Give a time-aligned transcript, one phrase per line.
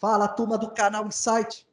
[0.00, 1.66] Fala, turma do canal Insight.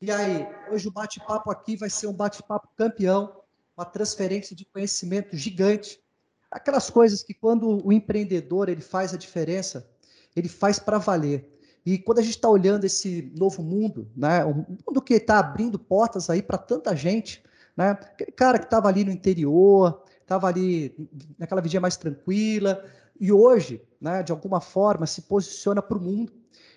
[0.00, 3.40] E aí, hoje o bate-papo aqui vai ser um bate-papo campeão,
[3.76, 6.00] uma transferência de conhecimento gigante.
[6.48, 9.84] Aquelas coisas que quando o empreendedor ele faz a diferença,
[10.36, 11.58] ele faz para valer.
[11.84, 15.76] E quando a gente está olhando esse novo mundo, né, um mundo que está abrindo
[15.76, 17.42] portas aí para tanta gente,
[17.76, 20.94] né, aquele cara que estava ali no interior, estava ali
[21.36, 22.84] naquela vidinha mais tranquila,
[23.18, 26.32] e hoje, né, de alguma forma, se posiciona para o mundo.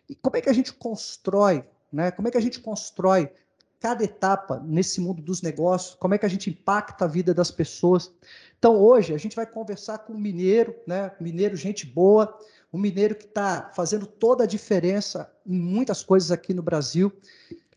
[0.09, 3.31] E como é que a gente constrói, né, como é que a gente constrói
[3.79, 7.49] cada etapa nesse mundo dos negócios, como é que a gente impacta a vida das
[7.49, 8.11] pessoas.
[8.57, 12.37] Então, hoje, a gente vai conversar com um mineiro, né, mineiro, gente boa,
[12.73, 17.11] um mineiro que está fazendo toda a diferença em muitas coisas aqui no Brasil.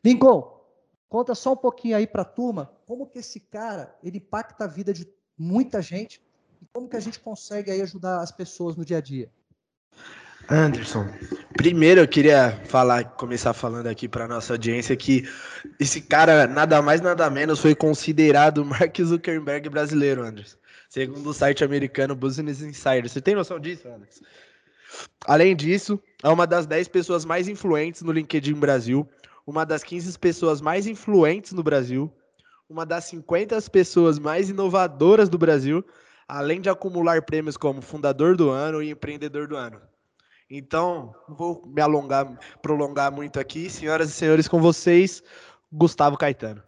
[0.05, 0.61] Lincoln,
[1.09, 4.67] conta só um pouquinho aí para a turma, como que esse cara, ele impacta a
[4.67, 5.09] vida de
[5.39, 6.20] muita gente,
[6.61, 9.30] e como que a gente consegue aí ajudar as pessoas no dia a dia?
[10.48, 11.09] Anderson,
[11.56, 15.27] primeiro eu queria falar, começar falando aqui para nossa audiência que
[15.78, 20.56] esse cara, nada mais nada menos, foi considerado Mark Zuckerberg brasileiro, Anderson.
[20.89, 23.08] Segundo o site americano Business Insider.
[23.08, 24.25] Você tem noção disso, Anderson?
[25.27, 29.08] Além disso, é uma das 10 pessoas mais influentes no LinkedIn Brasil,
[29.47, 32.12] uma das 15 pessoas mais influentes no Brasil,
[32.69, 35.84] uma das 50 pessoas mais inovadoras do Brasil,
[36.28, 39.80] além de acumular prêmios como Fundador do Ano e Empreendedor do Ano.
[40.55, 43.70] Então, não vou me alongar, prolongar muito aqui.
[43.70, 45.22] Senhoras e senhores, com vocês,
[45.72, 46.62] Gustavo Caetano.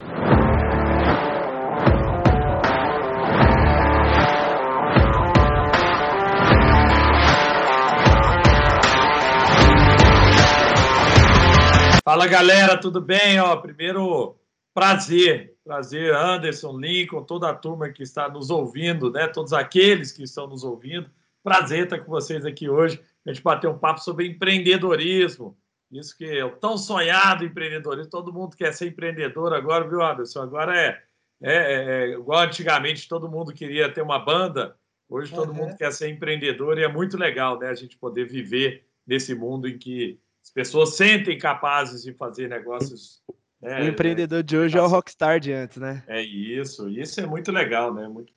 [12.02, 13.38] Fala galera, tudo bem?
[13.38, 14.34] Ó, primeiro
[14.72, 19.28] prazer, prazer Anderson, Lincoln, toda a turma que está nos ouvindo, né?
[19.28, 21.10] Todos aqueles que estão nos ouvindo.
[21.42, 25.56] Prazer estar com vocês aqui hoje a gente bater um papo sobre empreendedorismo.
[25.91, 28.11] Isso que é o tão sonhado empreendedorismo.
[28.11, 30.42] Todo mundo quer ser empreendedor agora, viu, Anderson?
[30.42, 31.03] Agora é,
[31.42, 34.77] é, é, é igual antigamente, todo mundo queria ter uma banda.
[35.08, 35.55] Hoje todo uhum.
[35.55, 37.68] mundo quer ser empreendedor e é muito legal, né?
[37.68, 43.23] A gente poder viver nesse mundo em que as pessoas sentem capazes de fazer negócios.
[43.61, 44.42] Né, o empreendedor né?
[44.42, 46.02] de hoje é o rockstar de antes, né?
[46.07, 46.89] É isso.
[46.89, 48.08] Isso é muito legal, né?
[48.08, 48.33] Muito,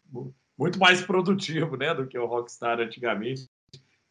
[0.58, 3.50] muito mais produtivo, né, do que o rockstar antigamente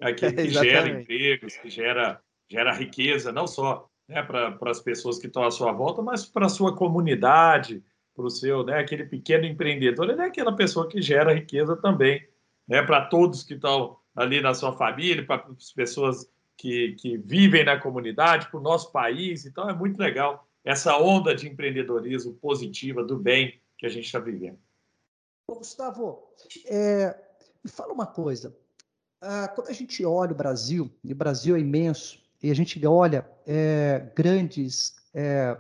[0.00, 5.18] é aquele que gera empregos, que gera, gera riqueza, não só né, para as pessoas
[5.18, 7.82] que estão à sua volta, mas para a sua comunidade,
[8.14, 12.26] para o seu, né, aquele pequeno empreendedor, ele é aquela pessoa que gera riqueza também,
[12.66, 17.64] né, para todos que estão ali na sua família, para as pessoas que, que vivem
[17.64, 19.44] na comunidade, para o nosso país.
[19.44, 24.18] Então, é muito legal essa onda de empreendedorismo positiva, do bem que a gente está
[24.18, 24.58] vivendo.
[25.48, 26.32] Gustavo,
[26.66, 27.14] é,
[27.62, 28.56] me fala uma coisa.
[29.20, 32.84] Ah, quando a gente olha o Brasil, e o Brasil é imenso, e a gente
[32.86, 35.56] olha é, grandes, é,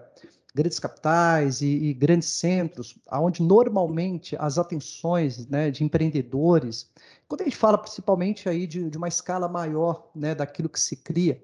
[0.54, 6.90] grandes capitais e, e, grandes centros, onde normalmente as atenções né, de empreendedores,
[7.26, 10.96] quando a gente fala principalmente aí de, de uma escala maior né, daquilo que se
[10.96, 11.42] cria,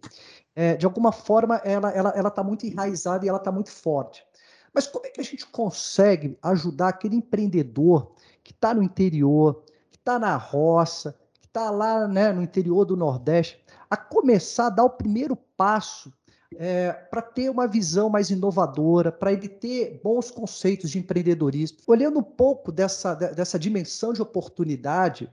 [0.55, 3.71] é, de alguma forma ela está ela, ela tá muito enraizada e ela está muito
[3.71, 4.25] forte.
[4.73, 9.99] Mas como é que a gente consegue ajudar aquele empreendedor que está no interior, que
[9.99, 11.15] está na roça,
[11.53, 16.11] está lá né, no interior do Nordeste, a começar a dar o primeiro passo
[16.57, 21.79] é, para ter uma visão mais inovadora, para ele ter bons conceitos de empreendedorismo.
[21.87, 25.31] Olhando um pouco dessa, dessa dimensão de oportunidade,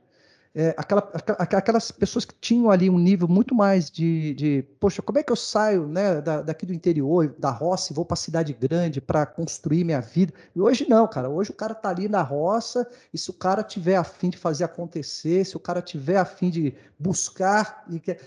[0.54, 5.20] é, aquela, aquelas pessoas que tinham ali um nível muito mais de, de poxa, como
[5.20, 8.18] é que eu saio né, da, daqui do interior, da roça, e vou para a
[8.18, 10.34] cidade grande para construir minha vida?
[10.56, 11.30] E hoje não, cara.
[11.30, 14.38] Hoje o cara está ali na roça, e se o cara tiver a fim de
[14.38, 17.86] fazer acontecer, se o cara tiver a fim de buscar.
[17.90, 18.20] E quer...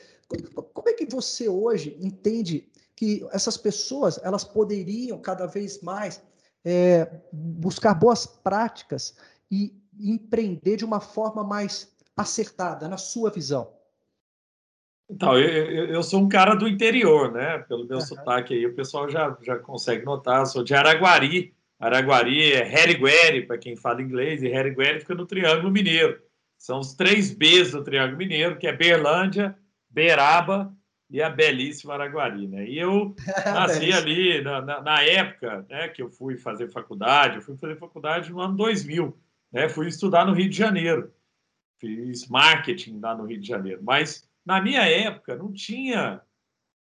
[0.72, 6.22] Como é que você hoje entende que essas pessoas elas poderiam cada vez mais
[6.65, 9.15] é, buscar boas práticas
[9.50, 13.73] e empreender de uma forma mais acertada, na sua visão?
[15.11, 17.59] Então, eu, eu, sou um cara do interior, né?
[17.59, 18.05] Pelo meu uhum.
[18.05, 20.41] sotaque aí, o pessoal já, já consegue notar.
[20.41, 21.54] Eu sou de Araguari.
[21.78, 26.19] Araguari é Herigueri, para quem fala inglês, e Herigueri fica no Triângulo Mineiro.
[26.57, 29.57] São os três Bs do Triângulo Mineiro, que é Berlândia,
[29.91, 30.72] Beraba
[31.10, 32.65] e a belíssima Araguari, né?
[32.66, 33.15] E eu
[33.45, 37.77] nasci ali na, na, na, época né, que eu fui fazer faculdade, eu fui fazer
[37.77, 39.15] faculdade no ano 2000,
[39.53, 39.69] né?
[39.69, 41.13] Fui estudar no Rio de Janeiro
[41.83, 46.23] fiz marketing lá no Rio de Janeiro, mas na minha época não tinha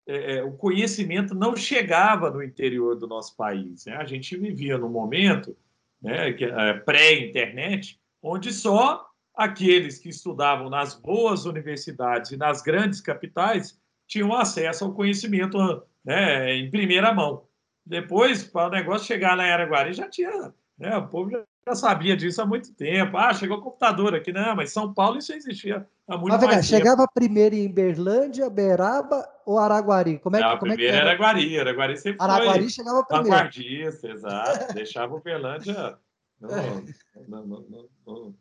[0.08, 3.86] é, é, o conhecimento não chegava no interior do nosso país.
[3.86, 3.96] Né?
[3.96, 5.58] A gente vivia num momento
[6.02, 13.80] né, é, pré-internet, onde só aqueles que estudavam nas boas universidades e nas grandes capitais
[14.08, 15.58] tinham acesso ao conhecimento
[16.04, 17.46] né, em primeira mão.
[17.86, 20.54] Depois, para o negócio chegar na Araguari, já tinha.
[20.78, 23.18] Né, o povo já, já, sabia disso há muito tempo.
[23.18, 24.32] Ah, chegou o computador aqui.
[24.32, 26.84] Não, mas São Paulo isso existia há muito mas, mais tempo.
[26.84, 30.20] Chegava primeiro em Berlândia, Beraba ou Araguari?
[30.20, 31.10] Como é, Não, como primeiro é que era?
[31.10, 31.60] Araguari.
[31.60, 33.30] Araguari sempre Araguari foi chegava primeiro.
[33.30, 34.74] vanguardista, exato.
[34.74, 35.98] Deixava o Berlândia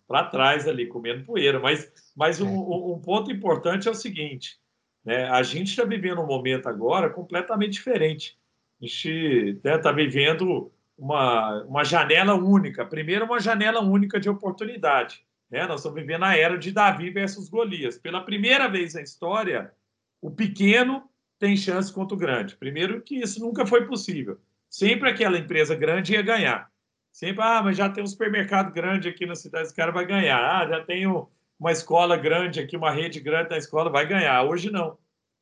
[0.09, 1.61] para trás ali, comendo poeira.
[1.61, 2.95] Mas, mas um, é.
[2.95, 4.59] um ponto importante é o seguinte:
[5.05, 8.39] né, a gente está vivendo um momento agora completamente diferente.
[8.81, 9.09] A gente
[9.57, 12.85] está né, tá vivendo uma, uma janela única.
[12.85, 15.25] Primeiro, uma janela única de oportunidade.
[15.51, 15.67] Né?
[15.67, 17.97] Nós estamos vivendo a era de Davi versus Golias.
[17.97, 19.73] Pela primeira vez na história,
[20.21, 21.03] o pequeno
[21.39, 22.55] tem chance contra o grande.
[22.55, 24.39] Primeiro, que isso nunca foi possível.
[24.69, 26.71] Sempre aquela empresa grande ia ganhar.
[27.11, 30.39] Sempre, ah, mas já tem um supermercado grande aqui na cidade, esse cara vai ganhar.
[30.39, 34.45] Ah, já tem uma escola grande aqui, uma rede grande na escola, vai ganhar.
[34.45, 34.99] Hoje não.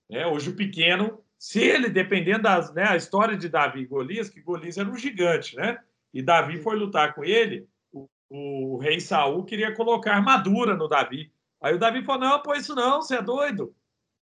[0.08, 4.28] É, hoje o pequeno, se ele, dependendo da né, a história de Davi e Golias,
[4.28, 5.78] que Golias era um gigante, né?
[6.12, 11.32] E Davi foi lutar com ele, o, o rei Saul queria colocar armadura no Davi.
[11.60, 13.74] Aí o Davi falou: não, pô, isso não, você é doido.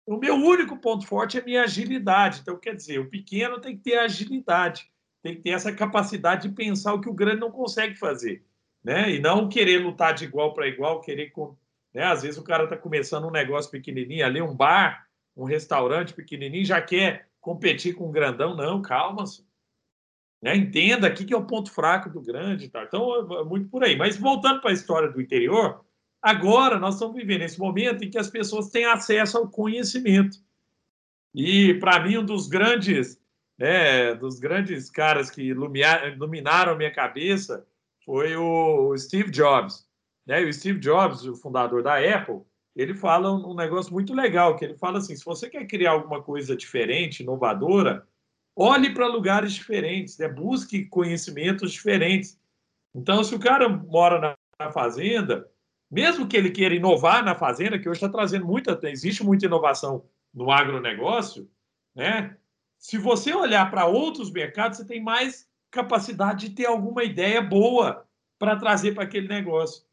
[0.04, 2.40] O meu único ponto forte é minha agilidade.
[2.40, 4.88] Então, quer dizer, o pequeno tem que ter agilidade
[5.26, 8.44] tem que ter essa capacidade de pensar o que o grande não consegue fazer,
[8.82, 9.10] né?
[9.10, 11.32] E não querer lutar de igual para igual, querer
[11.92, 12.04] né?
[12.04, 15.05] Às vezes o cara está começando um negócio pequenininho ali, um bar,
[15.36, 19.24] um restaurante pequenininho, já quer competir com um grandão, não, calma,
[20.42, 20.56] né?
[20.56, 22.84] Entenda aqui que é o ponto fraco do grande, tá?
[22.84, 23.96] Então é, é muito por aí.
[23.96, 25.84] Mas voltando para a história do interior,
[26.20, 30.38] agora nós estamos vivendo esse momento em que as pessoas têm acesso ao conhecimento.
[31.34, 33.20] E para mim um dos grandes
[33.58, 37.66] né, dos grandes caras que iluminaram a minha cabeça
[38.04, 39.86] foi o Steve Jobs.
[40.26, 40.40] Né?
[40.42, 42.42] O Steve Jobs, o fundador da Apple,
[42.76, 46.22] ele fala um negócio muito legal, que ele fala assim, se você quer criar alguma
[46.22, 48.06] coisa diferente, inovadora,
[48.54, 50.28] olhe para lugares diferentes, né?
[50.28, 52.38] busque conhecimentos diferentes.
[52.94, 55.46] Então, se o cara mora na, fazenda,
[55.90, 60.04] mesmo que ele queira inovar na fazenda, que hoje está trazendo muita, existe muita inovação
[60.32, 61.50] no agronegócio,
[61.94, 62.36] né?
[62.78, 68.06] se você olhar para outros mercados, você tem mais capacidade de ter alguma ideia boa
[68.38, 69.85] para trazer para aquele negócio.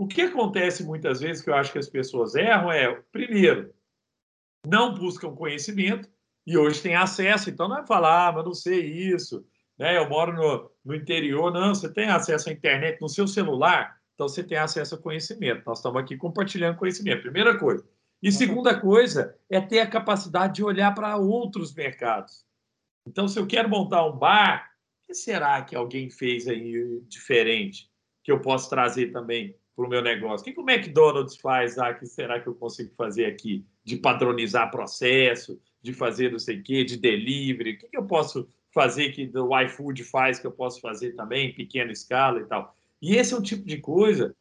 [0.00, 3.70] O que acontece muitas vezes que eu acho que as pessoas erram é, primeiro,
[4.66, 6.08] não buscam conhecimento
[6.46, 9.46] e hoje tem acesso, então não é falar, ah, mas não sei isso,
[9.78, 9.98] né?
[9.98, 14.26] eu moro no, no interior, não, você tem acesso à internet no seu celular, então
[14.26, 15.64] você tem acesso a conhecimento.
[15.66, 17.86] Nós estamos aqui compartilhando conhecimento, primeira coisa.
[18.22, 22.46] E segunda coisa é ter a capacidade de olhar para outros mercados.
[23.06, 24.66] Então, se eu quero montar um bar,
[25.02, 27.90] o que será que alguém fez aí diferente
[28.24, 30.42] que eu posso trazer também para o meu negócio?
[30.42, 33.64] O que, o McDonald's faz lá que será que eu consigo fazer aqui?
[33.84, 37.72] De padronizar processo, de fazer não sei o quê, de delivery.
[37.72, 41.48] O que, que eu posso fazer que o iFood faz que eu posso fazer também
[41.48, 42.76] em pequena escala e tal?
[43.00, 44.34] E esse é um tipo de coisa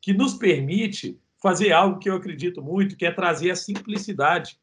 [0.00, 4.58] que nos permite fazer algo que eu acredito muito, que é trazer a simplicidade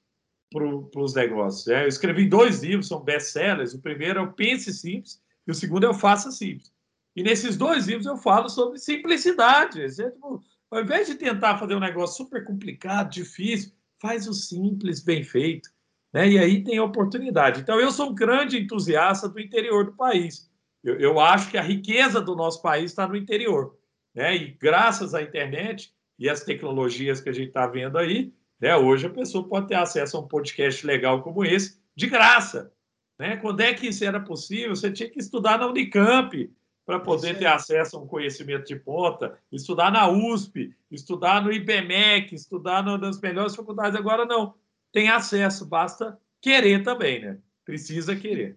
[0.51, 0.65] para
[1.01, 1.67] os negócios.
[1.67, 3.73] É, eu escrevi dois livros, são best-sellers.
[3.73, 6.71] O primeiro é o Pense Simples e o segundo é o Faça Simples.
[7.17, 9.81] E nesses dois livros eu falo sobre simplicidade.
[9.81, 15.03] É, tipo, ao invés de tentar fazer um negócio super complicado, difícil, faz o simples,
[15.03, 15.67] bem feito.
[16.13, 16.29] Né?
[16.29, 17.61] E aí tem oportunidade.
[17.61, 20.47] Então, eu sou um grande entusiasta do interior do país.
[20.83, 23.75] Eu, eu acho que a riqueza do nosso país está no interior.
[24.13, 24.35] Né?
[24.35, 28.75] E graças à internet, e as tecnologias que a gente está vendo aí, né?
[28.75, 32.71] Hoje a pessoa pode ter acesso a um podcast legal como esse, de graça.
[33.19, 33.37] Né?
[33.37, 34.75] Quando é que isso era possível?
[34.75, 36.51] Você tinha que estudar na Unicamp
[36.87, 42.33] para poder ter acesso a um conhecimento de ponta, estudar na USP, estudar no IBMEC,
[42.33, 43.99] estudar nas melhores faculdades.
[43.99, 44.53] Agora não,
[44.93, 47.37] tem acesso, basta querer também, né?
[47.65, 48.55] Precisa querer.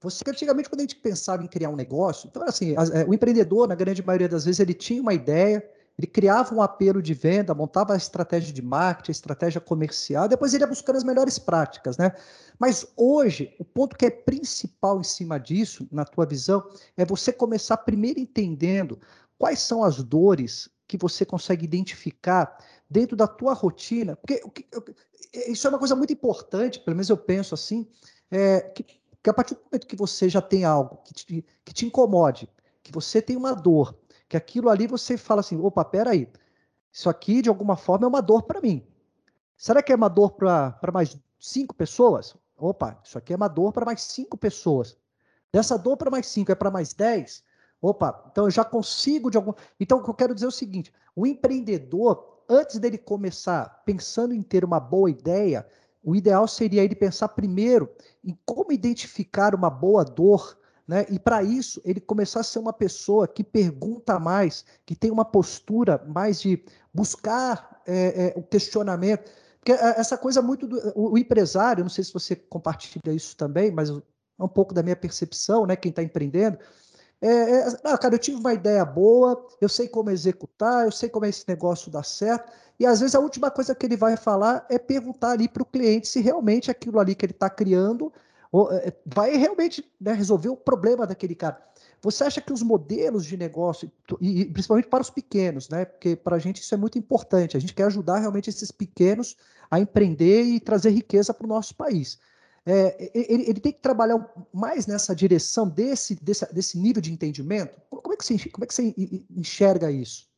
[0.00, 3.68] Você antigamente quando a gente pensava em criar um negócio, então assim, é, o empreendedor
[3.68, 5.62] na grande maioria das vezes ele tinha uma ideia,
[5.98, 10.52] ele criava um apelo de venda, montava a estratégia de marketing, a estratégia comercial, depois
[10.52, 12.12] ele ia buscando as melhores práticas, né?
[12.58, 17.32] Mas hoje, o ponto que é principal em cima disso, na tua visão, é você
[17.32, 18.98] começar primeiro entendendo
[19.38, 24.42] quais são as dores que você consegue identificar dentro da tua rotina, porque
[25.48, 27.86] isso é uma coisa muito importante, pelo menos eu penso assim,
[28.30, 28.84] é, que,
[29.22, 32.48] que a partir do momento que você já tem algo que te, que te incomode,
[32.82, 33.96] que você tem uma dor,
[34.28, 36.28] que aquilo ali você fala assim, opa, peraí,
[36.92, 38.86] isso aqui de alguma forma é uma dor para mim.
[39.56, 42.34] Será que é uma dor para mais cinco pessoas?
[42.56, 44.96] Opa, isso aqui é uma dor para mais cinco pessoas.
[45.52, 47.42] Dessa dor para mais cinco é para mais dez?
[47.80, 49.52] Opa, então eu já consigo de algum.
[49.78, 54.34] Então, o que eu quero dizer é o seguinte: o empreendedor, antes dele começar pensando
[54.34, 55.66] em ter uma boa ideia,
[56.02, 57.90] o ideal seria ele pensar primeiro
[58.24, 61.04] em como identificar uma boa dor, né?
[61.10, 65.24] E para isso ele começar a ser uma pessoa que pergunta mais, que tem uma
[65.24, 66.62] postura mais de
[66.92, 69.30] buscar é, é, o questionamento.
[69.58, 73.70] Porque é, essa coisa muito do o empresário, não sei se você compartilha isso também,
[73.70, 75.74] mas é um pouco da minha percepção, né?
[75.74, 76.58] Quem está empreendendo,
[77.20, 81.08] é, é, ah, cara, eu tive uma ideia boa, eu sei como executar, eu sei
[81.08, 84.16] como é esse negócio dá certo, e às vezes a última coisa que ele vai
[84.16, 88.12] falar é perguntar ali para o cliente se realmente aquilo ali que ele está criando
[89.04, 91.60] vai realmente né, resolver o problema daquele cara.
[92.02, 95.84] Você acha que os modelos de negócio, e principalmente para os pequenos, né?
[95.84, 97.56] Porque para a gente isso é muito importante.
[97.56, 99.36] A gente quer ajudar realmente esses pequenos
[99.70, 102.18] a empreender e trazer riqueza para o nosso país
[102.66, 104.18] é, ele, ele, tem que trabalhar
[104.52, 107.80] mais nessa direção desse, desse, desse nível de entendimento?
[107.88, 108.92] Como é que você, como é que você
[109.30, 110.28] enxerga isso?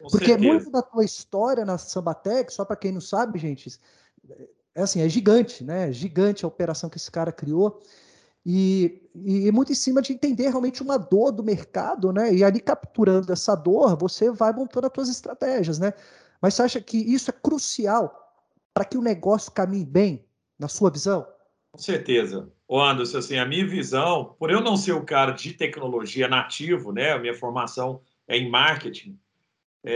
[0.00, 0.52] Com Porque certeza.
[0.52, 3.78] muito da tua história na Sambatec, só para quem não sabe, gente,
[4.76, 5.90] é assim, é gigante, né?
[5.90, 7.82] Gigante a operação que esse cara criou.
[8.44, 12.32] E, e muito em cima de entender realmente uma dor do mercado, né?
[12.32, 15.94] E ali capturando essa dor, você vai montando as suas estratégias, né?
[16.40, 18.14] Mas você acha que isso é crucial
[18.74, 20.26] para que o negócio caminhe bem,
[20.58, 21.26] na sua visão?
[21.72, 22.52] Com certeza.
[22.68, 26.92] O Anderson, assim, a minha visão, por eu não ser o cara de tecnologia nativo,
[26.92, 29.18] né, a minha formação é em marketing,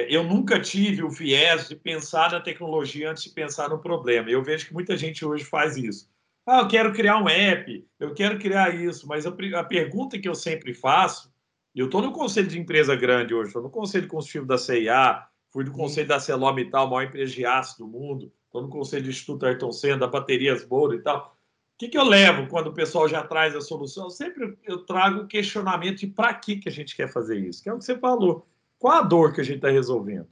[0.09, 4.31] eu nunca tive o viés de pensar na tecnologia antes de pensar no problema.
[4.31, 6.09] Eu vejo que muita gente hoje faz isso.
[6.47, 10.29] Ah, eu quero criar um app, eu quero criar isso, mas a, a pergunta que
[10.29, 11.33] eu sempre faço,
[11.75, 15.27] e eu estou no conselho de empresa grande hoje, estou no conselho consultivo da CIA,
[15.53, 19.11] fui do conselho da Celomital, maior empresa de aço do mundo, estou no conselho do
[19.11, 21.37] Instituto Ayrton Senna, da Baterias Moura e tal
[21.81, 24.11] que, que eu levo quando o pessoal já traz a solução?
[24.11, 27.71] Sempre eu trago o questionamento de para que, que a gente quer fazer isso, que
[27.71, 28.47] é o que você falou.
[28.81, 30.27] Qual a dor que a gente está resolvendo?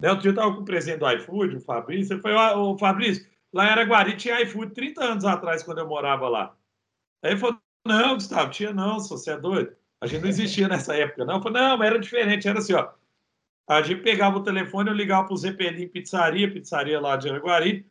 [0.00, 0.10] Né?
[0.10, 3.26] Outro dia eu estava com o presidente do iFood, o Fabrício, ele falou, o Fabrício,
[3.52, 6.54] lá em Araguari tinha iFood 30 anos atrás, quando eu morava lá.
[7.22, 9.74] Aí ele falou, não, Gustavo, tinha não, você é doido.
[10.02, 11.36] A gente não existia nessa época, não.
[11.36, 12.92] Eu falei, não, mas era diferente, era assim, ó.
[13.66, 17.86] A gente pegava o telefone, eu ligava para o Zeppelin Pizzaria, pizzaria lá de Araguari,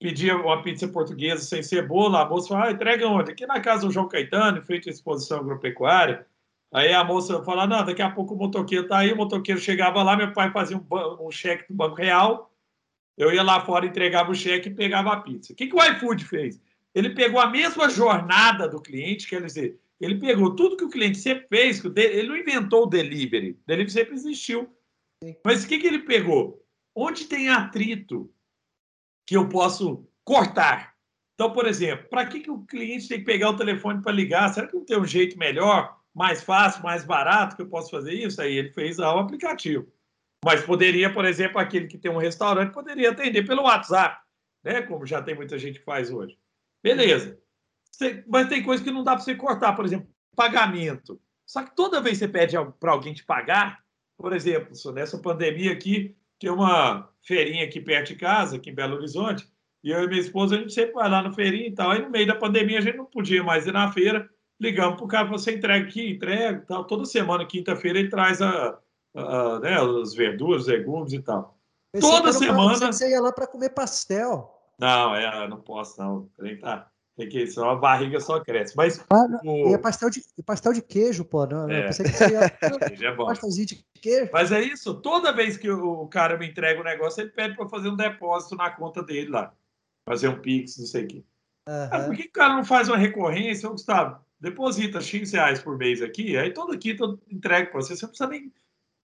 [0.00, 3.30] pedia uma pizza portuguesa sem cebola, a moça falou, ah, entrega onde?
[3.30, 6.26] Aqui na casa do João Caetano, à exposição agropecuária.
[6.74, 10.02] Aí a moça falou, não, daqui a pouco o motoqueiro tá aí, o motoqueiro chegava
[10.02, 10.84] lá, meu pai fazia um,
[11.24, 12.52] um cheque do Banco Real,
[13.16, 15.52] eu ia lá fora, entregava o cheque e pegava a pizza.
[15.52, 16.60] O que, que o iFood fez?
[16.92, 21.18] Ele pegou a mesma jornada do cliente, quer dizer, ele pegou tudo que o cliente
[21.18, 24.68] sempre fez, ele não inventou o delivery, o delivery sempre existiu.
[25.44, 26.60] Mas o que, que ele pegou?
[26.92, 28.28] Onde tem atrito,
[29.24, 30.96] que eu posso cortar.
[31.34, 34.52] Então, por exemplo, para que, que o cliente tem que pegar o telefone para ligar?
[34.52, 38.12] Será que não tem um jeito melhor, mais fácil, mais barato que eu posso fazer
[38.12, 38.40] isso?
[38.40, 39.86] Aí ele fez o aplicativo.
[40.44, 44.20] Mas poderia, por exemplo, aquele que tem um restaurante poderia atender pelo WhatsApp,
[44.62, 44.82] né?
[44.82, 46.38] Como já tem muita gente que faz hoje.
[46.82, 47.38] Beleza.
[48.28, 51.20] Mas tem coisa que não dá para você cortar, por exemplo, pagamento.
[51.46, 53.80] Só que toda vez que você pede para alguém te pagar,
[54.16, 58.96] por exemplo, nessa pandemia aqui, tem uma feirinha aqui perto de casa, aqui em Belo
[58.96, 59.46] Horizonte,
[59.82, 61.90] e eu e minha esposa, a gente sempre vai lá na feirinha e tal.
[61.90, 64.28] Aí no meio da pandemia a gente não podia mais ir na feira,
[64.64, 66.84] ligamos para o cara, você entrega aqui, entrega tal.
[66.84, 68.78] Toda semana, quinta-feira, ele traz a,
[69.14, 71.58] a, né, as verduras, legumes e tal.
[72.00, 72.92] Toda semana.
[72.92, 74.50] Você ia lá para comer pastel.
[74.78, 76.28] Não, é, não posso, não.
[76.40, 76.90] Tem, tá.
[77.16, 78.76] Tem que, senão a barriga só cresce.
[78.76, 79.04] Mas.
[79.08, 79.70] Ah, o...
[79.70, 81.46] E é pastel de, pastel de queijo, pô.
[81.46, 81.82] Não, é.
[81.82, 83.26] Eu pensei que queijo é bom.
[83.26, 84.30] Pastelzinho de queijo.
[84.32, 84.94] Mas é isso.
[85.00, 87.96] Toda vez que o cara me entrega o um negócio, ele pede para fazer um
[87.96, 89.52] depósito na conta dele lá.
[90.08, 91.24] Fazer um Pix, não sei o quê.
[91.68, 91.88] Uhum.
[91.92, 93.68] Ah, por que o cara não faz uma recorrência?
[93.68, 97.96] Ô, Gustavo, deposita X reais por mês aqui, aí todo aqui eu entrego para você.
[97.96, 98.52] Você não precisa nem.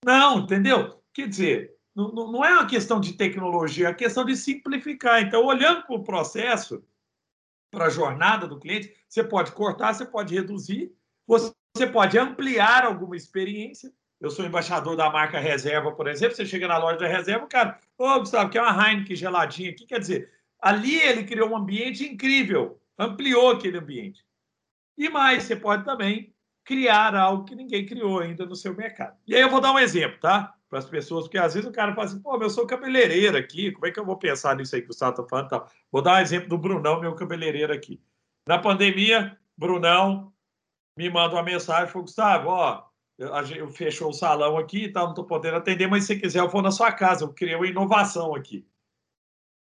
[0.05, 1.03] Não, entendeu?
[1.13, 5.23] Quer dizer, não, não é uma questão de tecnologia, é uma questão de simplificar.
[5.23, 6.83] Então, olhando para o processo
[7.71, 10.93] para a jornada do cliente, você pode cortar, você pode reduzir,
[11.27, 13.93] você pode ampliar alguma experiência.
[14.21, 16.37] Eu sou embaixador da marca Reserva, por exemplo.
[16.37, 19.87] Você chega na loja da Reserva, cara, ô Gustavo, quer uma Heineken geladinha aqui?
[19.87, 24.25] Quer dizer, ali ele criou um ambiente incrível, ampliou aquele ambiente.
[25.01, 29.17] E mais, você pode também criar algo que ninguém criou ainda no seu mercado.
[29.27, 30.55] E aí eu vou dar um exemplo, tá?
[30.69, 33.73] para as pessoas, porque às vezes o cara fala assim, pô, eu sou cabeleireiro aqui,
[33.73, 35.49] como é que eu vou pensar nisso aí que o Gustavo está falando?
[35.49, 35.69] Tal?
[35.91, 38.01] Vou dar um exemplo do Brunão, meu cabeleireiro aqui.
[38.47, 40.33] Na pandemia, Brunão
[40.97, 42.85] me manda uma mensagem, falou, Gustavo, ó,
[43.19, 46.49] eu, fechou o salão aqui e tal, não estou podendo atender, mas se quiser, eu
[46.49, 48.65] vou na sua casa, eu criei uma inovação aqui.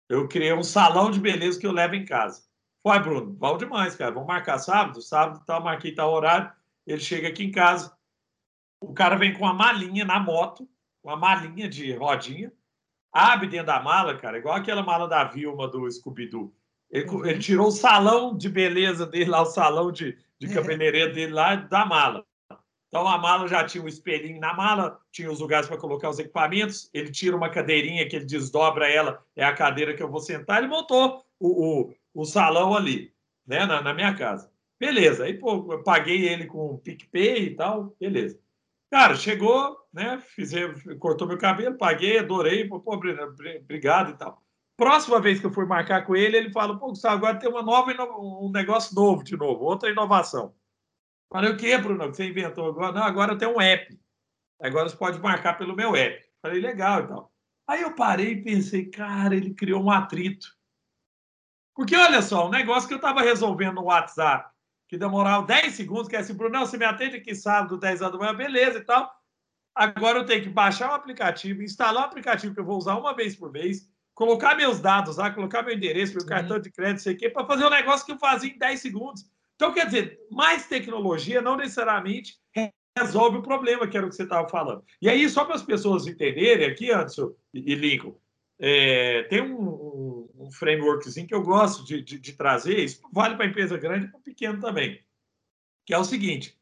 [0.08, 2.44] Eu criei um salão de beleza que eu levo em casa.
[2.84, 5.02] Foi, Bruno, bom demais, cara, vamos marcar sábado?
[5.02, 6.52] Sábado, tal, marquei tal horário,
[6.86, 7.98] ele chega aqui em casa,
[8.82, 10.68] o cara vem com uma malinha na moto,
[11.02, 12.52] uma malinha de rodinha,
[13.10, 16.54] abre dentro da mala, cara, igual aquela mala da Vilma do Scooby-Doo.
[16.92, 17.26] Ele, uhum.
[17.26, 21.56] ele, tirou o salão de beleza dele lá, o salão de, de cabeleireiro dele lá
[21.56, 22.26] da mala.
[22.90, 26.20] Então a mala já tinha um espelhinho na mala, tinha os lugares para colocar os
[26.20, 26.90] equipamentos.
[26.94, 30.60] Ele tira uma cadeirinha que ele desdobra ela, é a cadeira que eu vou sentar.
[30.60, 33.14] Ele montou o, o, o salão ali,
[33.46, 34.52] né, na, na, minha casa.
[34.80, 35.26] Beleza.
[35.26, 38.40] Aí, pô, eu paguei ele com PicPay e tal, beleza.
[38.92, 40.22] Cara, chegou, né?
[40.36, 44.44] Fizer, cortou meu cabelo, paguei, adorei, pô, obrigado e tal.
[44.78, 47.64] Próxima vez que eu fui marcar com ele, ele fala: pô, Gustavo, agora tem uma
[47.64, 50.54] nova, um negócio novo de novo, outra inovação.
[51.32, 52.06] Falei, o que, Bruno?
[52.06, 52.92] Você inventou agora?
[52.92, 54.00] Não, agora eu tenho um app.
[54.62, 56.24] Agora você pode marcar pelo meu app.
[56.42, 57.34] Falei, legal e tal.
[57.68, 60.48] Aí eu parei e pensei, cara, ele criou um atrito.
[61.76, 64.50] Porque olha só, um negócio que eu estava resolvendo no WhatsApp,
[64.88, 68.14] que demorava 10 segundos, que é assim, Bruno, você me atende aqui sábado, 10 horas
[68.14, 69.12] da manhã, beleza e tal.
[69.74, 73.16] Agora eu tenho que baixar o aplicativo, instalar o aplicativo que eu vou usar uma
[73.16, 77.16] vez por mês, colocar meus dados lá, colocar meu endereço, meu cartão de crédito, sei
[77.16, 79.26] o quê, para fazer um negócio que eu fazia em 10 segundos.
[79.56, 82.38] Então, quer dizer, mais tecnologia não necessariamente
[82.96, 84.84] resolve o problema, que era o que você estava falando.
[85.02, 88.16] E aí, só para as pessoas entenderem aqui, Anderson e Lincoln,
[88.66, 93.46] é, tem um, um, frameworkzinho que eu gosto de, de, de trazer, isso vale para
[93.46, 95.04] empresa grande e para pequeno também,
[95.86, 96.58] que é o seguinte,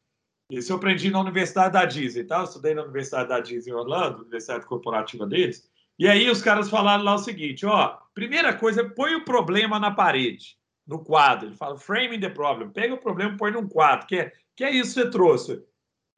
[0.50, 2.38] isso eu aprendi na Universidade da Disney, tá?
[2.38, 6.68] Eu estudei na Universidade da Disney em Orlando, Universidade Corporativa deles, e aí os caras
[6.68, 11.48] falaram lá o seguinte, ó, primeira coisa, põe o problema na parede no quadro.
[11.48, 12.70] Ele fala framing the problem.
[12.70, 14.08] Pega o problema e põe num quadro.
[14.08, 15.62] Que é, que é isso que você trouxe.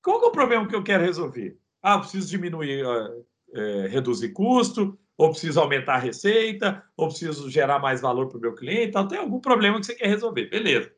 [0.02, 1.58] Qual é o problema que eu quero resolver?
[1.82, 2.82] Ah, eu preciso diminuir,
[3.52, 8.40] é, reduzir custo, ou preciso aumentar a receita, ou preciso gerar mais valor para o
[8.40, 8.88] meu cliente.
[8.88, 10.46] Então, tem algum problema que você quer resolver.
[10.46, 10.92] Beleza.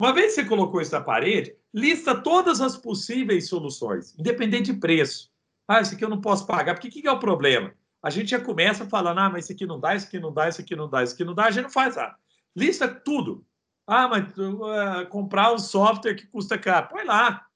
[0.00, 4.78] Uma vez que você colocou isso na parede, lista todas as possíveis soluções, independente de
[4.78, 5.30] preço.
[5.68, 6.74] Ah, isso aqui eu não posso pagar.
[6.74, 7.72] Porque o que é o problema?
[8.02, 10.48] A gente já começa falando, ah, mas isso aqui não dá, isso aqui não dá,
[10.48, 12.16] isso aqui não dá, isso aqui não dá, a gente não faz nada.
[12.54, 13.46] Lista tudo.
[13.86, 16.88] Ah, mas uh, comprar um software que custa caro.
[16.88, 17.46] Põe lá.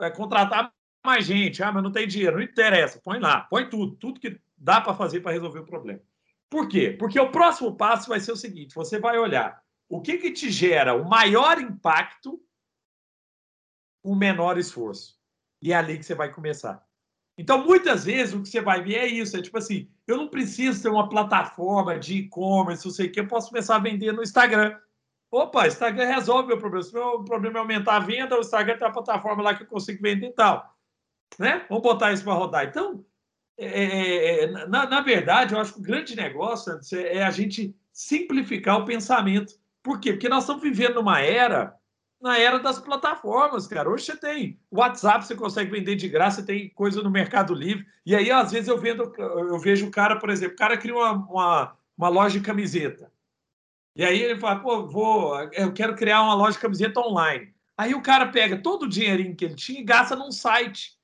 [0.00, 0.72] É, contratar
[1.04, 1.62] mais gente.
[1.62, 2.36] Ah, mas não tem dinheiro.
[2.36, 3.00] Não interessa.
[3.02, 3.40] Põe lá.
[3.42, 3.96] Põe tudo.
[3.96, 6.00] Tudo que dá para fazer para resolver o problema.
[6.50, 6.96] Por quê?
[6.98, 10.50] Porque o próximo passo vai ser o seguinte: você vai olhar o que, que te
[10.50, 12.42] gera o maior impacto,
[14.02, 15.18] o menor esforço.
[15.60, 16.86] E é ali que você vai começar.
[17.36, 20.28] Então, muitas vezes, o que você vai ver é isso: é tipo assim, eu não
[20.28, 24.12] preciso ter uma plataforma de e-commerce, não sei o que, eu posso começar a vender
[24.12, 24.78] no Instagram.
[25.30, 26.82] Opa, Instagram resolve meu problema.
[26.82, 29.66] Se meu problema é aumentar a venda, o Instagram tem uma plataforma lá que eu
[29.66, 30.74] consigo vender e tal.
[31.38, 31.66] Né?
[31.68, 32.64] Vamos botar isso para rodar.
[32.64, 33.04] Então,
[33.58, 37.74] é, é, é, na, na, verdade, eu acho que o grande negócio é a gente
[37.92, 39.54] simplificar o pensamento.
[39.82, 40.12] Por quê?
[40.12, 41.76] Porque nós estamos vivendo numa era
[42.20, 43.88] na era das plataformas, cara.
[43.88, 47.86] Hoje você tem WhatsApp, você consegue vender de graça, tem coisa no Mercado Livre.
[48.04, 50.94] E aí, às vezes, eu, vendo, eu vejo o cara, por exemplo, o cara cria
[50.94, 53.10] uma, uma, uma loja de camiseta.
[53.94, 57.54] E aí ele fala, pô, vou, eu quero criar uma loja de camiseta online.
[57.76, 60.97] Aí o cara pega todo o dinheirinho que ele tinha e gasta num site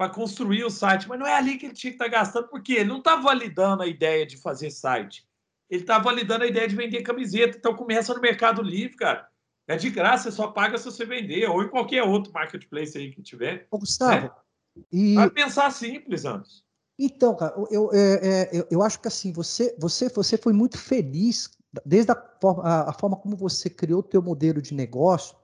[0.00, 1.06] para construir o site.
[1.06, 3.16] Mas não é ali que ele tinha que estar tá gastando, porque ele não está
[3.16, 5.28] validando a ideia de fazer site.
[5.68, 7.58] Ele está validando a ideia de vender camiseta.
[7.58, 9.28] Então começa no Mercado Livre, cara.
[9.68, 13.20] É de graça, só paga se você vender, ou em qualquer outro marketplace aí que
[13.20, 13.66] tiver.
[13.70, 14.30] Ô, Gustavo, né?
[14.90, 15.14] e...
[15.16, 16.62] Vai pensar simples, Anderson.
[16.98, 21.50] Então, cara, eu, é, é, eu, acho que assim, você, você, você foi muito feliz,
[21.84, 25.36] desde a forma, a, a forma como você criou o teu modelo de negócio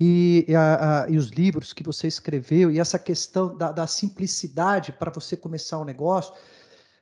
[0.00, 4.92] e, a, a, e, os livros que você escreveu, e essa questão da, da simplicidade
[4.92, 6.32] para você começar um negócio.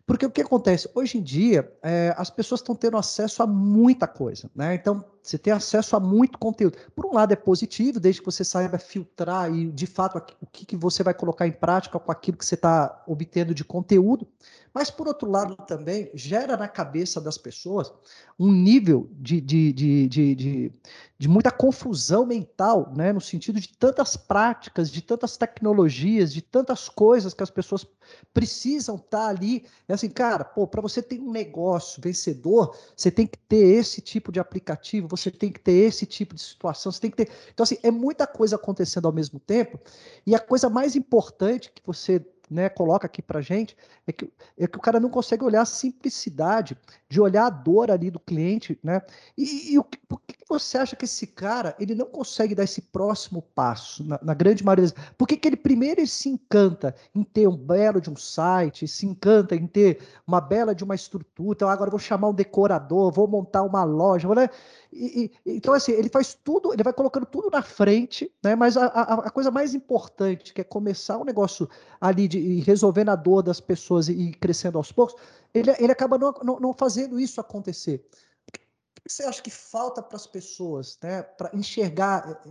[0.04, 0.90] Porque o que acontece?
[0.94, 4.74] Hoje em dia, é, as pessoas estão tendo acesso a muita coisa, né?
[4.74, 6.78] Então, você tem acesso a muito conteúdo.
[6.96, 10.64] Por um lado, é positivo, desde que você saiba filtrar e, de fato, o que,
[10.64, 14.26] que você vai colocar em prática com aquilo que você está obtendo de conteúdo.
[14.72, 17.92] Mas, por outro lado, também gera na cabeça das pessoas
[18.38, 20.72] um nível de, de, de, de, de,
[21.18, 23.12] de muita confusão mental, né?
[23.12, 27.84] no sentido de tantas práticas, de tantas tecnologias, de tantas coisas que as pessoas
[28.32, 29.64] precisam estar tá ali.
[29.88, 34.00] É assim, cara, pô, para você ter um negócio vencedor, você tem que ter esse
[34.00, 37.31] tipo de aplicativo, você tem que ter esse tipo de situação, você tem que ter.
[37.52, 39.78] Então, assim, é muita coisa acontecendo ao mesmo tempo,
[40.26, 44.66] e a coisa mais importante que você né, coloca aqui para gente é que, é
[44.66, 46.76] que o cara não consegue olhar a simplicidade
[47.08, 49.02] de olhar a dor ali do cliente, né?
[49.37, 52.80] E, e o, por que você acha que esse cara ele não consegue dar esse
[52.80, 54.87] próximo passo na, na grande maioria?
[54.87, 54.94] Das...
[55.16, 58.88] Por que, que ele primeiro ele se encanta em ter um belo de um site,
[58.88, 61.54] se encanta em ter uma bela de uma estrutura?
[61.54, 64.48] Então agora vou chamar um decorador, vou montar uma loja, né?
[64.92, 68.54] E, e, então, assim, ele faz tudo, ele vai colocando tudo na frente, né?
[68.54, 71.68] Mas a, a, a coisa mais importante, que é começar um negócio
[72.00, 75.14] ali de resolvendo a dor das pessoas e, e crescendo aos poucos,
[75.53, 78.07] ele, ele acaba não, não, não, fazendo isso acontecer.
[78.51, 78.61] que
[79.07, 82.42] você acha que falta para as pessoas, né, para enxergar,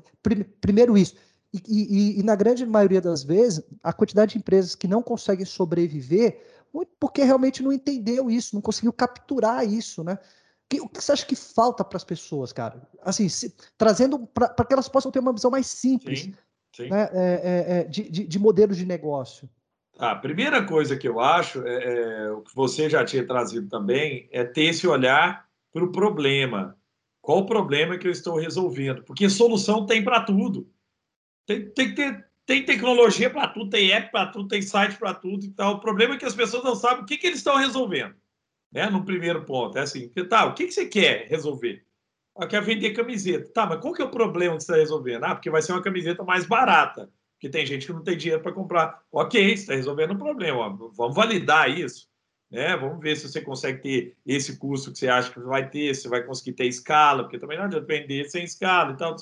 [0.61, 1.15] primeiro isso,
[1.53, 5.45] e, e, e, na grande maioria das vezes, a quantidade de empresas que não conseguem
[5.45, 6.41] sobreviver,
[6.99, 10.19] porque realmente não entendeu isso, não conseguiu capturar isso, né?
[10.81, 12.85] o que você acha que falta para as pessoas, cara?
[13.01, 16.35] Assim, se, trazendo para que elas possam ter uma visão mais simples sim,
[16.75, 16.89] sim.
[16.89, 19.49] Né, é, é, é, de, de, de modelos de negócio.
[19.97, 24.27] A primeira coisa que eu acho, é, é, o que você já tinha trazido também,
[24.31, 26.77] é ter esse olhar para o problema.
[27.21, 29.03] Qual o problema que eu estou resolvendo?
[29.03, 30.69] Porque solução tem para tudo.
[31.45, 35.45] Tem, tem, tem, tem tecnologia para tudo, tem app para tudo, tem site para tudo
[35.45, 35.75] e tal.
[35.75, 38.15] O problema é que as pessoas não sabem o que, que eles estão resolvendo
[38.71, 38.89] né?
[38.89, 39.77] No primeiro ponto.
[39.77, 41.85] É assim, tá, o que, que você quer resolver?
[42.35, 43.49] Eu ah, quero vender camiseta.
[43.51, 45.23] Tá, mas qual que é o problema que você está resolvendo?
[45.23, 47.09] Ah, porque vai ser uma camiseta mais barata.
[47.37, 49.01] Porque tem gente que não tem dinheiro para comprar.
[49.11, 50.75] Ok, está resolvendo um problema.
[50.95, 52.09] Vamos validar isso.
[52.49, 52.75] Né?
[52.75, 56.07] Vamos ver se você consegue ter esse custo que você acha que vai ter, se
[56.07, 59.15] vai conseguir ter escala, porque também não adianta vender sem escala e tal.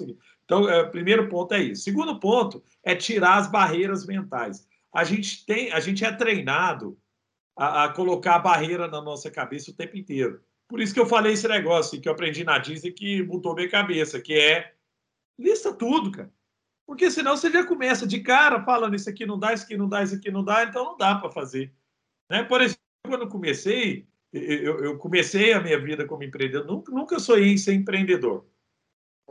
[0.45, 1.83] Então, é, primeiro ponto é isso.
[1.83, 4.65] Segundo ponto é tirar as barreiras mentais.
[4.93, 6.97] A gente tem, a gente é treinado
[7.57, 10.41] a, a, colocar a barreira na nossa cabeça o tempo inteiro.
[10.69, 13.69] Por isso que eu falei esse negócio que eu aprendi na Disney que mudou minha
[13.69, 14.73] cabeça, que é
[15.37, 16.31] lista tudo, cara.
[16.85, 19.89] Porque senão você já começa de cara falando isso aqui não dá, isso aqui não
[19.89, 21.73] dá, isso aqui não dá, então não dá para fazer.
[22.29, 22.43] Né?
[22.43, 27.53] Por exemplo, quando comecei, eu, eu, comecei a minha vida como empreendedor, nunca, nunca sonhei
[27.53, 28.45] em ser empreendedor.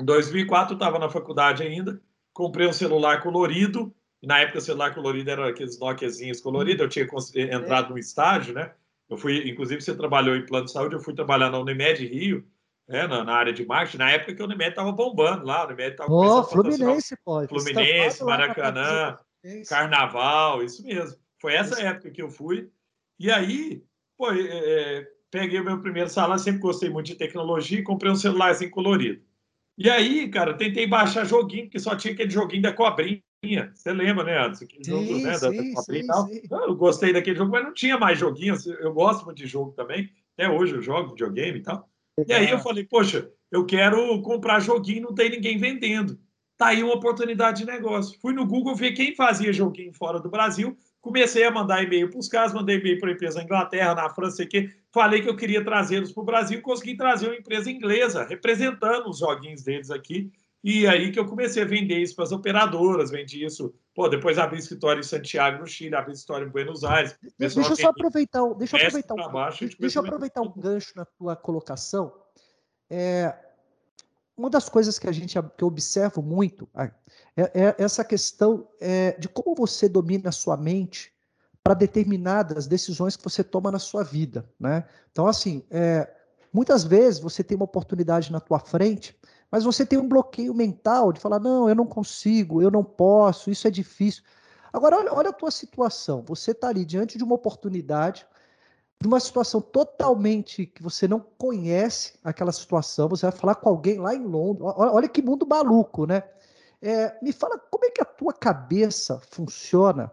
[0.01, 3.95] Em 2004 eu estava na faculdade ainda, comprei um celular colorido,
[4.27, 6.83] na época, o celular colorido era aqueles Nokiazinhos coloridos.
[6.83, 8.73] Eu tinha eh, entrado no estágio, né?
[9.09, 12.47] Eu fui, inclusive, você trabalhou em plano de saúde, eu fui trabalhar na Unimed Rio,
[12.89, 15.67] né, na, na área de marketing, na época que a Unimed estava bombando lá, a
[15.67, 17.49] Unimed estava oh, Fluminense, pode.
[17.49, 19.19] Fluminense, tá Maracanã,
[19.69, 21.17] Carnaval, isso mesmo.
[21.41, 21.83] Foi essa isso.
[21.83, 22.71] época que eu fui.
[23.19, 23.83] E aí,
[24.17, 28.17] pô, é, peguei o meu primeiro salário, sempre gostei muito de tecnologia e comprei um
[28.17, 29.23] celularzinho colorido.
[29.77, 33.23] E aí, cara, tentei baixar joguinho, porque só tinha aquele joguinho da cobrinha
[33.75, 34.65] você lembra, né, Anderson?
[34.65, 36.01] Aquele sim, jogo, né, sim, da, sim,
[36.33, 36.63] e tal.
[36.63, 38.67] Eu gostei daquele jogo, mas não tinha mais joguinhos.
[38.67, 40.11] Eu gosto muito de jogo também.
[40.33, 41.89] Até hoje eu jogo videogame e tal.
[42.27, 46.19] E aí eu falei, poxa, eu quero comprar joguinho, não tem ninguém vendendo.
[46.57, 48.19] Tá aí uma oportunidade de negócio.
[48.21, 50.77] Fui no Google ver quem fazia joguinho fora do Brasil.
[51.01, 54.09] Comecei a mandar e-mail para os caras, mandei e-mail para a empresa na Inglaterra, na
[54.09, 58.25] França, que falei que eu queria trazê-los para o Brasil, consegui trazer uma empresa inglesa,
[58.25, 60.33] representando os joguinhos deles aqui
[60.65, 63.75] e aí que eu comecei a vender isso para as operadoras, vendi isso.
[63.95, 67.15] Pô, depois abri escritório em Santiago, no Chile, abri escritório em Buenos Aires.
[67.39, 71.05] Deixa eu só aproveitar, deixa eu aproveitar, um, baixo, deixa eu aproveitar um gancho na
[71.05, 72.15] tua colocação.
[72.89, 73.37] É,
[74.35, 76.91] uma das coisas que a gente que eu observo muito é,
[77.37, 81.13] é essa questão é, de como você domina a sua mente
[81.63, 84.87] para determinadas decisões que você toma na sua vida, né?
[85.13, 86.11] Então, assim, é,
[86.51, 89.15] muitas vezes você tem uma oportunidade na tua frente
[89.55, 93.53] mas você tem um bloqueio mental de falar: não, eu não consigo, eu não posso,
[93.53, 94.25] isso é difícil.
[94.73, 96.25] Agora, olha, olha a tua situação.
[96.27, 98.27] Você está ali diante de uma oportunidade,
[99.01, 103.09] de uma situação totalmente que você não conhece aquela situação.
[103.09, 104.73] Você vai falar com alguém lá em Londres.
[104.75, 106.25] Olha, olha que mundo maluco, né?
[106.83, 110.11] É, me fala como é que a tua cabeça funciona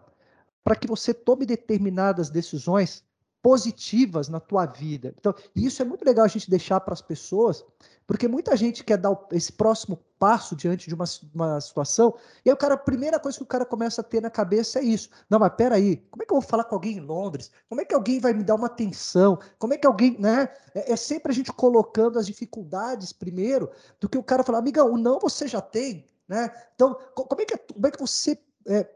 [0.62, 3.02] para que você tome determinadas decisões
[3.42, 5.12] positivas na tua vida.
[5.18, 7.64] Então, isso é muito legal a gente deixar para as pessoas,
[8.06, 12.54] porque muita gente quer dar esse próximo passo diante de uma, uma situação, e aí
[12.54, 15.10] o cara, a primeira coisa que o cara começa a ter na cabeça é isso.
[15.28, 17.50] Não, mas peraí, como é que eu vou falar com alguém em Londres?
[17.68, 19.36] Como é que alguém vai me dar uma atenção?
[19.58, 20.48] Como é que alguém, né?
[20.72, 24.92] É, é sempre a gente colocando as dificuldades primeiro, do que o cara falar, amigão,
[24.92, 26.48] o não você já tem, né?
[26.76, 28.88] Então, como é que, como é que você é,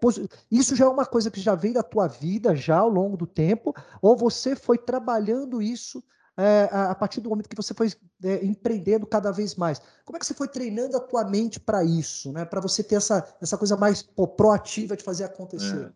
[0.50, 3.26] isso já é uma coisa que já vem da tua vida já ao longo do
[3.26, 6.02] tempo, ou você foi trabalhando isso
[6.37, 7.88] é, a, partir do momento que você foi
[8.22, 9.81] é, empreendendo cada vez mais.
[10.05, 12.44] Como é que você foi treinando a tua mente para isso, né?
[12.44, 15.87] Para você ter essa, essa coisa mais pô, proativa de fazer acontecer?
[15.87, 15.92] É.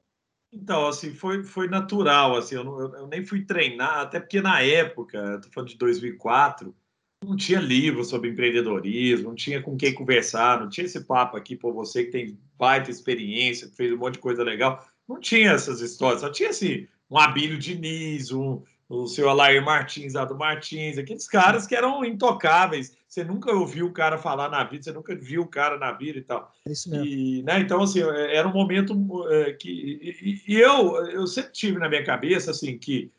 [0.52, 4.40] Então, assim, foi, foi natural, assim, eu, não, eu, eu, nem fui treinar, até porque
[4.40, 6.74] na época, estou falando de 2004,
[7.22, 11.54] não tinha livro sobre empreendedorismo, não tinha com quem conversar, não tinha esse papo aqui,
[11.54, 15.52] por você que tem baita experiência, que fez um monte de coisa legal, não tinha
[15.52, 20.98] essas histórias, só tinha assim, um Abílio Diniz, um, o seu Alair Martins, Ado Martins,
[20.98, 22.96] aqueles caras que eram intocáveis.
[23.06, 26.18] Você nunca ouviu o cara falar na vida, você nunca viu o cara na vida
[26.18, 26.52] e tal.
[26.66, 27.04] É isso mesmo.
[27.04, 28.94] E, né, então, assim, é, era um momento
[29.28, 29.68] é, que.
[29.68, 33.10] E, e, eu, eu sempre tive na minha cabeça, assim, que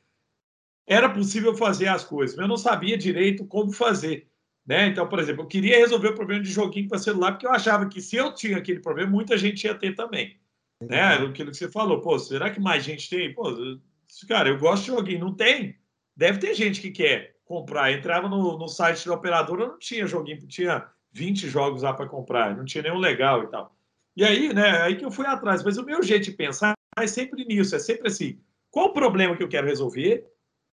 [0.88, 4.28] era possível fazer as coisas, mas eu não sabia direito como fazer.
[4.66, 4.88] Né?
[4.88, 7.88] Então, por exemplo, eu queria resolver o problema de joguinho para celular, porque eu achava
[7.88, 10.40] que se eu tinha aquele problema, muita gente ia ter também.
[10.82, 11.02] Né?
[11.16, 13.34] Aquilo que você falou, pô, será que mais gente tem?
[13.34, 13.44] Pô,
[14.28, 15.76] cara, eu gosto de joguinho, não tem?
[16.16, 17.92] Deve ter gente que quer comprar.
[17.92, 22.56] Entrava no, no site da operadora, não tinha joguinho, tinha 20 jogos lá para comprar,
[22.56, 23.76] não tinha nenhum legal e tal.
[24.16, 25.64] E aí, né, aí que eu fui atrás.
[25.64, 28.40] Mas o meu jeito de pensar é sempre nisso, é sempre assim:
[28.70, 30.26] qual o problema que eu quero resolver?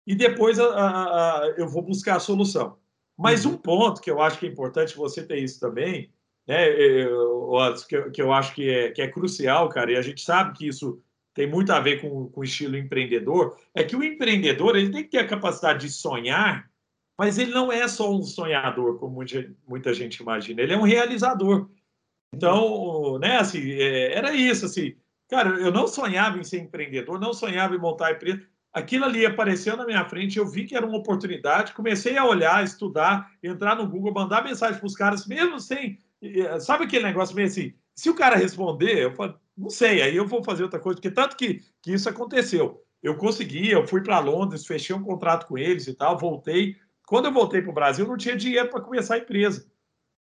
[0.07, 2.79] E depois a, a, a, eu vou buscar a solução.
[3.17, 3.53] Mas uhum.
[3.53, 6.13] um ponto que eu acho que é importante você ter isso também,
[6.47, 7.51] né, eu,
[7.89, 10.69] que, que eu acho que é, que é crucial, cara, e a gente sabe que
[10.69, 11.03] isso
[11.35, 15.03] tem muito a ver com, com o estilo empreendedor, é que o empreendedor ele tem
[15.03, 16.71] que ter a capacidade de sonhar,
[17.19, 20.83] mas ele não é só um sonhador, como muita, muita gente imagina, ele é um
[20.83, 21.69] realizador.
[22.33, 24.95] Então, né, assim, é, era isso, assim,
[25.29, 28.43] cara, eu não sonhava em ser empreendedor, não sonhava em montar empresa,
[28.77, 32.63] aquilo ali apareceu na minha frente, eu vi que era uma oportunidade, comecei a olhar,
[32.63, 35.99] estudar, entrar no Google, mandar mensagem para os caras, mesmo sem.
[36.61, 37.73] Sabe aquele negócio meio assim?
[37.95, 41.11] Se o cara responder, eu falo, não sei, aí eu vou fazer outra coisa, porque
[41.11, 42.85] tanto que, que isso aconteceu.
[43.03, 46.77] Eu consegui, eu fui para Londres, fechei um contrato com eles e tal, voltei.
[47.07, 49.67] Quando eu voltei para o Brasil, não tinha dinheiro para começar a empresa.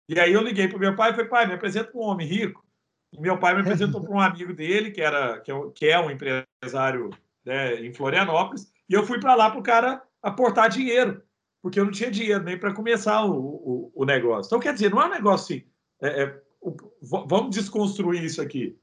[0.08, 2.64] E aí eu liguei para meu pai e falei, pai, me apresenta um homem rico.
[3.12, 5.98] E meu pai me apresentou para um amigo dele, que, era, que, é, que é
[5.98, 7.10] um empresário
[7.44, 11.22] né, em Florianópolis, e eu fui para lá para o cara aportar dinheiro,
[11.62, 14.48] porque eu não tinha dinheiro nem para começar o, o, o, negócio.
[14.48, 15.66] Então, quer dizer, não é um negócio assim.
[16.02, 18.78] É, é, o, vamos desconstruir isso aqui.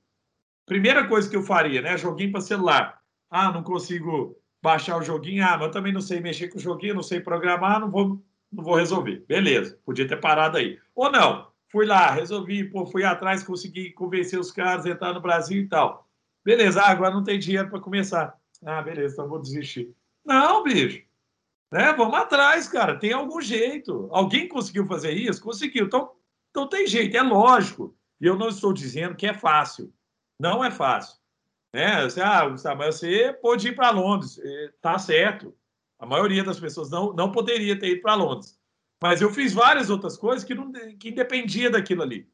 [0.66, 1.98] Primeira coisa que eu faria, né?
[1.98, 3.02] Joguinho para celular.
[3.30, 5.44] Ah, não consigo baixar o joguinho.
[5.44, 8.24] Ah, mas eu também não sei mexer com o joguinho, não sei programar, não vou,
[8.52, 9.26] não vou resolver.
[9.28, 10.80] Beleza, podia ter parado aí.
[10.96, 15.22] Ou não, fui lá, resolvi, pô, fui atrás, consegui convencer os caras a entrar no
[15.22, 16.08] Brasil e tal.
[16.44, 18.41] Beleza, ah, agora não tem dinheiro para começar.
[18.64, 19.96] Ah, beleza, então vou desistir.
[20.26, 21.04] Não, bicho.
[21.72, 21.94] Né?
[21.94, 23.00] Vamos atrás, cara.
[23.00, 24.08] Tem algum jeito.
[24.12, 25.42] Alguém conseguiu fazer isso?
[25.42, 25.86] Conseguiu.
[25.86, 26.12] Então,
[26.50, 27.96] então tem jeito, é lógico.
[28.20, 29.94] E eu não estou dizendo que é fácil.
[30.40, 31.20] Não é fácil.
[31.74, 32.04] Né?
[32.04, 34.40] Você, ah, Gustavo, mas você pode ir para Londres.
[34.82, 35.56] Tá certo.
[35.98, 38.60] A maioria das pessoas não, não poderia ter ido para Londres.
[39.02, 42.30] Mas eu fiz várias outras coisas que, não, que dependia daquilo ali.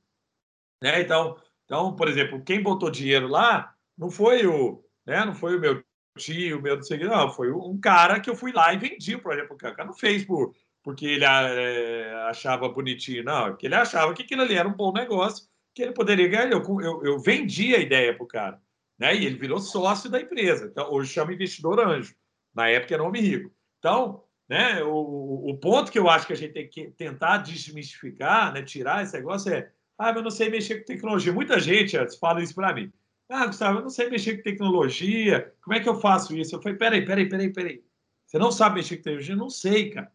[0.82, 1.02] Né?
[1.02, 5.60] Então, então, por exemplo, quem botou dinheiro lá não foi o, né, não foi o
[5.60, 5.84] meu
[6.18, 9.22] tio, meu não sei não, foi um cara que eu fui lá e vendi o
[9.22, 9.86] projeto para o cara.
[9.86, 10.54] não fez por,
[10.84, 14.92] porque ele é, achava bonitinho, não, porque ele achava que aquilo ali era um bom
[14.92, 16.52] negócio, que ele poderia ganhar.
[16.52, 18.62] Eu, eu, eu vendi a ideia para o cara,
[18.98, 19.16] né?
[19.16, 20.66] E ele virou sócio da empresa.
[20.66, 22.16] Então, hoje chama investidor anjo.
[22.54, 23.52] Na época era homem rico.
[23.78, 28.54] Então, né, o, o ponto que eu acho que a gente tem que tentar desmistificar,
[28.54, 31.34] né, tirar esse negócio é, ah, eu não sei mexer com tecnologia.
[31.34, 32.92] Muita gente fala isso para mim.
[33.30, 35.54] Ah, Gustavo, eu não sei mexer com tecnologia.
[35.62, 36.56] Como é que eu faço isso?
[36.56, 37.84] Eu falei, peraí, peraí, peraí, peraí.
[38.26, 39.36] Você não sabe mexer com tecnologia?
[39.36, 40.12] Não sei, cara.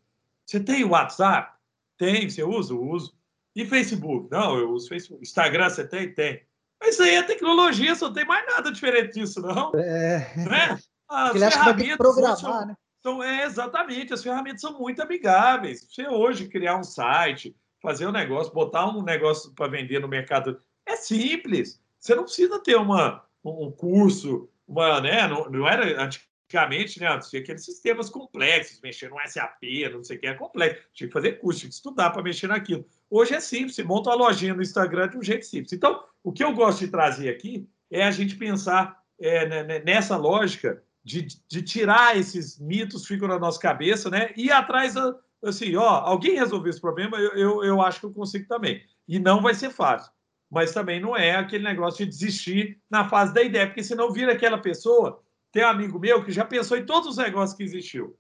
[0.47, 1.57] Você tem WhatsApp?
[1.99, 2.29] Tem.
[2.29, 2.75] Você usa?
[2.75, 3.17] Uso.
[3.55, 4.31] E Facebook?
[4.31, 5.23] Não, eu uso Facebook.
[5.23, 6.13] Instagram você tem?
[6.15, 6.43] Tem.
[6.81, 9.73] Mas isso aí é tecnologia, só não tem mais nada diferente disso, não.
[9.77, 10.35] É.
[10.37, 10.79] Né?
[11.09, 12.77] As Ele ferramentas programar, são, né?
[13.03, 15.87] São, é, exatamente, as ferramentas são muito amigáveis.
[15.91, 20.59] Você hoje criar um site, fazer um negócio, botar um negócio para vender no mercado,
[20.87, 21.82] é simples.
[22.03, 25.29] Você não precisa ter uma, um curso, uma, né?
[25.29, 27.17] Não, não era antigamente, né?
[27.21, 29.63] Tinha aqueles sistemas complexos, mexer no SAP,
[29.93, 30.83] não sei o que, é complexo.
[30.93, 32.85] Tinha que fazer curso, tinha que estudar para mexer naquilo.
[33.09, 35.73] Hoje é simples, você monta uma lojinha no Instagram de um jeito simples.
[35.73, 39.79] Então, o que eu gosto de trazer aqui é a gente pensar é, né, né,
[39.79, 44.33] nessa lógica de, de tirar esses mitos que ficam na nossa cabeça, né?
[44.37, 44.97] E ir atrás,
[45.45, 48.83] assim, ó, alguém resolveu esse problema, eu, eu, eu acho que eu consigo também.
[49.07, 50.11] E não vai ser fácil
[50.53, 54.33] mas também não é aquele negócio de desistir na fase da ideia, porque senão vira
[54.33, 55.23] aquela pessoa.
[55.51, 58.15] Tem um amigo meu que já pensou em todos os negócios que existiu.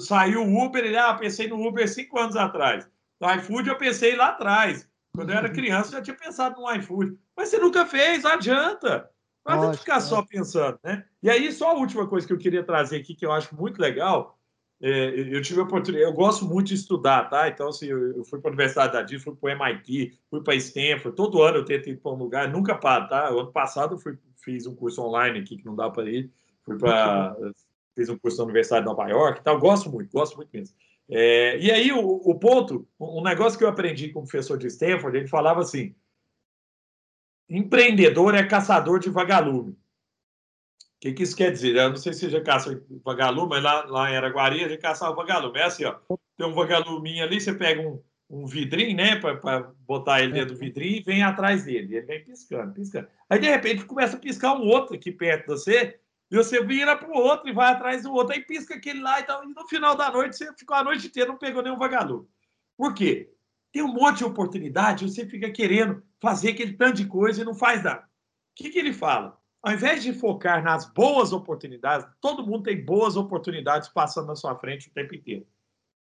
[0.00, 2.90] Saiu o Uber, ele, ah, pensei no Uber cinco anos atrás.
[3.20, 4.88] No iFood eu pensei lá atrás.
[5.14, 7.16] Quando eu era criança, eu já tinha pensado no iFood.
[7.36, 9.08] Mas você nunca fez, não adianta.
[9.46, 11.04] Não adianta ficar só pensando, né?
[11.22, 13.80] E aí, só a última coisa que eu queria trazer aqui, que eu acho muito
[13.80, 14.37] legal,
[14.80, 17.48] é, eu tive a oportunidade, eu gosto muito de estudar, tá?
[17.48, 20.54] Então, assim, eu, fui para a Universidade da DIS, fui para o MIT, fui para
[20.54, 23.34] Stanford, todo ano eu tento ir para um lugar, nunca paro, tá?
[23.34, 26.30] O ano passado eu fui, fiz um curso online aqui que não dá para ir,
[26.62, 27.36] fui para.
[27.94, 30.76] fiz um curso na Universidade de Nova York e tal, gosto muito, gosto muito mesmo.
[31.10, 34.68] É, e aí, o, o ponto, um negócio que eu aprendi com o professor de
[34.68, 35.94] Stanford, ele falava assim:
[37.48, 39.76] empreendedor é caçador de vagalume.
[40.98, 41.76] O que, que, isso quer dizer?
[41.76, 44.80] Eu não sei se você já caça vagalume, mas lá, lá em Araguari a gente
[44.80, 45.56] caçava vagalume.
[45.58, 45.94] É assim, ó,
[46.36, 50.58] tem um vagaluminho ali, você pega um, um vidrinho, né, para botar ele dentro do
[50.58, 51.96] vidrinho e vem atrás dele.
[51.96, 53.06] Ele vem piscando, piscando.
[53.30, 56.96] Aí, de repente, começa a piscar um outro aqui perto de você, e você vira
[56.96, 58.34] para o outro e vai atrás do outro.
[58.34, 59.44] Aí pisca aquele lá e tal.
[59.44, 62.26] E no final da noite, você ficou a noite inteira, não pegou nenhum vagalume.
[62.76, 63.32] Por quê?
[63.72, 67.54] Tem um monte de oportunidade, você fica querendo fazer aquele tanto de coisa e não
[67.54, 68.00] faz nada.
[68.00, 68.04] O
[68.56, 69.38] que, que ele fala?
[69.62, 74.54] Ao invés de focar nas boas oportunidades, todo mundo tem boas oportunidades passando na sua
[74.56, 75.46] frente o tempo inteiro.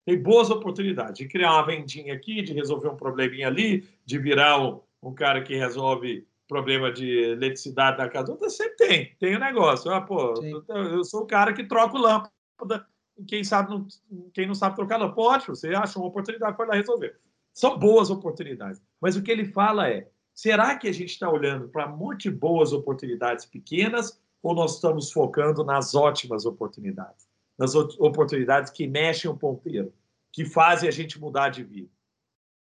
[0.04, 4.60] tem boas oportunidades de criar uma vendinha aqui, de resolver um probleminha ali, de virar
[4.60, 8.36] um, um cara que resolve problema de eletricidade da casa.
[8.50, 9.90] Sempre tem, tem o um negócio.
[9.90, 10.34] Ah, pô,
[10.68, 12.86] eu sou o cara que troca lâmpada.
[13.26, 13.86] Quem sabe não,
[14.32, 17.18] quem não sabe trocar lâmpada, pode, você achou uma oportunidade, foi lá resolver.
[17.52, 18.82] São boas oportunidades.
[19.00, 22.28] Mas o que ele fala é: será que a gente está olhando para um monte
[22.28, 27.28] de boas oportunidades pequenas ou nós estamos focando nas ótimas oportunidades?
[27.56, 29.92] Nas oportunidades que mexem o ponteiro,
[30.32, 31.90] que fazem a gente mudar de vida.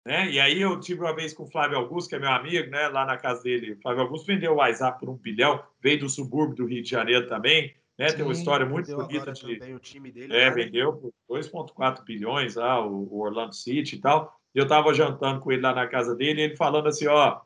[0.05, 0.29] Né?
[0.29, 2.87] E aí eu tive uma vez com o Flávio Augusto, que é meu amigo, né?
[2.89, 3.73] lá na casa dele.
[3.73, 6.89] O Flávio Augusto vendeu o WhatsApp por um bilhão, veio do subúrbio do Rio de
[6.89, 7.73] Janeiro também.
[7.97, 8.09] Né?
[8.09, 9.73] Sim, Tem uma história muito bonita de.
[9.73, 14.37] o time dele, é, vendeu por 2,4 bilhões lá, o Orlando City e tal.
[14.53, 17.41] Eu estava jantando com ele lá na casa dele, e ele falando assim: ó,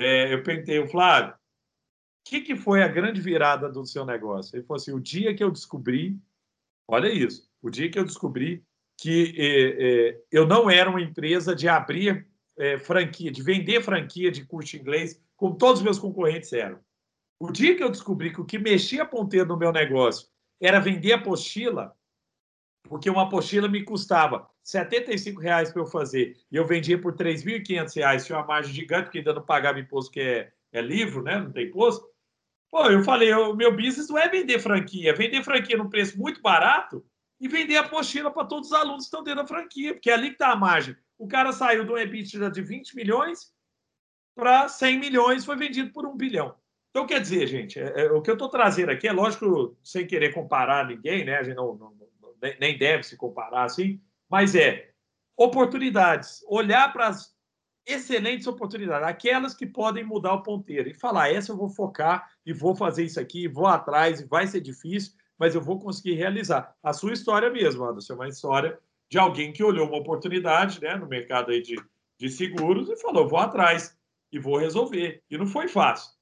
[0.00, 1.36] é, eu perguntei, Flávio, o
[2.24, 4.56] que, que foi a grande virada do seu negócio?
[4.56, 6.18] Ele falou assim: o dia que eu descobri,
[6.86, 8.64] olha isso, o dia que eu descobri
[8.98, 12.26] que é, é, eu não era uma empresa de abrir
[12.58, 16.80] é, franquia, de vender franquia de curso inglês, como todos os meus concorrentes eram.
[17.38, 20.28] O dia que eu descobri que o que mexia ponteiro no meu negócio
[20.60, 21.96] era vender apostila,
[22.82, 27.24] porque uma apostila me custava 75 reais para eu fazer e eu vendia por R$
[27.24, 31.38] 3.500, tinha uma margem gigante, porque ainda não pagava imposto, que é, é livro, né?
[31.38, 32.06] não tem imposto.
[32.70, 36.18] Pô, eu falei, o meu business não é vender franquia, é vender franquia num preço
[36.18, 37.02] muito barato
[37.40, 40.14] e vender a apostila para todos os alunos que estão dentro da franquia, porque é
[40.14, 40.94] ali que está a margem.
[41.16, 43.50] O cara saiu um EBITDA de 20 milhões
[44.36, 46.54] para 100 milhões, foi vendido por um bilhão.
[46.90, 50.06] Então, quer dizer, gente, é, é, o que eu estou trazendo aqui é lógico, sem
[50.06, 51.38] querer comparar ninguém, né?
[51.38, 51.94] A gente não, não,
[52.60, 53.98] nem deve se comparar assim,
[54.28, 54.90] mas é
[55.36, 57.36] oportunidades, olhar para as
[57.86, 62.52] excelentes oportunidades, aquelas que podem mudar o ponteiro e falar: essa eu vou focar e
[62.52, 66.76] vou fazer isso aqui, vou atrás e vai ser difícil, mas eu vou conseguir realizar.
[66.82, 68.78] A sua história mesmo, Anderson, é uma história
[69.10, 71.76] de alguém que olhou uma oportunidade né, no mercado aí de,
[72.18, 73.96] de seguros e falou: vou atrás
[74.30, 75.22] e vou resolver.
[75.30, 76.12] E não foi fácil,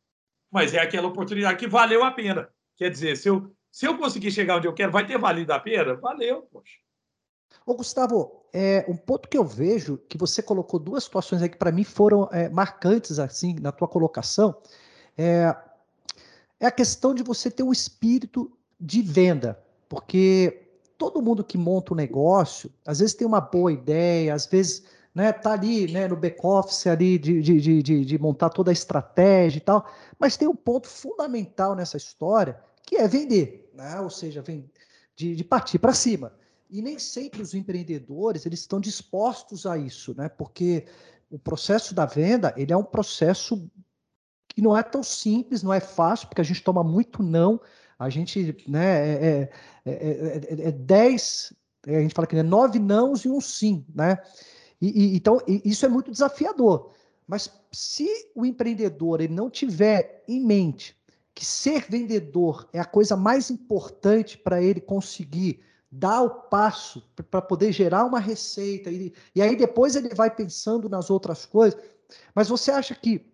[0.53, 2.49] mas é aquela oportunidade que valeu a pena.
[2.77, 5.59] Quer dizer, se eu, se eu conseguir chegar onde eu quero, vai ter valido a
[5.59, 5.95] pena?
[5.95, 6.86] Valeu, poxa.
[7.65, 11.57] Ô, Gustavo, é, um ponto que eu vejo que você colocou duas situações aí que
[11.57, 14.57] para mim foram é, marcantes assim na tua colocação
[15.17, 15.55] é,
[16.61, 21.93] é a questão de você ter um espírito de venda, porque todo mundo que monta
[21.93, 26.17] um negócio, às vezes tem uma boa ideia, às vezes né, tá ali né, no
[26.17, 29.87] back-office ali de, de, de, de, montar toda a estratégia e tal,
[30.19, 33.99] mas tem um ponto fundamental nessa história que é vender, né?
[34.01, 34.71] ou seja, vem
[35.15, 36.33] de, de partir para cima.
[36.69, 40.29] E nem sempre os empreendedores eles estão dispostos a isso, né?
[40.29, 40.87] porque
[41.31, 43.71] o processo da venda ele é um processo
[44.49, 47.61] que não é tão simples, não é fácil, porque a gente toma muito não,
[47.99, 49.51] a gente, né, é,
[49.85, 51.53] é, é, é dez,
[51.87, 54.19] a gente fala que é nove nãos e um sim, né?
[54.81, 56.91] E, e, então, isso é muito desafiador.
[57.27, 60.97] Mas se o empreendedor ele não tiver em mente
[61.35, 67.41] que ser vendedor é a coisa mais importante para ele conseguir dar o passo para
[67.41, 71.81] poder gerar uma receita, e, e aí depois ele vai pensando nas outras coisas.
[72.35, 73.33] Mas você acha que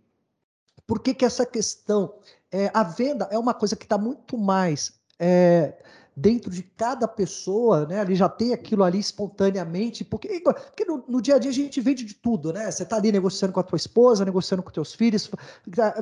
[0.87, 2.15] por que, que essa questão
[2.51, 5.75] é, a venda é uma coisa que está muito mais é,
[6.15, 8.01] dentro de cada pessoa, né?
[8.01, 11.81] Ali já tem aquilo ali espontaneamente, porque, porque no, no, dia a dia a gente
[11.81, 12.71] vende de tudo, né?
[12.71, 15.31] Você está ali negociando com a tua esposa, negociando com teus filhos.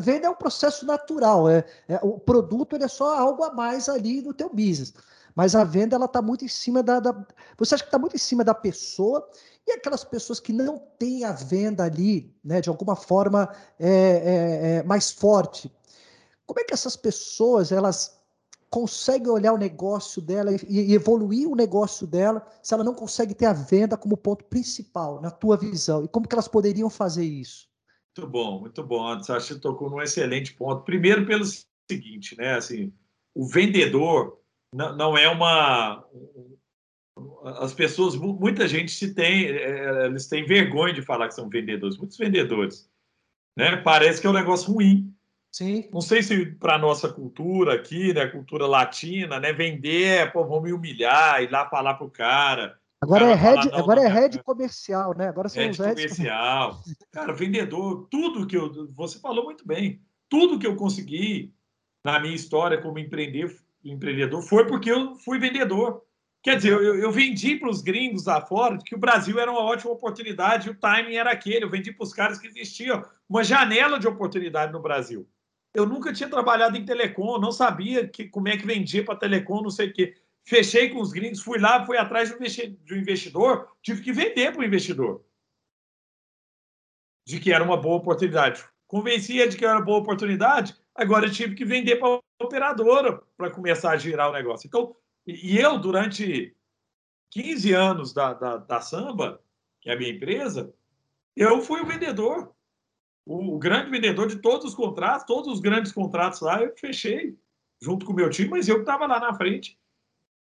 [0.01, 3.89] Venda é um processo natural, é, é, o produto ele é só algo a mais
[3.89, 4.93] ali no teu business.
[5.35, 8.17] Mas a venda ela está muito em cima da, da você acha que está muito
[8.17, 9.29] em cima da pessoa
[9.67, 14.77] e aquelas pessoas que não têm a venda ali, né, de alguma forma é, é,
[14.77, 15.71] é mais forte,
[16.51, 18.21] como é que essas pessoas elas
[18.69, 23.47] conseguem olhar o negócio dela e, evoluir o negócio dela se ela não consegue ter
[23.47, 26.05] a venda como ponto principal na tua visão?
[26.05, 27.69] E como que elas poderiam fazer isso?
[28.17, 29.07] Muito bom, muito bom.
[29.07, 30.85] Acho que tocou num excelente ponto.
[30.85, 31.45] Primeiro pelo
[31.89, 32.55] seguinte, né?
[32.55, 32.93] Assim,
[33.33, 34.40] o vendedor
[34.73, 36.05] não, não é uma
[37.59, 41.99] as pessoas, muita gente se tem, é, eles têm vergonha de falar que são vendedores,
[41.99, 42.91] muitos vendedores,
[43.57, 43.77] né?
[43.77, 45.15] Parece que é um negócio ruim.
[45.53, 45.89] Sim.
[45.93, 50.73] Não sei se para nossa cultura aqui, né, cultura latina, né, vender, pô, vamos me
[50.73, 52.79] humilhar, ir lá falar pro cara.
[53.01, 55.29] Agora cara é head, falar, agora é head comercial, né?
[55.29, 56.81] Agora são head comercial.
[57.11, 61.53] Cara, vendedor, tudo que eu, você falou muito bem, tudo que eu consegui
[62.05, 63.53] na minha história como empreender,
[63.85, 66.03] empreendedor foi porque eu fui vendedor.
[66.43, 69.61] Quer dizer, eu, eu vendi para os gringos lá fora que o Brasil era uma
[69.61, 71.65] ótima oportunidade, o timing era aquele.
[71.65, 75.29] Eu vendi para os caras que existia uma janela de oportunidade no Brasil.
[75.75, 79.63] Eu nunca tinha trabalhado em telecom, não sabia que, como é que vendia para telecom,
[79.63, 80.17] não sei o quê.
[80.45, 84.63] fechei com os gringos, fui lá, fui atrás de um investidor, tive que vender para
[84.63, 85.25] o investidor
[87.25, 88.65] de que era uma boa oportunidade.
[88.87, 93.21] Convencia de que era uma boa oportunidade, agora eu tive que vender para a operadora
[93.37, 94.67] para começar a girar o negócio.
[94.67, 94.95] Então,
[95.27, 96.55] e eu, durante
[97.31, 99.41] 15 anos da, da, da Samba,
[99.81, 100.75] que é a minha empresa,
[101.37, 102.53] eu fui o vendedor.
[103.25, 107.37] O, o, grande vendedor de todos os contratos, todos os grandes contratos lá, eu fechei
[107.81, 109.79] junto com o meu time, mas eu estava lá na frente.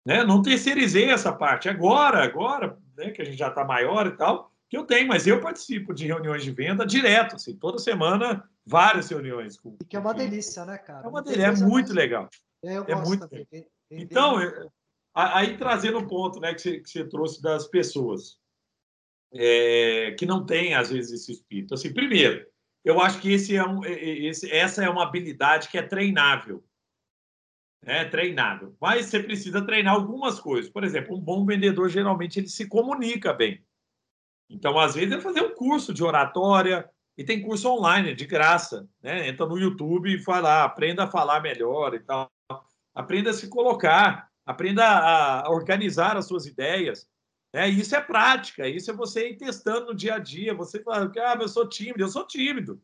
[0.05, 0.23] Né?
[0.23, 1.69] Não terceirizei essa parte.
[1.69, 5.27] Agora, agora, né, que a gente já está maior e tal, que eu tenho, mas
[5.27, 9.55] eu participo de reuniões de venda direto, assim, toda semana, várias reuniões.
[9.55, 11.05] Com, e que é uma delícia, né, cara?
[11.05, 12.27] É uma delícia, é muito legal.
[12.63, 13.67] É, é muito legal.
[13.91, 14.67] Então, é,
[15.13, 18.39] aí trazendo um ponto né, que, você, que você trouxe das pessoas
[19.31, 21.75] é, que não têm, às vezes, esse espírito.
[21.75, 22.43] Assim, primeiro,
[22.83, 26.63] eu acho que esse é um, esse, essa é uma habilidade que é treinável.
[27.85, 28.75] É treinável.
[28.81, 30.71] Mas você precisa treinar algumas coisas.
[30.71, 33.63] Por exemplo, um bom vendedor, geralmente, ele se comunica bem.
[34.53, 38.87] Então, às vezes, é fazer um curso de oratória, e tem curso online, de graça.
[39.01, 39.27] Né?
[39.27, 42.31] Entra no YouTube e fala, aprenda a falar melhor e tal.
[42.93, 47.07] Aprenda a se colocar, aprenda a organizar as suas ideias.
[47.53, 47.69] Né?
[47.69, 50.53] Isso é prática, isso é você ir testando no dia a dia.
[50.55, 52.81] Você fala, ah, eu sou tímido, eu sou tímido.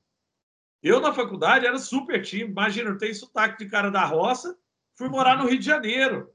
[0.82, 2.52] Eu, na faculdade, era super tímido.
[2.52, 4.58] Imagina, eu tenho sotaque de cara da roça,
[4.96, 6.32] fui morar no Rio de Janeiro.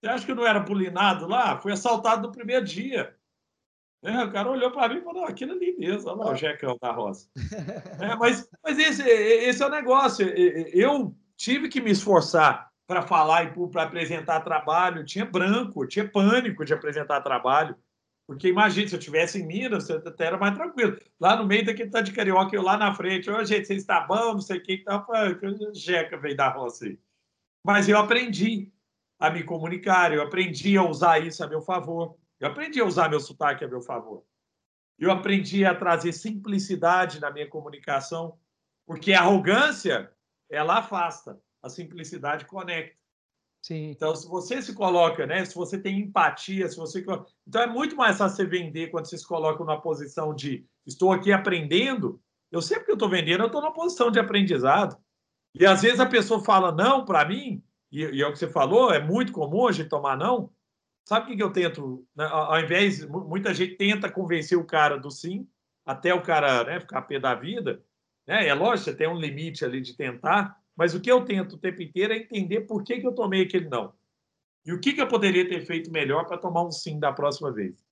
[0.00, 1.58] Você acha que eu não era pulinado lá?
[1.58, 3.16] Fui assaltado no primeiro dia.
[4.02, 6.78] É, o cara olhou para mim e falou: aquilo ali mesmo, olha lá o Jecão
[6.80, 7.28] da Roça.
[8.00, 10.26] é, mas mas esse, esse é o negócio.
[10.28, 15.04] Eu tive que me esforçar para falar e para apresentar trabalho.
[15.04, 17.76] tinha branco, tinha pânico de apresentar trabalho.
[18.26, 20.98] Porque imagina, se eu tivesse em Minas, até era mais tranquilo.
[21.18, 24.06] Lá no meio daquele tá de carioca, eu lá na frente, ô gente, vocês estão
[24.06, 25.06] bom, não sei o que, tá,
[25.72, 26.98] Jeca veio da roça aí.
[27.64, 28.70] Mas eu aprendi
[29.18, 32.16] a me comunicar, eu aprendi a usar isso a meu favor.
[32.40, 34.24] Eu aprendi a usar meu sotaque a meu favor.
[34.98, 38.38] Eu aprendi a trazer simplicidade na minha comunicação,
[38.86, 40.12] porque a arrogância,
[40.50, 42.98] ela afasta, a simplicidade conecta.
[43.62, 43.90] Sim.
[43.90, 47.04] Então, se você se coloca, né, se você tem empatia, se você
[47.46, 51.12] então é muito mais fácil você vender quando você se coloca numa posição de estou
[51.12, 52.20] aqui aprendendo.
[52.50, 54.96] Eu sempre que eu estou vendendo, eu estou numa posição de aprendizado.
[55.54, 58.48] E às vezes a pessoa fala não para mim, e, e, é o que você
[58.48, 60.50] falou, é muito comum a gente tomar não.
[61.08, 62.06] Sabe o que, eu tento?
[62.14, 62.26] Né?
[62.30, 65.48] Ao invés, muita gente tenta convencer o cara do sim,
[65.86, 67.82] até o cara né, ficar pé da vida.
[68.26, 68.46] Né?
[68.46, 71.58] É lógico, você tem um limite ali de tentar, mas o que eu tento o
[71.58, 73.94] tempo inteiro é entender por que, que eu tomei aquele não.
[74.66, 77.50] E o que, que eu poderia ter feito melhor para tomar um sim da próxima
[77.50, 77.82] vez.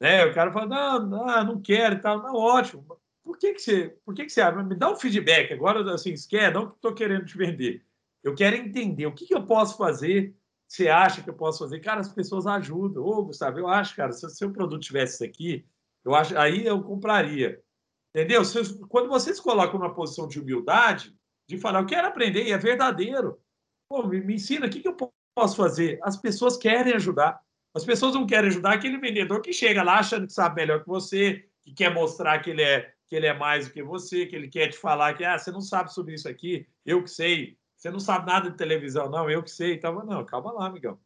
[0.00, 0.24] Né?
[0.24, 2.22] O cara fala, não, não, não quero e tal.
[2.22, 2.86] Não, ótimo.
[3.24, 3.88] Por que, que você.
[4.04, 4.48] Por que, que você.
[4.62, 5.52] Me dá um feedback.
[5.52, 7.84] Agora, assim, se quer, não que estou querendo te vender.
[8.22, 10.32] Eu quero entender o que, que eu posso fazer
[10.72, 11.80] você acha que eu posso fazer?
[11.80, 13.04] Cara, as pessoas ajudam.
[13.04, 15.66] Ô, Gustavo, eu acho, cara, se o seu produto tivesse isso aqui,
[16.02, 17.60] eu acho, aí eu compraria.
[18.08, 18.42] Entendeu?
[18.42, 21.14] Se, quando vocês colocam numa posição de humildade,
[21.46, 23.38] de falar, eu quero aprender, e é verdadeiro.
[23.86, 24.96] Pô, me, me ensina, o que, que eu
[25.34, 26.00] posso fazer?
[26.02, 27.38] As pessoas querem ajudar.
[27.74, 30.88] As pessoas não querem ajudar aquele vendedor que chega lá achando que sabe melhor que
[30.88, 34.34] você, que quer mostrar que ele é, que ele é mais do que você, que
[34.34, 37.58] ele quer te falar que ah, você não sabe sobre isso aqui, eu que sei.
[37.82, 39.76] Você não sabe nada de televisão, não, eu que sei.
[39.76, 40.96] Tava, não, calma lá, amigão.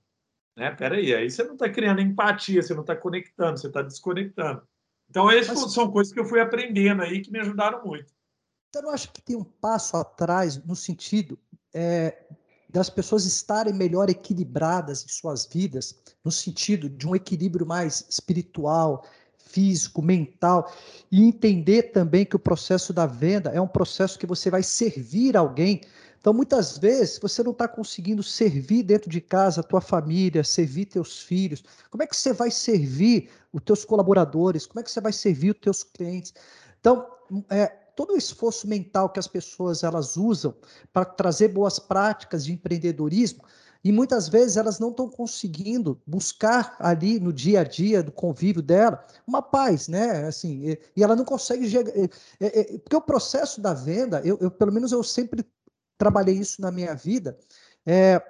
[0.55, 0.71] Né?
[0.73, 4.61] Peraí, aí você não está criando empatia, você não está conectando, você está desconectando.
[5.09, 5.73] Então, essas Mas...
[5.73, 8.13] são coisas que eu fui aprendendo aí que me ajudaram muito.
[8.71, 11.39] Você não acha que tem um passo atrás no sentido
[11.73, 12.27] é,
[12.69, 19.03] das pessoas estarem melhor equilibradas em suas vidas, no sentido de um equilíbrio mais espiritual,
[19.39, 20.71] físico, mental,
[21.11, 25.39] e entender também que o processo da venda é um processo que você vai servir
[25.39, 25.81] alguém
[26.27, 30.87] então, muitas vezes, você não está conseguindo servir dentro de casa a tua família, servir
[30.87, 31.63] teus filhos.
[31.89, 34.67] Como é que você vai servir os teus colaboradores?
[34.67, 36.35] Como é que você vai servir os teus clientes?
[36.81, 37.07] Então,
[37.49, 40.53] é, todo o esforço mental que as pessoas elas usam
[40.93, 43.45] para trazer boas práticas de empreendedorismo,
[43.85, 48.61] e muitas vezes elas não estão conseguindo buscar ali no dia a dia do convívio
[48.61, 50.27] dela uma paz, né?
[50.27, 51.71] Assim, e, ela não consegue
[52.41, 55.47] é, porque o processo da venda, eu, eu, pelo menos eu sempre
[55.97, 57.39] trabalhei isso na minha vida,
[57.85, 58.21] é,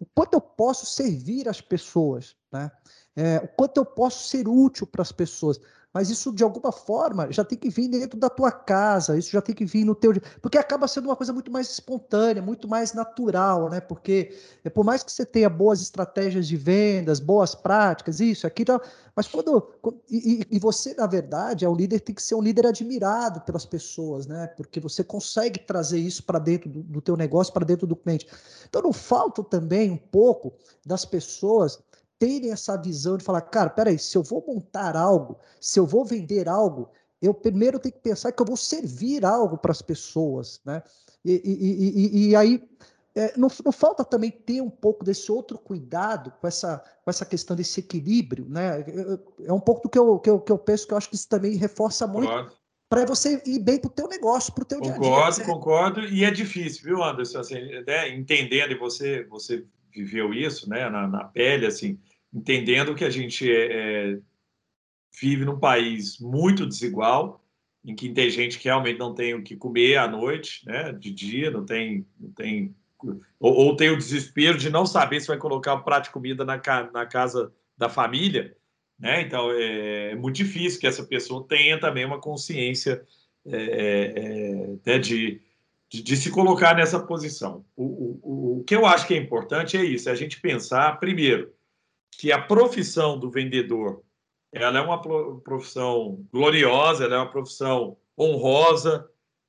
[0.00, 2.70] o quanto eu posso servir as pessoas, né?
[3.16, 5.60] É, o quanto eu posso ser útil para as pessoas.
[5.94, 9.40] Mas isso de alguma forma já tem que vir dentro da tua casa, isso já
[9.40, 12.92] tem que vir no teu, porque acaba sendo uma coisa muito mais espontânea, muito mais
[12.92, 13.80] natural, né?
[13.80, 18.80] Porque é, por mais que você tenha boas estratégias de vendas, boas práticas, isso, aquilo,
[19.14, 19.70] mas quando
[20.10, 23.64] e, e você na verdade é um líder tem que ser um líder admirado pelas
[23.64, 24.48] pessoas, né?
[24.48, 28.26] Porque você consegue trazer isso para dentro do, do teu negócio, para dentro do cliente.
[28.68, 30.52] Então não falta também um pouco
[30.84, 31.78] das pessoas
[32.24, 36.06] terem essa visão de falar, cara, peraí, se eu vou montar algo, se eu vou
[36.06, 36.88] vender algo,
[37.20, 40.82] eu primeiro tenho que pensar que eu vou servir algo para as pessoas, né?
[41.22, 42.66] E, e, e, e aí
[43.14, 47.26] é, não, não, falta também ter um pouco desse outro cuidado com essa, com essa
[47.26, 48.80] questão desse equilíbrio, né?
[48.80, 51.10] É, é um pouco do que eu, que eu, que eu penso que eu acho
[51.10, 52.50] que isso também reforça muito
[52.88, 55.44] para você ir bem para o teu negócio, para o teu concordo, dia a dia.
[55.44, 57.40] Concordo, concordo, e é difícil, viu, Anderson?
[57.40, 58.08] Assim, né?
[58.08, 59.64] Entendendo, e você, você
[59.94, 61.98] viveu isso né, na, na pele, assim,
[62.34, 64.18] entendendo que a gente é, é,
[65.20, 67.40] vive num país muito desigual,
[67.84, 71.12] em que tem gente que realmente não tem o que comer à noite, né, de
[71.12, 72.74] dia, não tem, não tem
[73.38, 76.44] ou, ou tem o desespero de não saber se vai colocar um prato de comida
[76.44, 76.60] na,
[76.92, 78.56] na casa da família,
[78.98, 79.20] né?
[79.20, 83.04] Então é, é, muito difícil que essa pessoa tenha também uma consciência
[83.46, 85.40] é, é, é de
[85.86, 87.64] de, de, se colocar nessa posição.
[87.76, 90.98] O, o, o que eu acho que é importante é isso, é a gente pensar,
[90.98, 91.53] primeiro,
[92.18, 94.02] que a profissão do vendedor
[94.54, 95.02] ela é uma
[95.42, 99.08] profissão gloriosa, ela é uma profissão honrosa,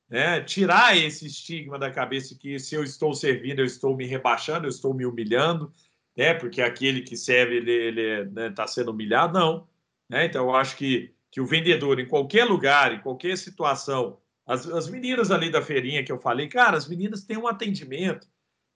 [0.09, 0.41] né?
[0.41, 4.69] tirar esse estigma da cabeça que se eu estou servindo, eu estou me rebaixando, eu
[4.69, 5.71] estou me humilhando,
[6.17, 6.33] né?
[6.33, 9.67] porque aquele que serve, ele está né, tá sendo humilhado, não.
[10.09, 10.25] Né?
[10.25, 14.87] Então, eu acho que, que o vendedor, em qualquer lugar, em qualquer situação, as, as
[14.89, 18.27] meninas ali da feirinha que eu falei, cara, as meninas têm um atendimento.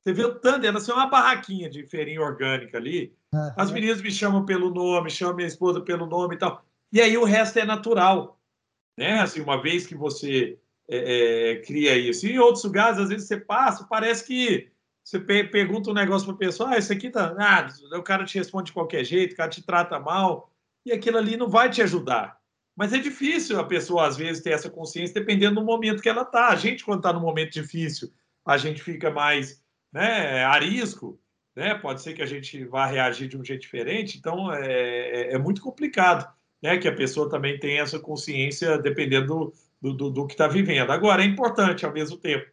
[0.01, 3.13] Você vê o tanto, elas são uma barraquinha de feirinha orgânica ali.
[3.33, 3.51] Uhum.
[3.57, 6.63] As meninas me chamam pelo nome, chamam minha esposa pelo nome e tal.
[6.91, 8.39] E aí o resto é natural.
[8.97, 9.19] Né?
[9.19, 10.57] Assim, uma vez que você
[10.89, 12.25] é, é, cria isso.
[12.25, 14.71] E em outros lugares, às vezes você passa, parece que
[15.03, 17.35] você pergunta um negócio para a pessoa, ah, isso aqui tá.
[17.39, 20.51] Ah, o cara te responde de qualquer jeito, o cara te trata mal,
[20.85, 22.39] e aquilo ali não vai te ajudar.
[22.75, 26.21] Mas é difícil a pessoa, às vezes, ter essa consciência dependendo do momento que ela
[26.21, 26.49] está.
[26.49, 28.11] A gente, quando está num momento difícil,
[28.45, 29.61] a gente fica mais
[29.91, 31.19] né, arisco,
[31.55, 31.75] né?
[31.75, 34.17] pode ser que a gente vá reagir de um jeito diferente.
[34.17, 36.31] Então, é, é, é muito complicado
[36.61, 40.91] né, que a pessoa também tenha essa consciência dependendo do, do, do que está vivendo.
[40.91, 42.45] Agora, é importante, ao mesmo tempo,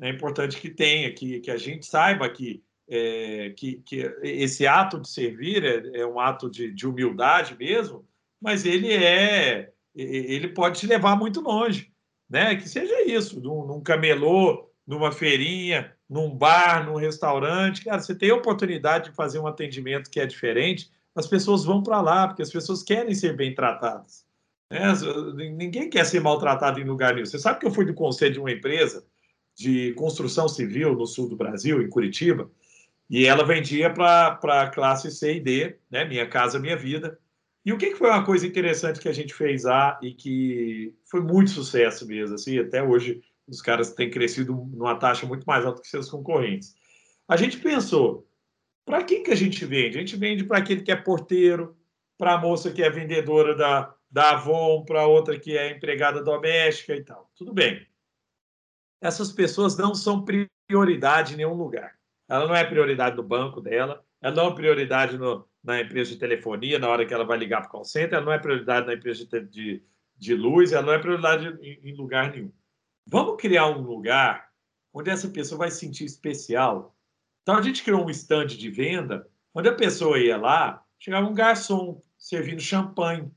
[0.00, 5.00] é importante que tenha, que, que a gente saiba que, é, que, que esse ato
[5.00, 8.06] de servir é, é um ato de, de humildade mesmo,
[8.40, 11.92] mas ele é ele pode te levar muito longe,
[12.28, 12.56] né?
[12.56, 18.28] Que seja isso, num, num camelô, numa feirinha, num bar, num restaurante, cara, você tem
[18.30, 22.42] a oportunidade de fazer um atendimento que é diferente, as pessoas vão para lá porque
[22.42, 24.26] as pessoas querem ser bem tratadas.
[24.70, 24.92] Né?
[25.56, 27.24] Ninguém quer ser maltratado em lugar nenhum.
[27.24, 29.06] Você sabe que eu fui do conselho de uma empresa
[29.56, 32.50] de construção civil no sul do Brasil, em Curitiba,
[33.08, 36.04] e ela vendia para a classe C e D, né?
[36.04, 37.18] Minha Casa Minha Vida.
[37.64, 40.94] E o que, que foi uma coisa interessante que a gente fez lá e que
[41.04, 43.22] foi muito sucesso mesmo, assim, até hoje
[43.52, 46.74] os caras têm crescido numa taxa muito mais alta que seus concorrentes.
[47.28, 48.26] A gente pensou,
[48.84, 49.96] para quem que a gente vende?
[49.96, 51.76] A gente vende para aquele que é porteiro,
[52.18, 56.94] para a moça que é vendedora da, da Avon, para outra que é empregada doméstica
[56.94, 57.30] e tal.
[57.36, 57.86] Tudo bem.
[59.00, 61.94] Essas pessoas não são prioridade em nenhum lugar.
[62.28, 66.18] Ela não é prioridade do banco dela, ela não é prioridade no, na empresa de
[66.18, 68.86] telefonia, na hora que ela vai ligar para o call center, ela não é prioridade
[68.86, 69.82] na empresa de, de,
[70.16, 72.52] de luz, ela não é prioridade em, em, lugar nenhum.
[73.06, 74.48] Vamos criar um lugar
[74.92, 76.96] onde essa pessoa vai se sentir especial.
[77.42, 81.34] Então, a gente criou um stand de venda, onde a pessoa ia lá, chegava um
[81.34, 83.30] garçom servindo champanhe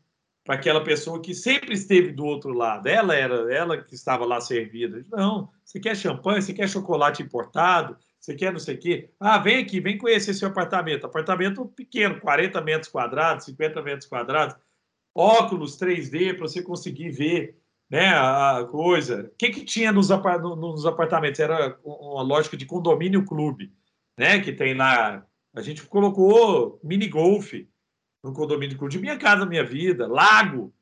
[0.43, 2.87] para aquela pessoa que sempre esteve do outro lado.
[2.87, 5.03] Ela era ela que estava lá servida.
[5.09, 9.09] Não, você quer champanhe, você quer chocolate importado, você quer não sei o quê?
[9.19, 11.07] Ah, vem aqui, vem conhecer seu apartamento.
[11.07, 14.55] Apartamento pequeno, 40 metros quadrados, 50 metros quadrados.
[15.15, 17.59] Óculos 3D para você conseguir ver
[17.89, 19.29] né, a coisa.
[19.33, 21.39] O que, que tinha nos, apartamentos?
[21.39, 23.71] Era uma lógica de condomínio clube,
[24.17, 24.39] né?
[24.39, 25.25] Que tem lá.
[25.53, 27.53] A gente colocou mini golf
[28.23, 30.73] no condomínio clube de minha casa, minha vida, lago.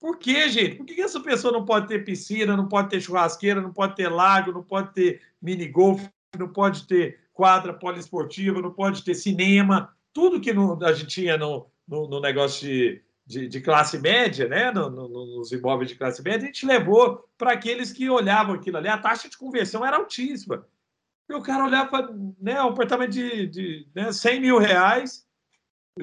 [0.00, 0.76] Por que, gente?
[0.76, 4.08] Por que essa pessoa não pode ter piscina, não pode ter churrasqueira, não pode ter
[4.08, 6.06] lago, não pode ter mini golf,
[6.38, 11.66] não pode ter quadra poliesportiva, não pode ter cinema, tudo que a gente tinha no,
[11.86, 14.70] no, no negócio de, de, de, classe média, né?
[14.70, 18.88] No, nos imóveis de classe média, a gente levou para aqueles que olhavam aquilo ali.
[18.88, 20.66] A taxa de conversão era altíssima.
[21.28, 22.10] E o cara olhava,
[22.40, 25.26] né, um apartamento de, de né, 100 mil reais,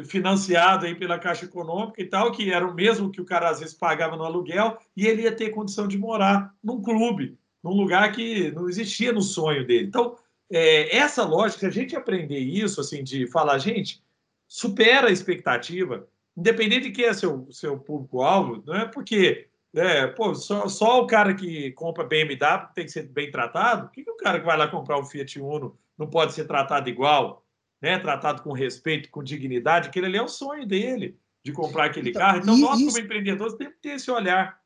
[0.04, 3.60] financiado aí pela Caixa Econômica e tal, que era o mesmo que o cara às
[3.60, 8.12] vezes pagava no aluguel, e ele ia ter condição de morar num clube, num lugar
[8.12, 9.88] que não existia no sonho dele.
[9.88, 10.16] Então,
[10.52, 14.04] é, essa lógica, a gente aprender isso, assim, de falar, gente,
[14.48, 20.34] supera a expectativa, independente de quem é seu, seu público-alvo, não é porque é, pô,
[20.34, 22.38] só, só o cara que compra BMW
[22.74, 25.06] tem que ser bem tratado, por que, que o cara que vai lá comprar um
[25.06, 27.46] Fiat Uno não pode ser tratado igual?
[27.86, 32.10] né, tratado com respeito, com dignidade, aquele ali é o sonho dele, de comprar aquele
[32.10, 32.38] então, carro.
[32.40, 34.60] Então, nós, isso, como empreendedores, temos que ter esse olhar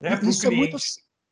[0.00, 0.46] né, para o cliente.
[0.46, 0.76] É muito,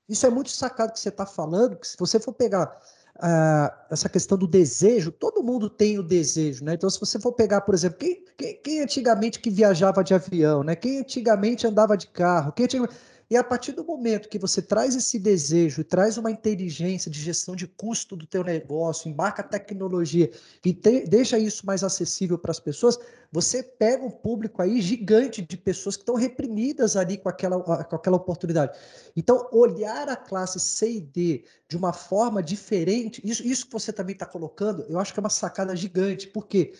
[0.08, 2.78] isso é muito sacado que você está falando, que se você for pegar
[3.18, 6.74] uh, essa questão do desejo, todo mundo tem o desejo, né?
[6.74, 10.62] Então, se você for pegar, por exemplo, quem, quem, quem antigamente que viajava de avião,
[10.62, 10.74] né?
[10.74, 12.94] Quem antigamente andava de carro, quem antigamente
[13.32, 17.56] e a partir do momento que você traz esse desejo, traz uma inteligência de gestão
[17.56, 20.30] de custo do teu negócio, embarca tecnologia
[20.62, 22.98] e te, deixa isso mais acessível para as pessoas,
[23.32, 27.96] você pega um público aí gigante de pessoas que estão reprimidas ali com aquela, com
[27.96, 28.78] aquela oportunidade.
[29.16, 33.90] Então, olhar a classe C e D de uma forma diferente, isso, isso que você
[33.94, 36.26] também está colocando, eu acho que é uma sacada gigante.
[36.26, 36.52] Por quê?
[36.52, 36.74] porque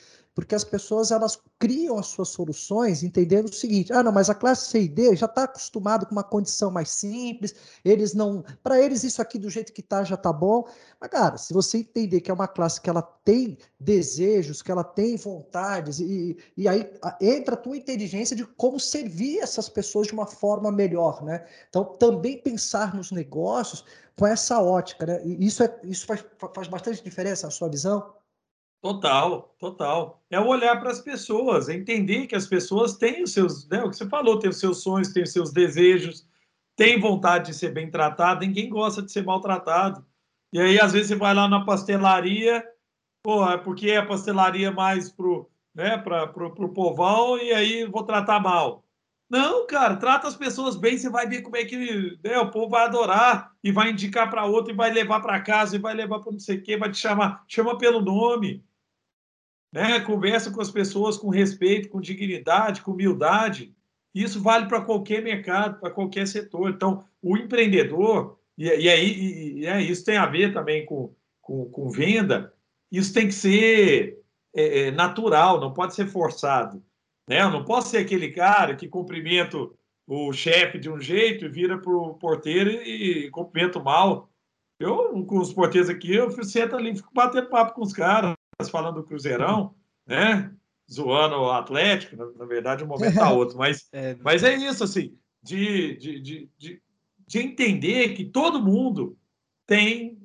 [0.55, 4.71] as pessoas elas criam as suas soluções entendendo o seguinte: ah, não, mas a classe
[4.71, 7.55] C e D já está acostumado com uma condição mais simples,
[7.85, 10.67] eles não, para eles isso aqui do jeito que está já está bom.
[11.01, 14.85] Mas cara, se você entender que é uma classe que ela tem desejos, que ela
[14.85, 20.15] tem vontades e, e aí entra a tua inteligência de como servir essas pessoas de
[20.15, 21.47] uma forma melhor, né?
[21.69, 23.85] Então também pensar nos negócios
[24.17, 25.21] com essa ótica, né?
[25.25, 26.25] E isso é isso faz,
[26.55, 28.22] faz bastante diferença na sua visão.
[28.83, 30.21] Total, total.
[30.29, 33.89] É olhar para as pessoas, é entender que as pessoas têm os seus, né, o
[33.89, 36.27] que você falou, têm os seus sonhos, têm os seus desejos,
[36.75, 40.05] têm vontade de ser bem tratado, ninguém gosta de ser maltratado.
[40.53, 42.65] E aí, às vezes, você vai lá na pastelaria,
[43.23, 47.85] pô, é porque é a pastelaria mais pro, né, para pro, pro povão, e aí
[47.87, 48.85] vou tratar mal.
[49.31, 52.71] Não, cara, trata as pessoas bem, você vai ver como é que né, o povo
[52.71, 56.19] vai adorar e vai indicar para outro e vai levar para casa e vai levar
[56.21, 58.63] para não sei o quê, vai te chamar, chama pelo nome
[59.73, 60.01] né?
[60.01, 63.75] conversa com as pessoas com respeito, com dignidade, com humildade.
[64.15, 66.71] Isso vale para qualquer mercado, para qualquer setor.
[66.71, 71.15] Então, o empreendedor, e, e aí e, e, é, isso tem a ver também com,
[71.41, 72.53] com, com venda,
[72.91, 74.23] isso tem que ser
[74.55, 76.85] é, é, natural, não pode ser forçado.
[77.27, 77.41] Né?
[77.41, 79.75] Eu não posso ser aquele cara que cumprimento
[80.07, 84.29] o chefe de um jeito e vira para o porteiro e, e cumprimento mal.
[84.79, 88.35] Eu, com os porteiros aqui, eu sento ali fico batendo papo com os caras
[88.71, 89.75] falando do Cruzeirão,
[90.07, 90.53] né?
[90.91, 94.85] Zoando o Atlético, na, na verdade, um momento tá outro, mas é, mas é isso,
[94.85, 96.83] assim, de, de, de, de,
[97.27, 99.17] de entender que todo mundo
[99.67, 100.19] tem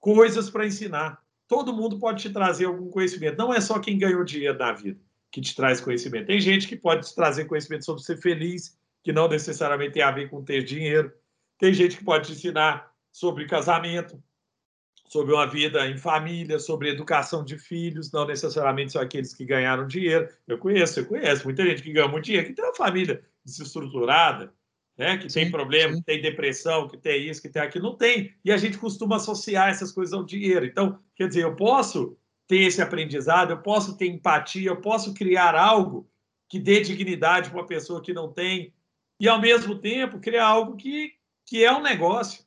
[0.00, 1.20] coisas para ensinar.
[1.48, 3.38] Todo mundo pode te trazer algum conhecimento.
[3.38, 4.98] Não é só quem ganhou dinheiro na vida
[5.30, 6.26] que te traz conhecimento.
[6.26, 10.10] Tem gente que pode te trazer conhecimento sobre ser feliz, que não necessariamente tem a
[10.10, 11.12] ver com ter dinheiro.
[11.58, 14.22] Tem gente que pode te ensinar sobre casamento,
[15.08, 19.86] sobre uma vida em família, sobre educação de filhos, não necessariamente são aqueles que ganharam
[19.86, 20.28] dinheiro.
[20.46, 24.52] Eu conheço, eu conheço muita gente que ganha muito dinheiro, que tem uma família desestruturada,
[24.98, 25.18] né?
[25.18, 26.00] que sim, tem problema, sim.
[26.00, 27.90] que tem depressão, que tem isso, que tem aquilo.
[27.90, 28.34] Não tem.
[28.44, 30.66] E a gente costuma associar essas coisas ao dinheiro.
[30.66, 35.54] Então, quer dizer, eu posso ter esse aprendizado, eu posso ter empatia, eu posso criar
[35.54, 36.08] algo
[36.48, 38.72] que dê dignidade para uma pessoa que não tem,
[39.18, 42.45] e ao mesmo tempo criar algo que, que é um negócio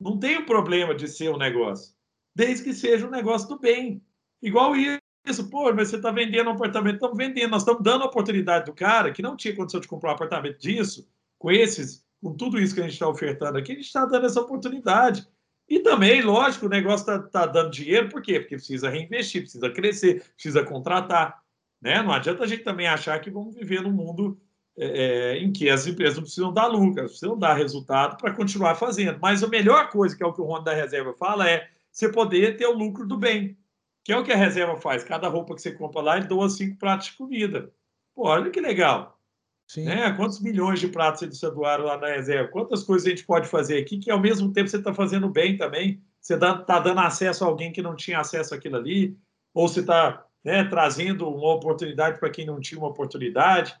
[0.00, 1.94] não tem o problema de ser um negócio,
[2.34, 4.02] desde que seja um negócio do bem.
[4.40, 8.06] Igual isso, pô, mas você está vendendo um apartamento, estamos vendendo, nós estamos dando a
[8.06, 11.06] oportunidade do cara que não tinha condição de comprar um apartamento disso,
[11.38, 14.26] com esses, com tudo isso que a gente está ofertando aqui, a gente está dando
[14.26, 15.28] essa oportunidade.
[15.68, 18.40] E também, lógico, o negócio está tá dando dinheiro, por quê?
[18.40, 21.40] Porque precisa reinvestir, precisa crescer, precisa contratar.
[21.80, 22.02] Né?
[22.02, 24.40] Não adianta a gente também achar que vamos viver num mundo
[24.76, 29.18] é, em que as empresas não precisam dar lucro, precisam dar resultado para continuar fazendo.
[29.20, 32.10] Mas a melhor coisa, que é o que o Ronda da Reserva fala, é você
[32.10, 33.58] poder ter o lucro do bem,
[34.04, 35.04] que é o que a reserva faz.
[35.04, 37.70] Cada roupa que você compra lá, ele doa cinco pratos de comida.
[38.14, 39.18] Pô, olha que legal.
[39.66, 39.84] Sim.
[39.84, 40.12] Né?
[40.12, 42.50] Quantos milhões de pratos eles doaram lá na reserva?
[42.50, 45.56] Quantas coisas a gente pode fazer aqui que, ao mesmo tempo, você está fazendo bem
[45.56, 46.02] também?
[46.20, 49.16] Você está dando acesso a alguém que não tinha acesso àquilo ali?
[49.54, 53.74] Ou você está né, trazendo uma oportunidade para quem não tinha uma oportunidade?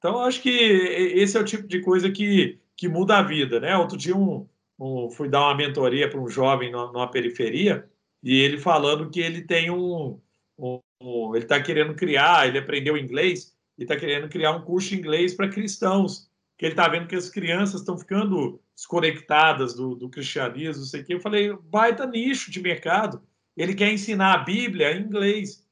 [0.00, 3.76] Então, acho que esse é o tipo de coisa que, que muda a vida, né?
[3.76, 4.48] Outro dia um,
[4.78, 7.86] um fui dar uma mentoria para um jovem numa periferia
[8.22, 10.18] e ele falando que ele tem um,
[10.58, 14.88] um, um ele está querendo criar, ele aprendeu inglês e está querendo criar um curso
[14.88, 19.94] de inglês para cristãos, que ele está vendo que as crianças estão ficando desconectadas do,
[19.94, 21.14] do cristianismo, não sei o quê.
[21.14, 23.22] Eu falei, baita nicho de mercado.
[23.54, 25.66] Ele quer ensinar a Bíblia em inglês.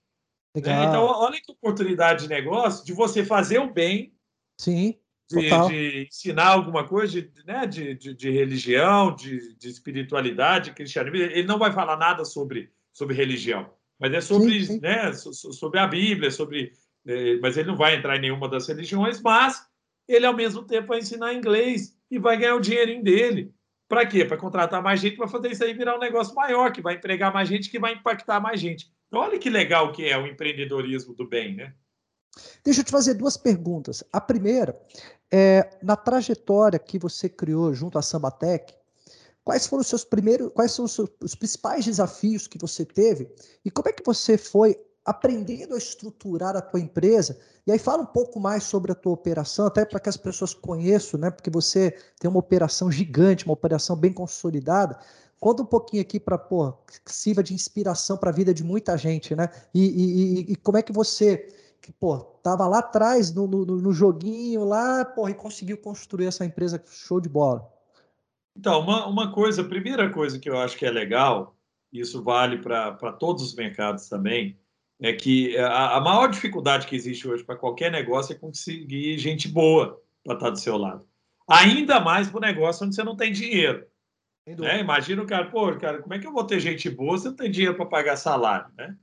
[0.54, 0.84] Né?
[0.84, 4.12] Então, olha que oportunidade de negócio de você fazer o bem.
[4.58, 4.94] Sim.
[5.30, 11.16] De, de, ensinar alguma coisa de, né, de, de, de religião, de, de espiritualidade, cristianismo.
[11.16, 14.80] Ele não vai falar nada sobre, sobre religião, mas é sobre, sim, sim.
[14.80, 16.72] Né, sobre a Bíblia, sobre.
[17.06, 19.62] É, mas ele não vai entrar em nenhuma das religiões, mas
[20.08, 23.52] ele, ao mesmo tempo, vai ensinar inglês e vai ganhar o dinheirinho dele.
[23.86, 24.24] Para quê?
[24.24, 27.32] Para contratar mais gente, para fazer isso aí virar um negócio maior, que vai empregar
[27.32, 28.90] mais gente, que vai impactar mais gente.
[29.06, 31.74] Então, olha que legal que é o empreendedorismo do bem, né?
[32.64, 34.04] Deixa eu te fazer duas perguntas.
[34.12, 34.80] A primeira
[35.30, 38.74] é, na trajetória que você criou junto à Sambatec,
[39.44, 43.30] quais foram os seus primeiros, quais são os, seus, os principais desafios que você teve
[43.64, 47.38] e como é que você foi aprendendo a estruturar a tua empresa.
[47.66, 50.52] E aí fala um pouco mais sobre a tua operação, até para que as pessoas
[50.52, 51.30] conheçam, né?
[51.30, 54.98] Porque você tem uma operação gigante, uma operação bem consolidada.
[55.40, 56.72] Conta um pouquinho aqui para pô,
[57.02, 59.48] que sirva de inspiração para a vida de muita gente, né?
[59.72, 61.48] E, e, e, como é que você,
[61.80, 66.44] que, pô, tava lá atrás no, no, no joguinho lá, pô, e conseguiu construir essa
[66.44, 67.66] empresa show de bola?
[68.56, 71.56] Então, uma, uma coisa, a primeira coisa que eu acho que é legal,
[71.92, 74.58] isso vale para todos os mercados também,
[75.00, 79.46] é que a, a maior dificuldade que existe hoje para qualquer negócio é conseguir gente
[79.46, 81.06] boa para estar do seu lado.
[81.48, 83.86] Ainda mais para o negócio onde você não tem dinheiro.
[84.46, 84.80] Né?
[84.80, 87.30] Imagina o cara, pô, cara, como é que eu vou ter gente boa se eu
[87.30, 88.96] não tenho dinheiro para pagar salário, né?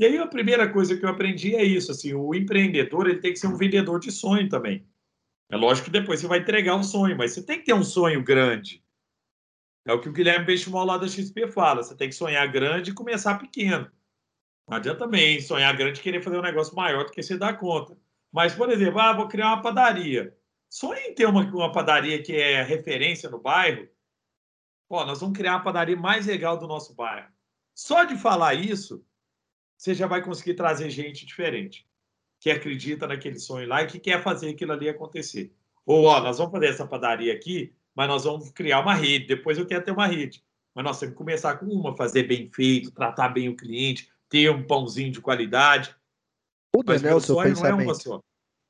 [0.00, 3.34] E aí a primeira coisa que eu aprendi é isso, assim, o empreendedor ele tem
[3.34, 4.88] que ser um vendedor de sonho também.
[5.50, 7.84] É lógico que depois você vai entregar um sonho, mas você tem que ter um
[7.84, 8.82] sonho grande.
[9.84, 12.92] É o que o Guilherme Benchimol lá da XP fala, você tem que sonhar grande
[12.92, 13.90] e começar pequeno.
[14.66, 17.52] Não adianta também sonhar grande e querer fazer um negócio maior do que você dá
[17.52, 17.94] conta.
[18.32, 20.34] Mas, por exemplo, ah, vou criar uma padaria.
[20.66, 23.86] Sonhe em ter uma, uma padaria que é referência no bairro.
[24.88, 27.28] Ó, nós vamos criar a padaria mais legal do nosso bairro.
[27.74, 29.04] Só de falar isso,
[29.80, 31.86] você já vai conseguir trazer gente diferente,
[32.38, 35.54] que acredita naquele sonho lá e que quer fazer aquilo ali acontecer.
[35.86, 39.28] Ou, ó, nós vamos fazer essa padaria aqui, mas nós vamos criar uma rede.
[39.28, 40.44] Depois eu quero ter uma rede.
[40.74, 44.50] Mas nós temos que começar com uma, fazer bem feito, tratar bem o cliente, ter
[44.50, 45.96] um pãozinho de qualidade.
[46.76, 48.20] O Mas meu sonho não é uma só.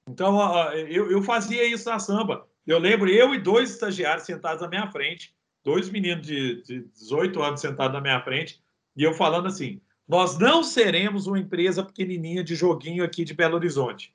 [0.08, 2.46] Então, eu, eu fazia isso na samba.
[2.64, 5.34] Eu lembro, eu e dois estagiários sentados na minha frente,
[5.64, 8.62] dois meninos de, de 18 anos sentados na minha frente,
[8.96, 9.80] e eu falando assim:
[10.10, 14.12] nós não seremos uma empresa pequenininha de joguinho aqui de Belo Horizonte.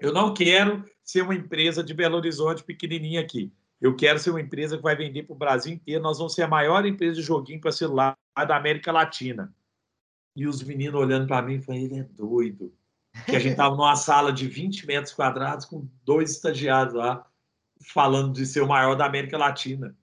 [0.00, 3.52] Eu não quero ser uma empresa de Belo Horizonte pequenininha aqui.
[3.78, 6.02] Eu quero ser uma empresa que vai vender para o Brasil inteiro.
[6.02, 9.54] Nós vamos ser a maior empresa de joguinho para celular da América Latina.
[10.34, 12.72] E os meninos olhando para mim, falando, ele é doido.
[13.26, 17.26] Que a gente estava numa sala de 20 metros quadrados com dois estagiários lá,
[17.92, 19.94] falando de ser o maior da América Latina.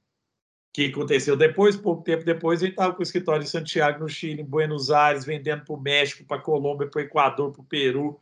[0.74, 1.76] Que aconteceu depois?
[1.76, 5.26] Pouco tempo depois, gente estava com o escritório em Santiago, no Chile, em Buenos Aires,
[5.26, 8.20] vendendo para o México, para a Colômbia, para o Equador, para o Peru.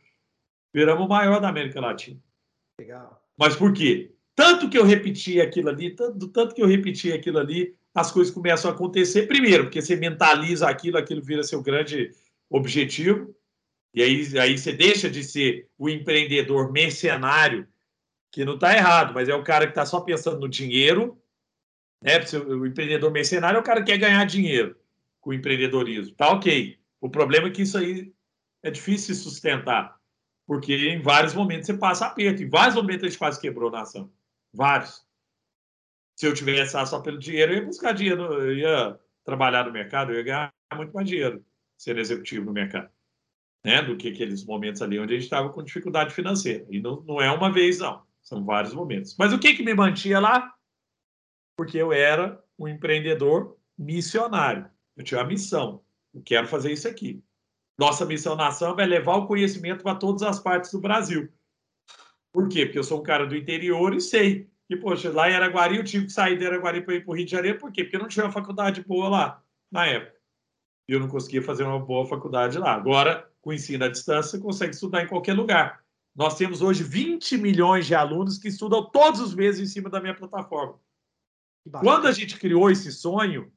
[0.72, 2.20] Viramos o maior da América Latina.
[2.80, 3.22] Legal.
[3.36, 4.12] Mas por quê?
[4.34, 8.32] Tanto que eu repeti aquilo ali, tanto, tanto que eu repeti aquilo ali, as coisas
[8.32, 9.26] começam a acontecer.
[9.26, 12.12] Primeiro, porque você mentaliza aquilo, aquilo vira seu grande
[12.48, 13.34] objetivo.
[13.92, 17.66] E aí, aí você deixa de ser o empreendedor mercenário,
[18.30, 21.18] que não está errado, mas é o cara que está só pensando no dinheiro.
[22.02, 22.12] Né?
[22.48, 24.76] O empreendedor mercenário é o cara que quer ganhar dinheiro
[25.20, 26.14] com o empreendedorismo.
[26.14, 26.78] Tá ok.
[27.00, 28.12] O problema é que isso aí
[28.62, 29.98] é difícil de sustentar,
[30.46, 32.42] porque em vários momentos você passa aperto.
[32.42, 34.10] Em vários momentos a gente quase quebrou a nação.
[34.52, 35.06] Vários
[36.18, 40.10] se eu tivesse só pelo dinheiro, eu ia buscar dinheiro, eu ia trabalhar no mercado,
[40.10, 41.44] eu ia ganhar muito mais dinheiro
[41.76, 42.90] sendo executivo no mercado,
[43.64, 43.82] né?
[43.82, 46.66] Do que aqueles momentos ali onde a gente estava com dificuldade financeira.
[46.70, 48.02] E não, não é uma vez, não.
[48.20, 49.14] São vários momentos.
[49.16, 50.52] Mas o que, que me mantinha lá?
[51.58, 54.70] Porque eu era um empreendedor missionário.
[54.96, 55.82] Eu tinha a missão.
[56.14, 57.22] Eu quero fazer isso aqui.
[57.76, 61.28] Nossa missão na ação é levar o conhecimento para todas as partes do Brasil.
[62.32, 62.64] Por quê?
[62.64, 65.84] Porque eu sou um cara do interior e sei e, poxa, lá em Araguari eu
[65.84, 67.84] tive que sair de Araguari para ir para o Rio de Janeiro, por quê?
[67.84, 70.18] Porque não tinha uma faculdade boa lá, na época.
[70.86, 72.74] E eu não conseguia fazer uma boa faculdade lá.
[72.74, 75.82] Agora, com o ensino à distância, você consegue estudar em qualquer lugar.
[76.14, 80.00] Nós temos hoje 20 milhões de alunos que estudam todos os meses em cima da
[80.00, 80.78] minha plataforma.
[81.70, 83.52] Quando a gente criou esse sonho,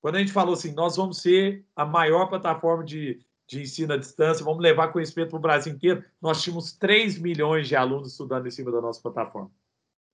[0.00, 3.96] quando a gente falou assim, nós vamos ser a maior plataforma de, de ensino à
[3.96, 8.46] distância, vamos levar conhecimento para o Brasil inteiro, nós tínhamos 3 milhões de alunos estudando
[8.46, 9.50] em cima da nossa plataforma.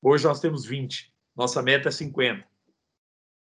[0.02, 1.12] Hoje nós temos 20.
[1.34, 2.46] Nossa meta é 50.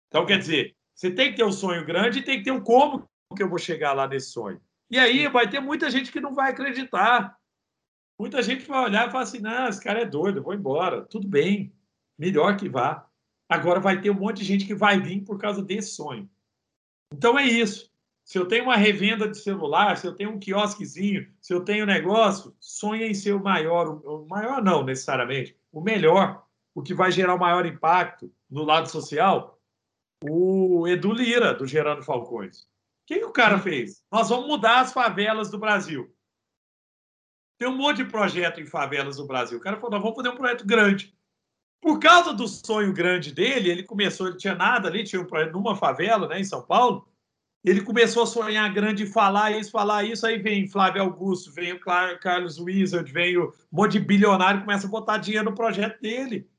[0.08, 2.62] Então, quer dizer, você tem que ter um sonho grande e tem que ter um
[2.62, 4.62] como que eu vou chegar lá nesse sonho.
[4.90, 7.38] E aí vai ter muita gente que não vai acreditar.
[8.20, 11.04] Muita gente vai olhar e falar assim: não, esse cara é doido, eu vou embora.
[11.06, 11.74] Tudo bem,
[12.18, 13.07] melhor que vá.
[13.50, 16.30] Agora vai ter um monte de gente que vai vir por causa desse sonho.
[17.12, 17.92] Então é isso.
[18.28, 21.86] se eu tenho uma revenda de celular, se eu tenho um quiosquezinho, se eu tenho
[21.86, 26.46] negócio, sonha em ser o maior, o maior não necessariamente, o melhor,
[26.76, 29.58] o que vai gerar o maior impacto no lado social,
[30.22, 32.64] o Edu Lira, do Gerando Falcões.
[32.64, 32.68] O
[33.08, 34.04] que, que o cara fez?
[34.12, 36.14] Nós vamos mudar as favelas do Brasil.
[37.58, 39.58] Tem um monte de projeto em favelas do Brasil.
[39.58, 41.17] O cara falou, nós vamos fazer um projeto grande.
[41.88, 45.54] Por causa do sonho grande dele, ele começou, ele tinha nada ali, tinha um projeto
[45.54, 47.08] numa favela, né, em São Paulo,
[47.64, 51.72] ele começou a sonhar grande e falar isso, falar isso, aí vem Flávio Augusto, vem
[51.72, 56.52] o Carlos Wizard, vem um monte de bilionário, começa a botar dinheiro no projeto dele.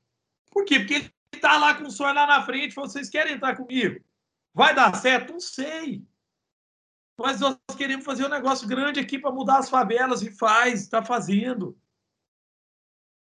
[0.49, 0.79] Por quê?
[0.79, 4.03] Porque ele está lá com o sonho lá na frente, vocês querem entrar comigo?
[4.51, 5.33] Vai dar certo?
[5.33, 6.03] Não sei.
[7.19, 11.05] Mas nós queremos fazer um negócio grande aqui para mudar as favelas e faz, está
[11.05, 11.77] fazendo.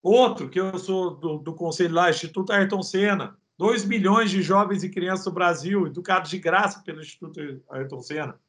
[0.07, 4.81] Outro, que eu sou do, do conselho lá, Instituto Ayrton Senna, 2 milhões de jovens
[4.81, 8.39] e crianças do Brasil, educados de graça pelo Instituto Ayrton Senna.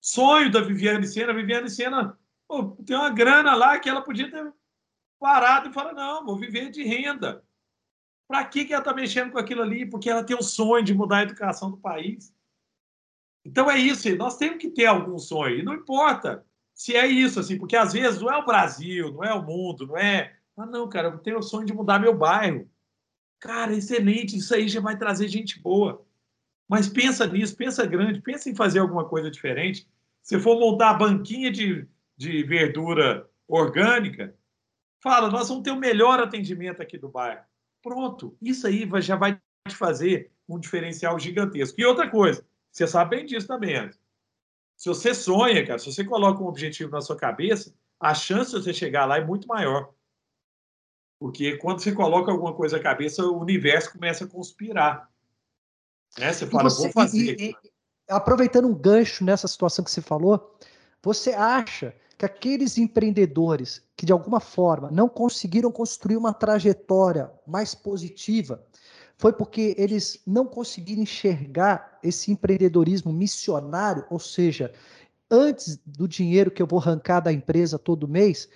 [0.00, 1.32] Sonho da Viviane Senna.
[1.32, 2.18] Viviane Senna
[2.48, 4.52] pô, tem uma grana lá que ela podia ter
[5.20, 7.44] parado e falar: não, vou viver de renda.
[8.26, 9.88] Para que, que ela está mexendo com aquilo ali?
[9.88, 12.34] Porque ela tem um sonho de mudar a educação do país.
[13.44, 15.60] Então é isso, nós temos que ter algum sonho.
[15.60, 16.44] E não importa
[16.76, 19.86] se é isso, assim, porque às vezes não é o Brasil, não é o mundo,
[19.86, 20.36] não é.
[20.54, 22.70] Ah, não, cara, eu tenho o sonho de mudar meu bairro.
[23.40, 26.06] Cara, excelente, isso aí já vai trazer gente boa.
[26.68, 29.88] Mas pensa nisso, pensa grande, pensa em fazer alguma coisa diferente.
[30.22, 34.36] Se for montar a banquinha de, de verdura orgânica,
[35.00, 37.42] fala, nós vamos ter o melhor atendimento aqui do bairro.
[37.82, 41.80] Pronto, isso aí já vai te fazer um diferencial gigantesco.
[41.80, 44.05] E outra coisa, você sabe bem disso também, Anderson.
[44.76, 48.62] Se você sonha, cara, se você coloca um objetivo na sua cabeça, a chance de
[48.62, 49.90] você chegar lá é muito maior.
[51.18, 55.10] Porque quando você coloca alguma coisa na cabeça, o universo começa a conspirar.
[56.18, 56.32] Né?
[56.32, 57.40] Você fala, você, vou fazer.
[57.40, 57.56] E, e,
[58.08, 60.58] aproveitando um gancho nessa situação que você falou,
[61.02, 67.74] você acha que aqueles empreendedores que de alguma forma não conseguiram construir uma trajetória mais
[67.74, 68.64] positiva
[69.18, 74.72] foi porque eles não conseguiram enxergar esse empreendedorismo missionário, ou seja,
[75.30, 78.48] antes do dinheiro que eu vou arrancar da empresa todo mês,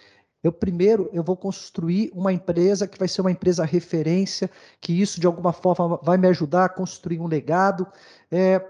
[0.43, 4.51] eu primeiro eu vou construir uma empresa que vai ser uma empresa referência,
[4.81, 7.87] que isso de alguma forma vai me ajudar a construir um legado.
[8.31, 8.63] É,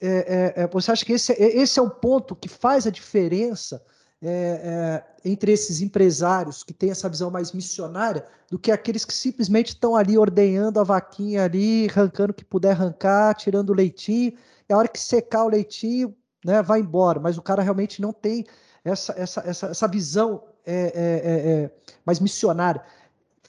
[0.00, 2.90] é, é, é você acha que esse, é, esse é um ponto que faz a
[2.90, 3.82] diferença
[4.22, 9.14] é, é, entre esses empresários que têm essa visão mais missionária do que aqueles que
[9.14, 14.34] simplesmente estão ali ordenhando a vaquinha ali, arrancando o que puder arrancar, tirando o leitinho,
[14.68, 16.14] e a hora que secar o leitinho,
[16.44, 17.18] né, vai embora.
[17.18, 18.44] Mas o cara realmente não tem
[18.84, 21.70] essa, essa, essa, essa visão é, é, é, é,
[22.04, 22.82] mais missionária.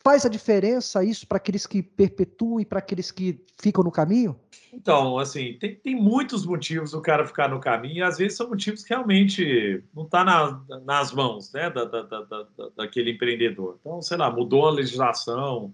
[0.03, 4.39] Faz a diferença isso para aqueles que perpetuam e para aqueles que ficam no caminho?
[4.73, 8.49] Então, assim, tem, tem muitos motivos do cara ficar no caminho, e às vezes são
[8.49, 12.47] motivos que realmente não estão tá na, nas mãos né, da, da, da,
[12.77, 13.77] daquele empreendedor.
[13.79, 15.73] Então, sei lá, mudou a legislação,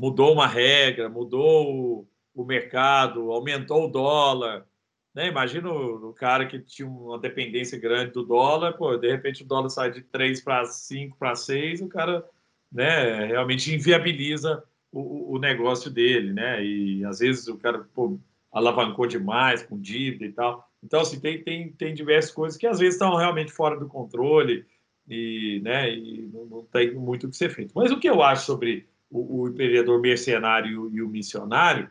[0.00, 4.66] mudou uma regra, mudou o, o mercado, aumentou o dólar,
[5.14, 5.28] né?
[5.28, 9.46] Imagina o, o, cara que tinha uma dependência grande do dólar, pô, de repente o
[9.46, 12.24] dólar sai de 3 para 5 para 6, o cara
[12.70, 14.62] né, realmente inviabiliza
[14.92, 16.64] o, o, negócio dele, né?
[16.64, 18.18] E às vezes o cara pô,
[18.52, 20.68] alavancou demais com dívida e tal.
[20.82, 24.66] Então, assim, tem, tem, tem diversas coisas que às vezes estão realmente fora do controle
[25.08, 27.72] e, né, e não, não tem muito o que ser feito.
[27.74, 31.90] Mas o que eu acho sobre o, o mercenário e o missionário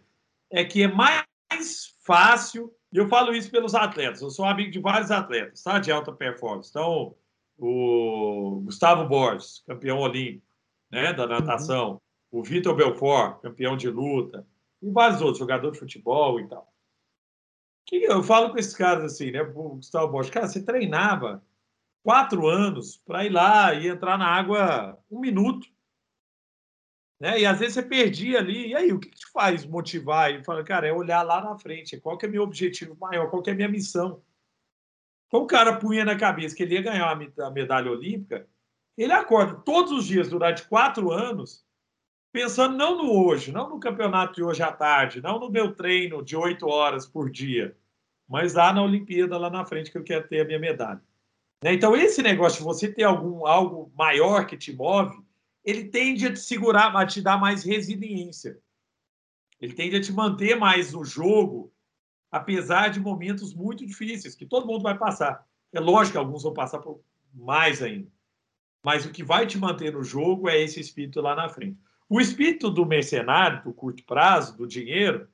[0.49, 4.21] é que é mais fácil e eu falo isso pelos atletas.
[4.21, 5.77] Eu sou amigo de vários atletas, tá?
[5.79, 6.69] De alta performance.
[6.69, 7.15] Então,
[7.57, 10.43] o Gustavo Borges, campeão olímpico,
[10.91, 11.13] né?
[11.13, 12.01] Da natação.
[12.31, 12.39] Uhum.
[12.39, 14.45] O Vitor Belfort, campeão de luta.
[14.81, 16.71] E vários outros, jogador de futebol e tal.
[17.91, 19.41] Eu falo com esses caras assim, né?
[19.41, 21.43] O Gustavo Borges, cara, você treinava
[22.03, 25.67] quatro anos para ir lá e entrar na água um minuto.
[27.19, 27.41] Né?
[27.41, 30.31] E às vezes você perdia ali, e aí, o que, que te faz motivar?
[30.31, 33.41] E fala, cara, é olhar lá na frente, qual que é meu objetivo maior, qual
[33.41, 34.23] que é a minha missão?
[35.27, 38.47] Então o cara punha na cabeça que ele ia ganhar a medalha olímpica,
[39.03, 41.65] ele acorda todos os dias durante quatro anos,
[42.31, 46.23] pensando não no hoje, não no campeonato de hoje à tarde, não no meu treino
[46.23, 47.77] de oito horas por dia,
[48.27, 51.01] mas lá na Olimpíada, lá na frente, que eu quero ter a minha medalha.
[51.63, 51.73] Né?
[51.73, 55.17] Então, esse negócio de você ter algum, algo maior que te move,
[55.63, 58.59] ele tende a te segurar, a te dar mais resiliência.
[59.59, 61.71] Ele tende a te manter mais no jogo,
[62.31, 65.45] apesar de momentos muito difíceis, que todo mundo vai passar.
[65.71, 67.01] É lógico que alguns vão passar por
[67.33, 68.09] mais ainda.
[68.83, 71.77] Mas o que vai te manter no jogo é esse espírito lá na frente.
[72.07, 75.27] O espírito do mercenário, do curto prazo, do dinheiro,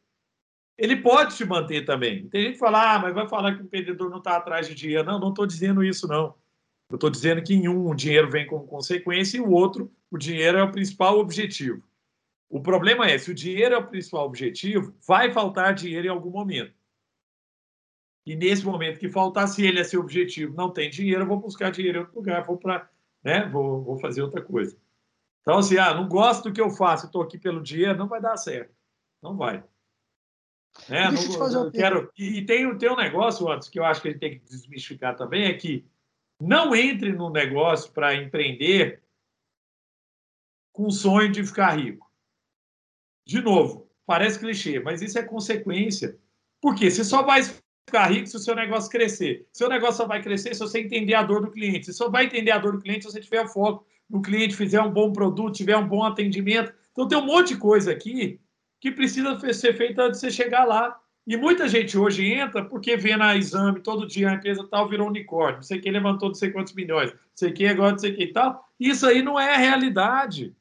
[0.78, 2.28] ele pode te manter também.
[2.28, 4.76] Tem gente que fala, ah, mas vai falar que o empreendedor não está atrás de
[4.76, 5.06] dinheiro.
[5.06, 6.36] Não, não estou dizendo isso, não.
[6.89, 10.18] Eu estou dizendo que em um o dinheiro vem como consequência e o outro o
[10.18, 11.84] dinheiro é o principal objetivo.
[12.50, 16.30] O problema é, se o dinheiro é o principal objetivo, vai faltar dinheiro em algum
[16.30, 16.74] momento.
[18.26, 21.39] E nesse momento que faltar, se ele é seu objetivo, não tem dinheiro, eu vou
[21.39, 22.89] buscar dinheiro em outro lugar, vou para,
[23.26, 24.78] né, vou, vou fazer outra coisa.
[25.41, 28.21] Então, assim, ah, não gosto do que eu faço, estou aqui pelo dinheiro, não vai
[28.21, 28.73] dar certo.
[29.21, 29.63] Não vai.
[30.88, 31.09] Né?
[31.09, 32.11] Não, fazer um quero...
[32.15, 35.15] E tem, tem um negócio, antes que eu acho que a gente tem que desmistificar
[35.15, 35.84] também, é que
[36.39, 39.01] não entre no negócio para empreender
[40.71, 42.11] com o sonho de ficar rico.
[43.26, 46.19] De novo, parece clichê, mas isso é consequência.
[46.61, 47.41] Porque você só vai
[47.86, 49.48] ficar rico se o seu negócio crescer.
[49.54, 51.86] Seu negócio só vai crescer se você entender a dor do cliente.
[51.86, 54.82] Você só vai entender a dor do cliente se você tiver foco no cliente, fizer
[54.82, 56.74] um bom produto, tiver um bom atendimento.
[56.92, 58.40] Então tem um monte de coisa aqui
[58.80, 61.00] que precisa ser feita antes de você chegar lá.
[61.28, 65.08] E muita gente hoje entra porque vê na exame todo dia a empresa tal virou
[65.08, 68.14] unicórnio, não sei quem levantou não sei quantos milhões, não sei quem agora não sei
[68.14, 68.64] quem tal.
[68.80, 70.56] Isso aí não é a realidade.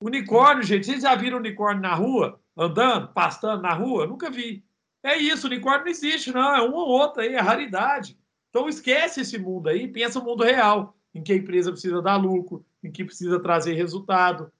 [0.00, 4.06] Unicórnio, gente, vocês já viram unicórnio na rua, andando, pastando na rua?
[4.06, 4.64] Nunca vi.
[5.04, 6.56] É isso, unicórnio não existe, não.
[6.56, 8.18] É um ou outro aí, é raridade.
[8.48, 12.16] Então esquece esse mundo aí, pensa o mundo real, em que a empresa precisa dar
[12.16, 14.50] lucro, em que precisa trazer resultado,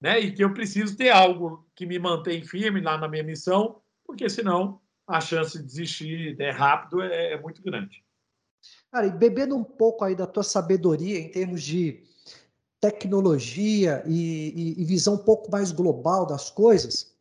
[0.00, 0.20] né?
[0.20, 4.28] E que eu preciso ter algo que me mantém firme lá na minha missão, porque
[4.28, 8.04] senão a chance de desistir é rápido é, é muito grande.
[8.90, 12.02] Cara, e bebendo um pouco aí da tua sabedoria em termos de
[12.80, 17.11] tecnologia e, e, e visão um pouco mais global das coisas,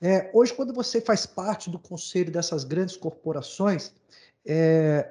[0.00, 3.92] é, hoje, quando você faz parte do conselho dessas grandes corporações,
[4.46, 5.08] é,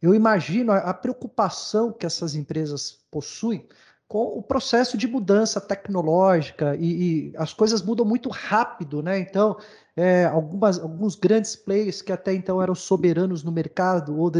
[0.00, 3.66] eu imagino a, a, preocupação que essas empresas possuem
[4.08, 9.18] com o processo de mudança tecnológica e, e as coisas mudam muito rápido, né?
[9.18, 9.56] Então,
[9.96, 14.30] é, algumas, alguns grandes players que até então eram soberanos no mercado, ou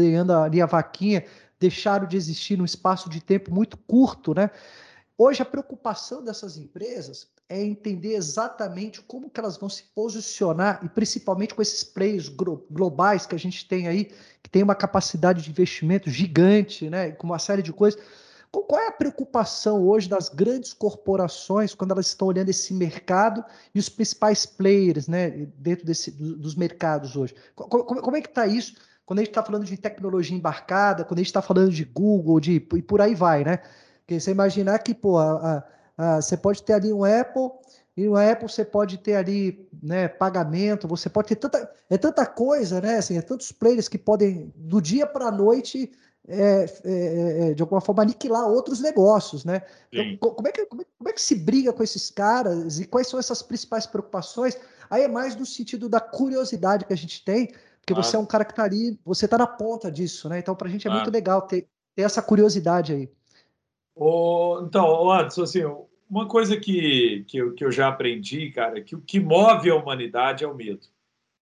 [0.43, 1.25] ali a vaquinha,
[1.59, 4.51] deixaram de existir num espaço de tempo muito curto, né?
[5.25, 10.89] Hoje, a preocupação dessas empresas é entender exatamente como que elas vão se posicionar, e
[10.89, 14.11] principalmente com esses players globais que a gente tem aí,
[14.41, 17.97] que tem uma capacidade de investimento gigante, né, com uma série de coisas.
[18.51, 23.79] Qual é a preocupação hoje das grandes corporações quando elas estão olhando esse mercado e
[23.79, 27.33] os principais players né, dentro desse, dos mercados hoje?
[27.55, 31.21] Como, é que está isso quando a gente está falando de tecnologia embarcada, quando a
[31.21, 33.59] gente está falando de Google, de, e por aí vai, né?
[34.05, 35.63] Porque você imaginar que, pô, a, a
[35.97, 37.51] ah, você pode ter ali um Apple,
[37.95, 42.25] e no Apple você pode ter ali né, pagamento, você pode ter tanta, é tanta
[42.25, 42.97] coisa, né?
[42.97, 45.91] Assim, é tantos players que podem, do dia para a noite,
[46.27, 49.61] é, é, é, de alguma forma, aniquilar outros negócios, né?
[49.91, 52.85] Então, como, é que, como, é, como é que se briga com esses caras e
[52.85, 54.57] quais são essas principais preocupações?
[54.89, 57.47] Aí é mais no sentido da curiosidade que a gente tem,
[57.79, 57.95] porque ah.
[58.01, 60.39] você é um cara que está ali, você está na ponta disso, né?
[60.39, 60.95] Então, para a gente é ah.
[60.95, 63.11] muito legal ter, ter essa curiosidade aí.
[63.95, 65.61] Então, Anderson, assim,
[66.09, 69.75] uma coisa que, que, eu, que eu já aprendi, cara, que o que move a
[69.75, 70.87] humanidade é o medo.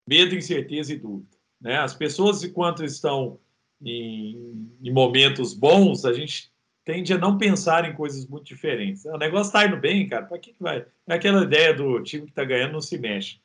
[0.06, 1.36] Medo, incerteza e dúvida.
[1.60, 1.76] Né?
[1.78, 3.38] As pessoas, enquanto estão
[3.82, 6.50] em, em momentos bons, a gente
[6.84, 9.04] tende a não pensar em coisas muito diferentes.
[9.04, 10.86] O negócio está indo bem, cara, para que, que vai?
[11.06, 13.40] É aquela ideia do time que está ganhando não se mexe.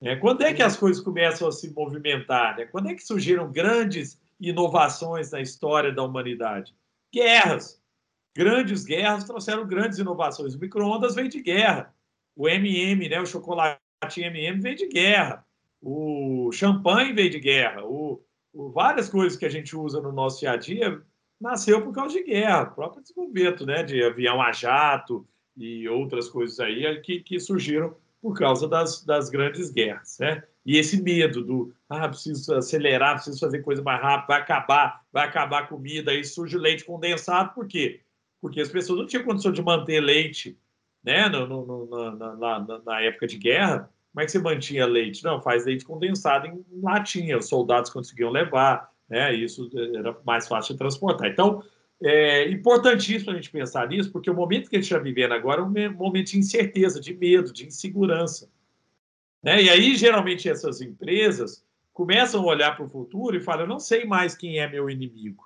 [0.00, 2.56] É, quando é que as coisas começam a se movimentar?
[2.56, 2.66] Né?
[2.66, 6.74] Quando é que surgiram grandes inovações na história da humanidade?
[7.12, 7.82] Guerras
[8.34, 10.54] grandes guerras trouxeram grandes inovações.
[10.54, 11.94] O micro-ondas veio de guerra.
[12.36, 13.80] O MM, né, o chocolate
[14.16, 15.46] MM veio de guerra.
[15.80, 17.84] O champanhe veio de guerra.
[17.84, 18.20] O,
[18.52, 21.00] o, várias coisas que a gente usa no nosso dia a dia
[21.40, 22.62] nasceu por causa de guerra.
[22.62, 25.26] O próprio desenvolvimento né, de avião a jato
[25.56, 30.18] e outras coisas aí que, que surgiram por causa das, das grandes guerras.
[30.18, 30.42] Né?
[30.64, 35.26] E esse medo do, ah, preciso acelerar, preciso fazer coisa mais rápido, vai acabar, vai
[35.26, 38.00] acabar a comida, aí surge leite condensado, por quê?
[38.44, 40.54] Porque as pessoas não tinham condição de manter leite
[41.02, 43.90] né, no, no, na, na, na, época de guerra.
[44.12, 45.24] Como é que você mantinha leite?
[45.24, 50.74] Não, faz leite condensado em latinha, os soldados conseguiam levar, né, isso era mais fácil
[50.74, 51.30] de transportar.
[51.30, 51.64] Então,
[52.02, 55.62] é importantíssimo a gente pensar nisso, porque o momento que a gente está vivendo agora
[55.62, 58.50] é um momento de incerteza, de medo, de insegurança.
[59.42, 59.62] Né?
[59.62, 61.64] E aí, geralmente, essas empresas
[61.94, 64.90] começam a olhar para o futuro e falam: eu não sei mais quem é meu
[64.90, 65.43] inimigo.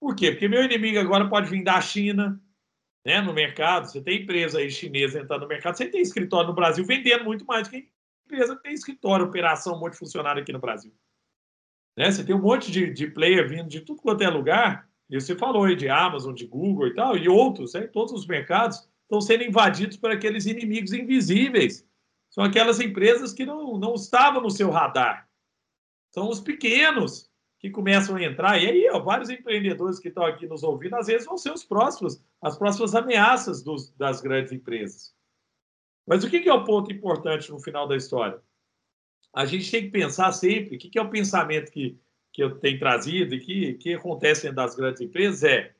[0.00, 0.30] Por quê?
[0.32, 2.40] Porque meu inimigo agora pode vir da China,
[3.04, 3.86] né, no mercado.
[3.86, 7.44] Você tem empresa aí chinesa entrando no mercado, você tem escritório no Brasil vendendo muito
[7.44, 7.88] mais do que
[8.24, 10.94] empresa que tem escritório, operação multifuncionária aqui no Brasil.
[11.96, 12.10] Né?
[12.10, 15.34] Você tem um monte de, de player vindo de tudo quanto é lugar, e você
[15.34, 17.86] falou aí de Amazon, de Google e tal, e outros, né?
[17.88, 21.84] todos os mercados estão sendo invadidos por aqueles inimigos invisíveis
[22.30, 25.28] São aquelas empresas que não, não estavam no seu radar.
[26.14, 27.29] São os pequenos
[27.60, 28.60] que começam a entrar.
[28.60, 31.62] E aí, ó, vários empreendedores que estão aqui nos ouvindo, às vezes vão ser os
[31.62, 35.14] próximos, as próximas ameaças dos, das grandes empresas.
[36.06, 38.40] Mas o que, que é o ponto importante no final da história?
[39.32, 42.00] A gente tem que pensar sempre, o que, que é o pensamento que,
[42.32, 45.74] que eu tenho trazido e que, que acontece dentro das grandes empresas é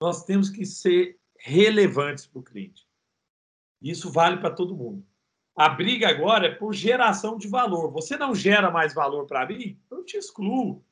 [0.00, 2.86] nós temos que ser relevantes para o cliente.
[3.82, 5.04] Isso vale para todo mundo.
[5.56, 7.90] A briga agora é por geração de valor.
[7.90, 9.78] Você não gera mais valor para mim?
[9.90, 10.82] Eu te excluo.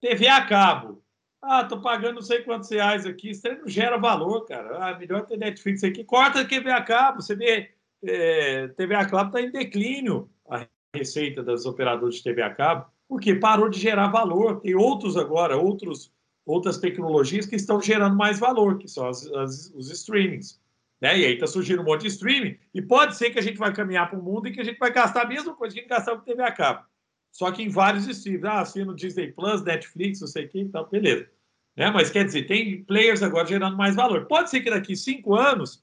[0.00, 1.02] TV a cabo.
[1.42, 3.30] Ah, tô pagando não sei quantos reais aqui.
[3.30, 4.78] Isso não gera valor, cara.
[4.78, 6.04] Ah, melhor ter Netflix aqui.
[6.04, 7.22] Corta a TV a cabo.
[7.22, 7.70] Você vê,
[8.04, 12.86] é, TV a cabo está em declínio a receita das operadoras de TV a cabo,
[13.08, 14.60] porque parou de gerar valor.
[14.60, 16.12] Tem outros agora, outros,
[16.44, 20.60] outras tecnologias que estão gerando mais valor, que são as, as, os streamings.
[21.00, 21.20] Né?
[21.20, 23.72] E aí está surgindo um monte de streaming, e pode ser que a gente vai
[23.72, 25.82] caminhar para o mundo e que a gente vai gastar a mesma coisa que a
[25.82, 26.84] gente gastava com TV a cabo.
[27.30, 28.46] Só que em vários streams.
[28.46, 31.28] Ah, assino Disney Plus, Netflix, não sei o que, então, beleza.
[31.76, 31.90] Né?
[31.90, 34.26] Mas quer dizer, tem players agora gerando mais valor.
[34.26, 35.82] Pode ser que daqui cinco anos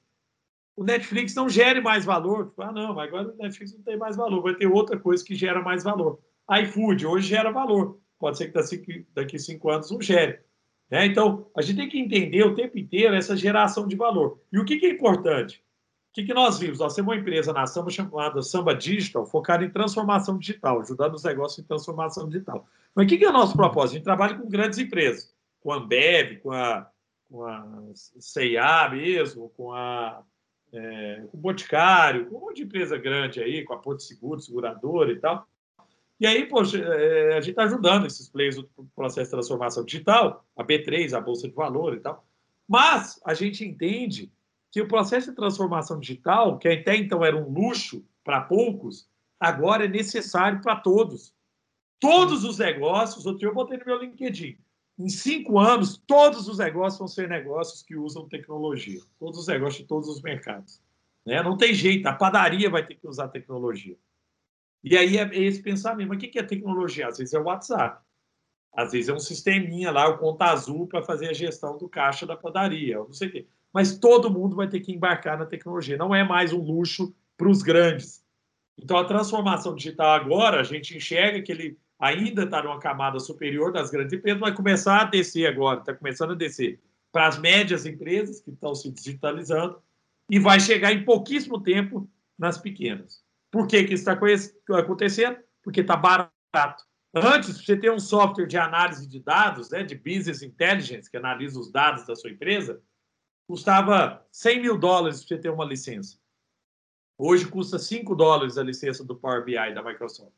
[0.76, 2.50] o Netflix não gere mais valor.
[2.50, 5.34] Tipo, ah, não, agora o Netflix não tem mais valor, vai ter outra coisa que
[5.34, 6.20] gera mais valor.
[6.62, 7.98] iFood hoje gera valor.
[8.18, 10.40] Pode ser que daqui cinco anos não gere.
[10.90, 11.06] Né?
[11.06, 14.40] Então, a gente tem que entender o tempo inteiro essa geração de valor.
[14.52, 15.62] E o que, que é importante?
[16.18, 16.80] Que, que nós vimos?
[16.80, 21.22] Nós temos uma empresa na Samba chamada Samba Digital, focada em transformação digital, ajudando os
[21.22, 22.66] negócios em transformação digital.
[22.92, 23.92] Mas o que, que é o nosso propósito?
[23.92, 26.90] A gente trabalha com grandes empresas, com a Ambev, com a,
[27.30, 27.64] com a
[27.94, 30.20] CIA mesmo, com a
[30.72, 34.40] é, com o Boticário, com um monte de empresa grande aí, com a Porto Seguro,
[34.40, 35.46] seguradora e tal.
[36.18, 40.44] E aí, poxa, é, a gente está ajudando esses players do processo de transformação digital,
[40.56, 42.26] a B3, a Bolsa de Valor e tal.
[42.66, 44.32] Mas a gente entende
[44.70, 49.08] que o processo de transformação digital, que até então era um luxo para poucos,
[49.40, 51.34] agora é necessário para todos.
[52.00, 54.58] Todos os negócios, outro dia eu botei no meu LinkedIn,
[54.98, 59.00] em cinco anos, todos os negócios vão ser negócios que usam tecnologia.
[59.18, 60.82] Todos os negócios de todos os mercados.
[61.24, 61.40] Né?
[61.40, 63.96] Não tem jeito, a padaria vai ter que usar tecnologia.
[64.82, 66.08] E aí é esse pensamento.
[66.08, 67.06] Mas o que é tecnologia?
[67.06, 68.04] Às vezes é o WhatsApp.
[68.74, 72.26] Às vezes é um sisteminha lá, o conta azul, para fazer a gestão do caixa
[72.26, 72.96] da padaria.
[72.96, 73.48] não sei o quê.
[73.78, 75.96] Mas todo mundo vai ter que embarcar na tecnologia.
[75.96, 78.24] Não é mais um luxo para os grandes.
[78.76, 83.72] Então, a transformação digital agora, a gente enxerga que ele ainda está numa camada superior
[83.72, 86.80] das grandes empresas, vai começar a descer agora, está começando a descer
[87.12, 89.80] para as médias empresas que estão se digitalizando
[90.28, 93.22] e vai chegar em pouquíssimo tempo nas pequenas.
[93.48, 95.36] Por que, que isso está acontecendo?
[95.62, 96.82] Porque está barato.
[97.14, 101.60] Antes, você ter um software de análise de dados, né, de business intelligence, que analisa
[101.60, 102.82] os dados da sua empresa,
[103.48, 106.18] custava 100 mil dólares para você ter uma licença.
[107.16, 110.36] Hoje custa 5 dólares a licença do Power BI da Microsoft.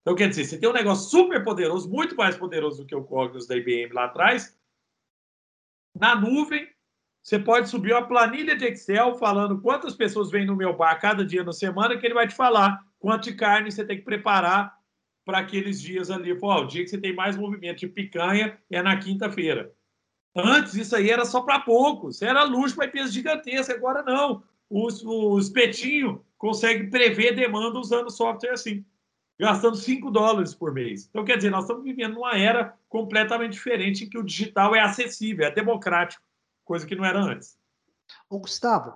[0.00, 3.02] Então, quer dizer, você tem um negócio super poderoso, muito mais poderoso do que o
[3.02, 4.56] Cognos da IBM lá atrás,
[5.98, 6.68] na nuvem,
[7.22, 11.24] você pode subir uma planilha de Excel falando quantas pessoas vêm no meu bar cada
[11.24, 14.78] dia na semana, que ele vai te falar quanto de carne você tem que preparar
[15.24, 16.38] para aqueles dias ali.
[16.38, 19.74] Pô, o dia que você tem mais movimento de picanha é na quinta-feira.
[20.36, 22.22] Antes, isso aí era só para poucos.
[22.22, 23.76] Era luxo para empresas gigantescas.
[23.76, 24.42] Agora, não.
[24.68, 28.84] Os petinhos conseguem prever demanda usando software assim,
[29.38, 31.06] gastando 5 dólares por mês.
[31.08, 34.80] Então, quer dizer, nós estamos vivendo numa era completamente diferente em que o digital é
[34.80, 36.24] acessível, é democrático
[36.64, 37.56] coisa que não era antes.
[38.28, 38.94] Ô, Gustavo,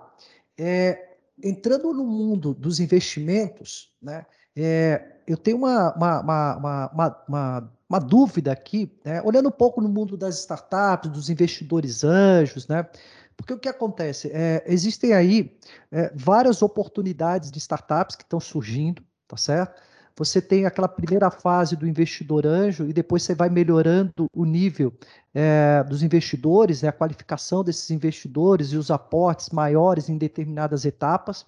[0.57, 4.25] é, entrando no mundo dos investimentos, né,
[4.55, 9.89] é, eu tenho uma, uma, uma, uma, uma dúvida aqui, né, olhando um pouco no
[9.89, 12.87] mundo das startups, dos investidores anjos, né,
[13.35, 14.29] porque o que acontece?
[14.31, 15.57] É, existem aí
[15.91, 19.81] é, várias oportunidades de startups que estão surgindo, tá certo?
[20.19, 24.93] você tem aquela primeira fase do investidor anjo e depois você vai melhorando o nível
[25.33, 31.45] é, dos investidores, né, a qualificação desses investidores e os aportes maiores em determinadas etapas.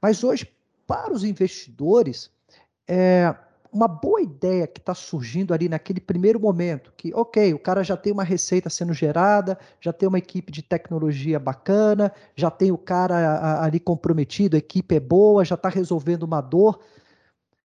[0.00, 0.52] Mas hoje,
[0.84, 2.28] para os investidores,
[2.88, 3.32] é
[3.72, 7.96] uma boa ideia que está surgindo ali naquele primeiro momento, que, ok, o cara já
[7.96, 12.76] tem uma receita sendo gerada, já tem uma equipe de tecnologia bacana, já tem o
[12.76, 16.80] cara ali comprometido, a equipe é boa, já está resolvendo uma dor,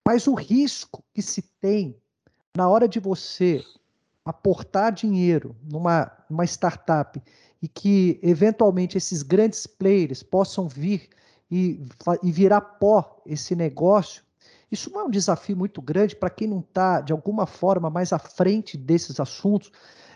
[0.06, 1.96] mas o risco que se tem
[2.58, 3.64] na hora de você
[4.26, 7.22] aportar dinheiro numa, numa startup
[7.62, 11.10] e que eventualmente esses grandes players possam vir
[11.50, 11.80] e,
[12.24, 14.24] e virar pó esse negócio,
[14.72, 18.14] isso não é um desafio muito grande para quem não está, de alguma forma, mais
[18.14, 19.72] à frente desses assuntos.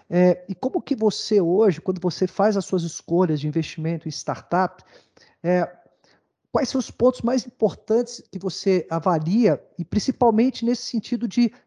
[0.09, 4.11] É, e como que você hoje, quando você faz as suas escolhas de investimento em
[4.11, 4.83] startup,
[5.43, 5.69] é,
[6.51, 11.57] quais são os pontos mais importantes que você avalia, e principalmente nesse sentido de estar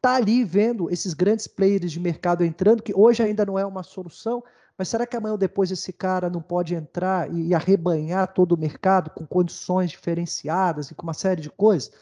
[0.00, 3.84] tá ali vendo esses grandes players de mercado entrando, que hoje ainda não é uma
[3.84, 4.42] solução,
[4.76, 8.58] mas será que amanhã ou depois esse cara não pode entrar e arrebanhar todo o
[8.58, 11.92] mercado com condições diferenciadas e com uma série de coisas?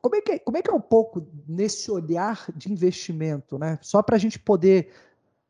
[0.00, 3.78] Como é que é, como é, que é um pouco nesse olhar de investimento, né?
[3.82, 4.92] Só para a gente poder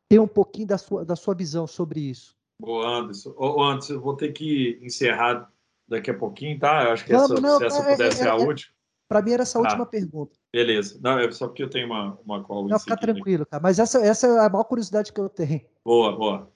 [0.09, 2.37] ter um pouquinho da sua, da sua visão sobre isso.
[2.61, 3.35] Boa, Anderson.
[3.37, 5.51] Ô, Anderson, eu vou ter que encerrar
[5.89, 6.85] daqui a pouquinho, tá?
[6.85, 8.75] Eu acho que Vamos, essa, não, se essa é, puder ser é, a é, última.
[9.09, 10.39] Para mim era essa a última pergunta.
[10.53, 10.99] Beleza.
[11.03, 12.69] Não, é só porque eu tenho uma, uma call.
[12.69, 13.63] Não, fica tranquilo, cara.
[13.63, 15.61] Mas essa, essa é a maior curiosidade que eu tenho.
[15.85, 16.53] Boa, boa.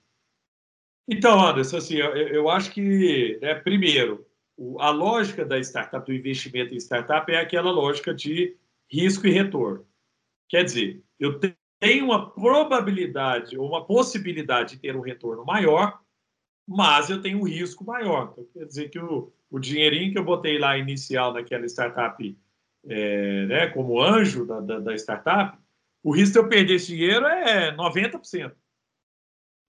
[1.09, 4.26] Então, Anderson, assim, eu, eu acho que, né, primeiro,
[4.79, 8.57] a lógica da startup, do investimento em startup, é aquela lógica de
[8.91, 9.87] risco e retorno.
[10.49, 11.39] Quer dizer, eu
[11.81, 16.01] tenho uma probabilidade ou uma possibilidade de ter um retorno maior,
[16.67, 18.31] mas eu tenho um risco maior.
[18.33, 22.39] Então, quer dizer que o, o dinheirinho que eu botei lá inicial naquela startup,
[22.89, 25.59] é, né, como anjo da, da, da startup,
[26.03, 28.55] o risco de eu perder esse dinheiro é 90%.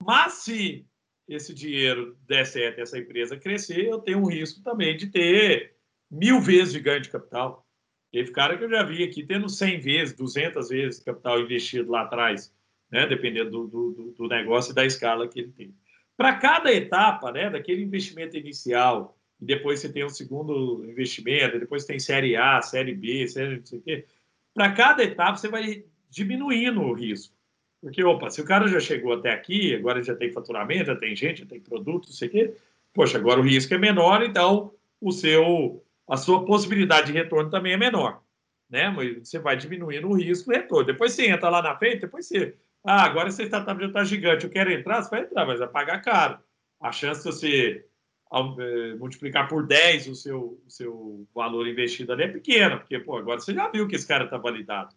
[0.01, 0.85] Mas se
[1.27, 5.75] esse dinheiro der certo, essa empresa crescer, eu tenho um risco também de ter
[6.09, 7.67] mil vezes de ganho de capital.
[8.11, 12.03] Teve cara que eu já vi aqui tendo 100 vezes, 200 vezes capital investido lá
[12.03, 12.53] atrás,
[12.89, 13.05] né?
[13.05, 15.75] dependendo do, do, do negócio e da escala que ele tem.
[16.15, 21.85] Para cada etapa, né, daquele investimento inicial, e depois você tem um segundo investimento, depois
[21.85, 24.05] tem série A, série B, série não sei o quê,
[24.51, 27.36] para cada etapa você vai diminuindo o risco.
[27.81, 31.15] Porque, opa, se o cara já chegou até aqui, agora já tem faturamento, já tem
[31.15, 32.53] gente, já tem produto, não sei o quê,
[32.93, 37.73] poxa, agora o risco é menor, então o seu, a sua possibilidade de retorno também
[37.73, 38.21] é menor.
[38.69, 38.93] Né?
[39.19, 40.85] Você vai diminuindo o risco e o retorno.
[40.85, 42.55] Depois você entra lá na frente, depois você.
[42.83, 45.67] Ah, agora você está já está gigante, eu quero entrar, você vai entrar, mas vai
[45.67, 46.39] pagar caro.
[46.79, 47.85] A chance de você
[48.33, 53.17] eh, multiplicar por 10 o seu, o seu valor investido ali é pequena, porque pô,
[53.17, 54.95] agora você já viu que esse cara está validado.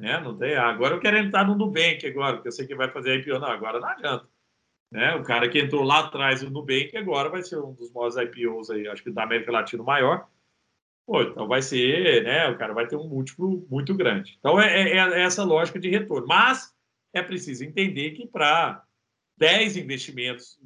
[0.00, 0.20] Né?
[0.20, 2.90] Não tem, ah, agora eu quero entrar no Nubank agora, porque eu sei que vai
[2.90, 3.38] fazer IPO.
[3.38, 4.28] Não, agora não adianta.
[4.90, 5.14] Né?
[5.14, 8.70] O cara que entrou lá atrás no Nubank agora vai ser um dos maiores IPOs
[8.70, 10.28] aí, acho que da América Latina maior.
[11.06, 12.48] Pô, então vai ser, né?
[12.48, 14.36] O cara vai ter um múltiplo muito grande.
[14.38, 16.26] Então é, é, é essa lógica de retorno.
[16.26, 16.74] Mas
[17.12, 18.82] é preciso entender que para
[19.36, 20.58] 10 investimentos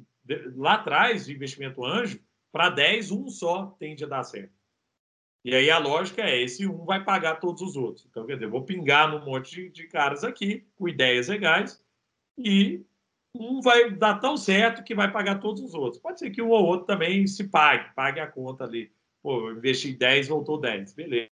[0.55, 2.19] lá atrás de investimento anjo,
[2.51, 4.53] para 10, um só tende a dar certo.
[5.43, 8.05] E aí a lógica é: esse um vai pagar todos os outros.
[8.09, 11.83] Então, quer dizer, vou pingar num monte de, de caras aqui, com ideias legais,
[12.37, 12.83] e
[13.35, 16.01] um vai dar tão certo que vai pagar todos os outros.
[16.01, 18.91] Pode ser que um ou outro também se pague, pague a conta ali.
[19.21, 21.29] Pô, eu investi 10, voltou 10, beleza.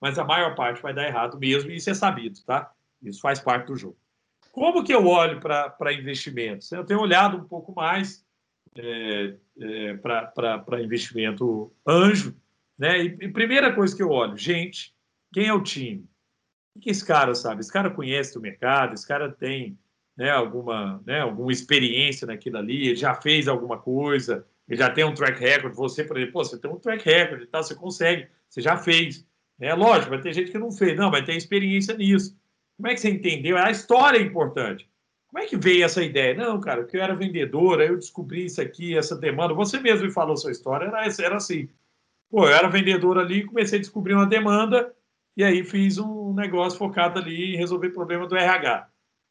[0.00, 2.72] Mas a maior parte vai dar errado mesmo, e isso é sabido, tá?
[3.02, 3.96] Isso faz parte do jogo.
[4.52, 6.72] Como que eu olho para investimentos?
[6.72, 8.24] Eu tenho olhado um pouco mais
[8.76, 12.34] é, é, para investimento anjo,
[12.80, 12.98] né?
[13.04, 14.94] E, e, primeira coisa que eu olho, gente,
[15.34, 16.08] quem é o time?
[16.74, 17.60] O que esse cara sabe?
[17.60, 19.78] Esse cara conhece o mercado, esse cara tem
[20.16, 25.12] né, alguma, né, alguma experiência naquilo ali, já fez alguma coisa, ele já tem um
[25.12, 25.74] track record.
[25.74, 29.26] Você, por exemplo, você tem um track record tal, você consegue, você já fez.
[29.60, 32.34] É lógico, vai ter gente que não fez, não, vai ter experiência nisso.
[32.78, 33.58] Como é que você entendeu?
[33.58, 34.88] A história é importante.
[35.28, 36.34] Como é que veio essa ideia?
[36.34, 39.52] Não, cara, que eu era vendedora, eu descobri isso aqui, essa demanda.
[39.52, 41.68] Você mesmo me falou sua história, era, era assim.
[42.30, 44.94] Pô, eu era vendedor ali, comecei a descobrir uma demanda
[45.36, 48.88] e aí fiz um negócio focado ali em resolver problema do RH.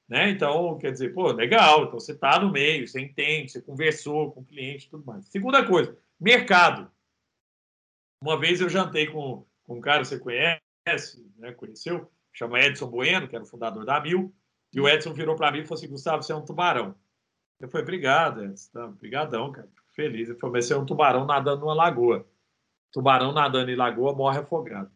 [0.08, 0.32] Né?
[0.32, 4.42] Então, quer dizer, pô, legal, então você está no meio, você entende, você conversou com
[4.42, 5.28] o cliente tudo mais.
[5.28, 6.92] Segunda coisa, mercado.
[8.22, 12.88] Uma vez eu jantei com, com um cara que você conhece, né, conheceu, chama Edson
[12.88, 14.36] Bueno, que era o fundador da Mil,
[14.74, 16.96] e o Edson virou para mim e falou assim, Gustavo, você é um tubarão.
[17.60, 20.28] Eu falei, obrigado, Edson, tá, obrigadão, cara, fico feliz.
[20.28, 22.28] Ele falou, mas você é um tubarão nadando numa lagoa.
[22.92, 24.92] Tubarão nadando em lagoa morre afogado.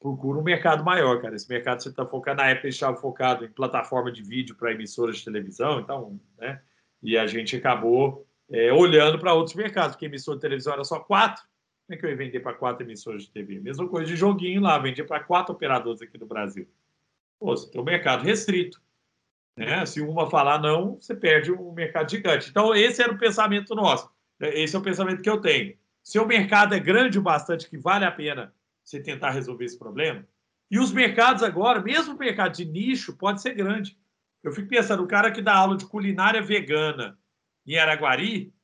[0.00, 1.34] Procura um mercado maior, cara.
[1.34, 5.18] Esse mercado você está focado, na época estava focado em plataforma de vídeo para emissoras
[5.18, 6.60] de televisão, então, né?
[7.02, 11.00] E a gente acabou é, olhando para outros mercados, porque emissora de televisão era só
[11.00, 11.42] quatro.
[11.86, 13.60] Como é que eu ia vender para quatro emissoras de TV?
[13.60, 16.68] Mesma coisa de joguinho lá, vendia para quatro operadores aqui no Brasil.
[17.38, 18.80] Pô, você tem um mercado restrito.
[19.56, 19.84] Né?
[19.86, 22.50] Se uma falar não, você perde um mercado gigante.
[22.50, 24.08] Então, esse era o pensamento nosso.
[24.40, 25.76] Esse é o pensamento que eu tenho.
[26.08, 30.26] Seu mercado é grande o bastante que vale a pena você tentar resolver esse problema.
[30.70, 33.94] E os mercados agora, mesmo o mercado de nicho, pode ser grande.
[34.42, 37.18] Eu fico pensando, o cara que dá aula de culinária vegana
[37.66, 38.54] em Araguari,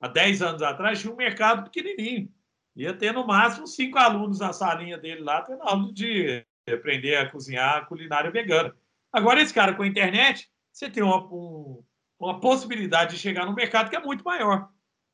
[0.00, 2.28] há 10 anos atrás, tinha um mercado pequenininho.
[2.74, 7.30] Ia ter no máximo cinco alunos na salinha dele lá, tendo aula de aprender a
[7.30, 8.74] cozinhar culinária vegana.
[9.12, 11.84] Agora, esse cara com a internet, você tem uma, um,
[12.18, 14.68] uma possibilidade de chegar no mercado que é muito maior.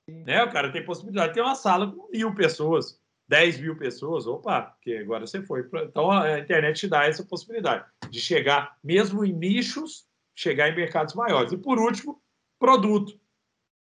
[0.08, 0.42] Né?
[0.42, 4.62] O cara tem possibilidade de ter uma sala com mil pessoas, 10 mil pessoas, opa,
[4.62, 5.64] porque agora você foi.
[5.64, 5.84] Pra...
[5.84, 11.14] Então a internet te dá essa possibilidade de chegar, mesmo em nichos, chegar em mercados
[11.14, 11.52] maiores.
[11.52, 12.22] E por último,
[12.58, 13.18] produto.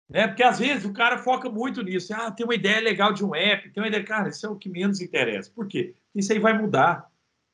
[0.08, 0.26] Né?
[0.26, 2.14] Porque às vezes o cara foca muito nisso.
[2.14, 4.02] Ah, tem uma ideia legal de um app, tem uma ideia.
[4.02, 5.52] Cara, isso é o que menos interessa.
[5.54, 5.94] Por quê?
[6.14, 7.06] Isso aí vai mudar.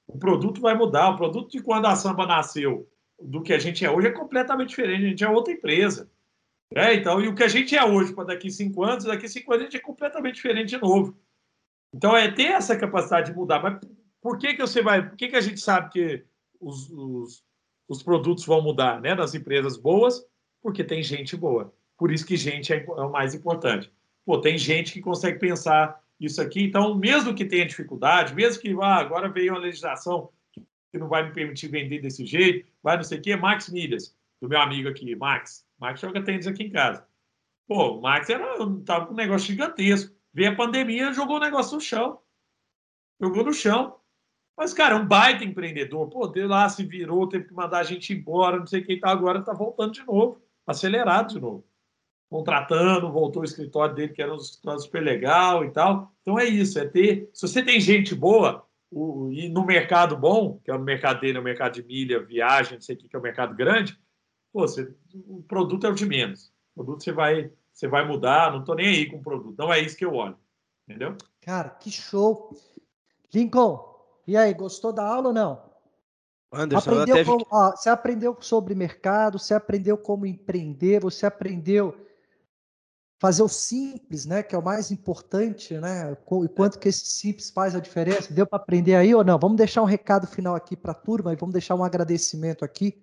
[0.06, 1.10] O produto vai mudar.
[1.10, 2.88] O produto de quando a samba nasceu
[3.20, 5.04] do que a gente é hoje é completamente diferente.
[5.04, 6.10] A gente é outra empresa.
[6.72, 9.52] É, então, e o que a gente é hoje para daqui cinco anos, daqui cinco
[9.52, 11.16] anos a gente é completamente diferente de novo.
[11.92, 13.62] Então, é ter essa capacidade de mudar.
[13.62, 13.80] Mas
[14.20, 15.08] por que, que você vai.
[15.08, 16.24] Por que, que a gente sabe que
[16.60, 17.44] os, os,
[17.88, 20.24] os produtos vão mudar né, nas empresas boas?
[20.62, 21.72] Porque tem gente boa.
[21.96, 23.92] Por isso que gente é, é o mais importante.
[24.24, 26.64] Pô, tem gente que consegue pensar isso aqui.
[26.64, 30.30] Então, mesmo que tenha dificuldade, mesmo que ah, agora veio uma legislação
[30.90, 34.16] que não vai me permitir vender desse jeito, vai não sei o quê, Max Milhas,
[34.40, 35.63] do meu amigo aqui, Max.
[35.84, 37.06] Max joga tênis aqui em casa.
[37.66, 40.14] Pô, o Max era, tava com um negócio gigantesco.
[40.32, 42.20] Veio a pandemia, jogou o negócio no chão.
[43.20, 43.96] Jogou no chão.
[44.56, 46.08] Mas, cara, é um baita empreendedor.
[46.08, 49.10] Pô, deu lá, se virou, teve que mandar a gente embora, não sei quem tá
[49.10, 51.64] agora, tá voltando de novo, acelerado de novo
[52.34, 56.12] contratando, voltou o escritório dele, que era um escritório super legal e tal.
[56.20, 57.30] Então é isso, é ter.
[57.32, 61.38] Se você tem gente boa, o, e no mercado bom, que é o mercado dele,
[61.38, 63.96] é o mercado de milha, viagem, não sei o que, que é o mercado grande,
[64.54, 66.52] pô, você, o produto é o de menos.
[66.76, 69.58] O produto você vai, você vai mudar, não estou nem aí com o produto.
[69.58, 70.38] Não é isso que eu olho.
[70.88, 71.16] Entendeu?
[71.40, 72.56] Cara, que show.
[73.34, 73.84] Lincoln,
[74.28, 75.74] e aí, gostou da aula ou não?
[76.52, 77.24] Anderson, aprendeu até...
[77.24, 81.96] como, ó, você aprendeu sobre mercado, você aprendeu como empreender, você aprendeu
[83.18, 87.50] fazer o simples, né, que é o mais importante, né, e quanto que esse simples
[87.50, 88.32] faz a diferença.
[88.32, 89.38] Deu para aprender aí ou não?
[89.38, 93.02] Vamos deixar um recado final aqui para a turma e vamos deixar um agradecimento aqui.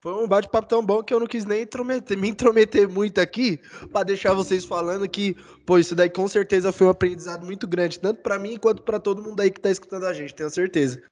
[0.00, 3.58] Foi um bate-papo tão bom que eu não quis nem intrometer, me intrometer muito aqui
[3.92, 5.34] para deixar vocês falando que,
[5.66, 9.00] pô, isso daí com certeza foi um aprendizado muito grande, tanto para mim quanto para
[9.00, 11.02] todo mundo aí que está escutando a gente, tenho certeza.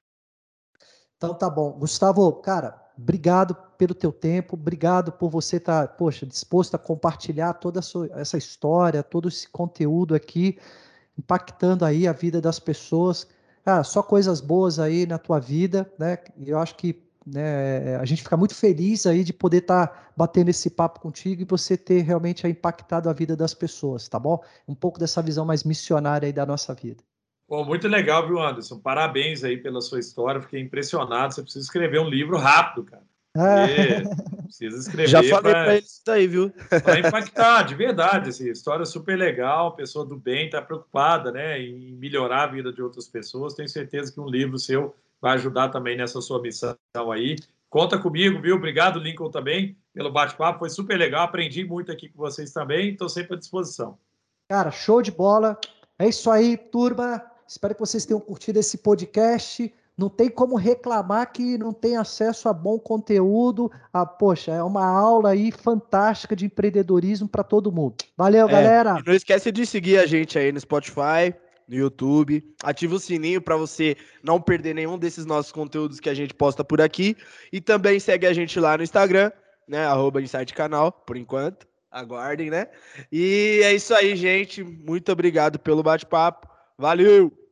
[1.17, 1.73] Então tá bom.
[1.73, 7.55] Gustavo, cara, obrigado pelo teu tempo, obrigado por você estar, tá, poxa, disposto a compartilhar
[7.55, 10.57] toda sua, essa história, todo esse conteúdo aqui,
[11.19, 13.27] impactando aí a vida das pessoas.
[13.65, 16.17] Ah, só coisas boas aí na tua vida, né?
[16.45, 20.49] Eu acho que né, a gente fica muito feliz aí de poder estar tá batendo
[20.49, 24.41] esse papo contigo e você ter realmente impactado a vida das pessoas, tá bom?
[24.65, 27.03] Um pouco dessa visão mais missionária aí da nossa vida.
[27.49, 28.79] Bom, muito legal, viu, Anderson?
[28.79, 30.41] Parabéns aí pela sua história.
[30.41, 31.33] Fiquei impressionado.
[31.33, 33.03] Você precisa escrever um livro rápido, cara.
[33.37, 34.01] É.
[34.43, 35.07] Precisa escrever.
[35.07, 36.51] Já falei para eles isso aí, viu?
[36.83, 38.29] Para impactar, de verdade.
[38.29, 42.81] Assim, história super legal, pessoa do bem, está preocupada né, em melhorar a vida de
[42.81, 43.53] outras pessoas.
[43.53, 46.75] Tenho certeza que um livro seu vai ajudar também nessa sua missão
[47.11, 47.35] aí.
[47.69, 48.55] Conta comigo, viu?
[48.55, 50.59] Obrigado, Lincoln, também, pelo bate-papo.
[50.59, 51.23] Foi super legal.
[51.23, 52.91] Aprendi muito aqui com vocês também.
[52.91, 53.97] Estou sempre à disposição.
[54.49, 55.59] Cara, show de bola.
[55.99, 57.21] É isso aí, turma.
[57.47, 59.73] Espero que vocês tenham curtido esse podcast.
[59.97, 63.71] Não tem como reclamar que não tem acesso a bom conteúdo.
[63.91, 67.95] Ah, poxa, é uma aula aí fantástica de empreendedorismo para todo mundo.
[68.15, 69.01] Valeu, é, galera.
[69.05, 71.33] não esquece de seguir a gente aí no Spotify,
[71.67, 72.43] no YouTube.
[72.63, 76.63] Ativa o sininho para você não perder nenhum desses nossos conteúdos que a gente posta
[76.63, 77.15] por aqui.
[77.51, 79.31] E também segue a gente lá no Instagram,
[79.67, 79.85] né?
[79.85, 81.67] Arroba Insight Canal, por enquanto.
[81.91, 82.67] Aguardem, né?
[83.11, 84.63] E é isso aí, gente.
[84.63, 86.47] Muito obrigado pelo bate-papo.
[86.77, 87.46] Valeu!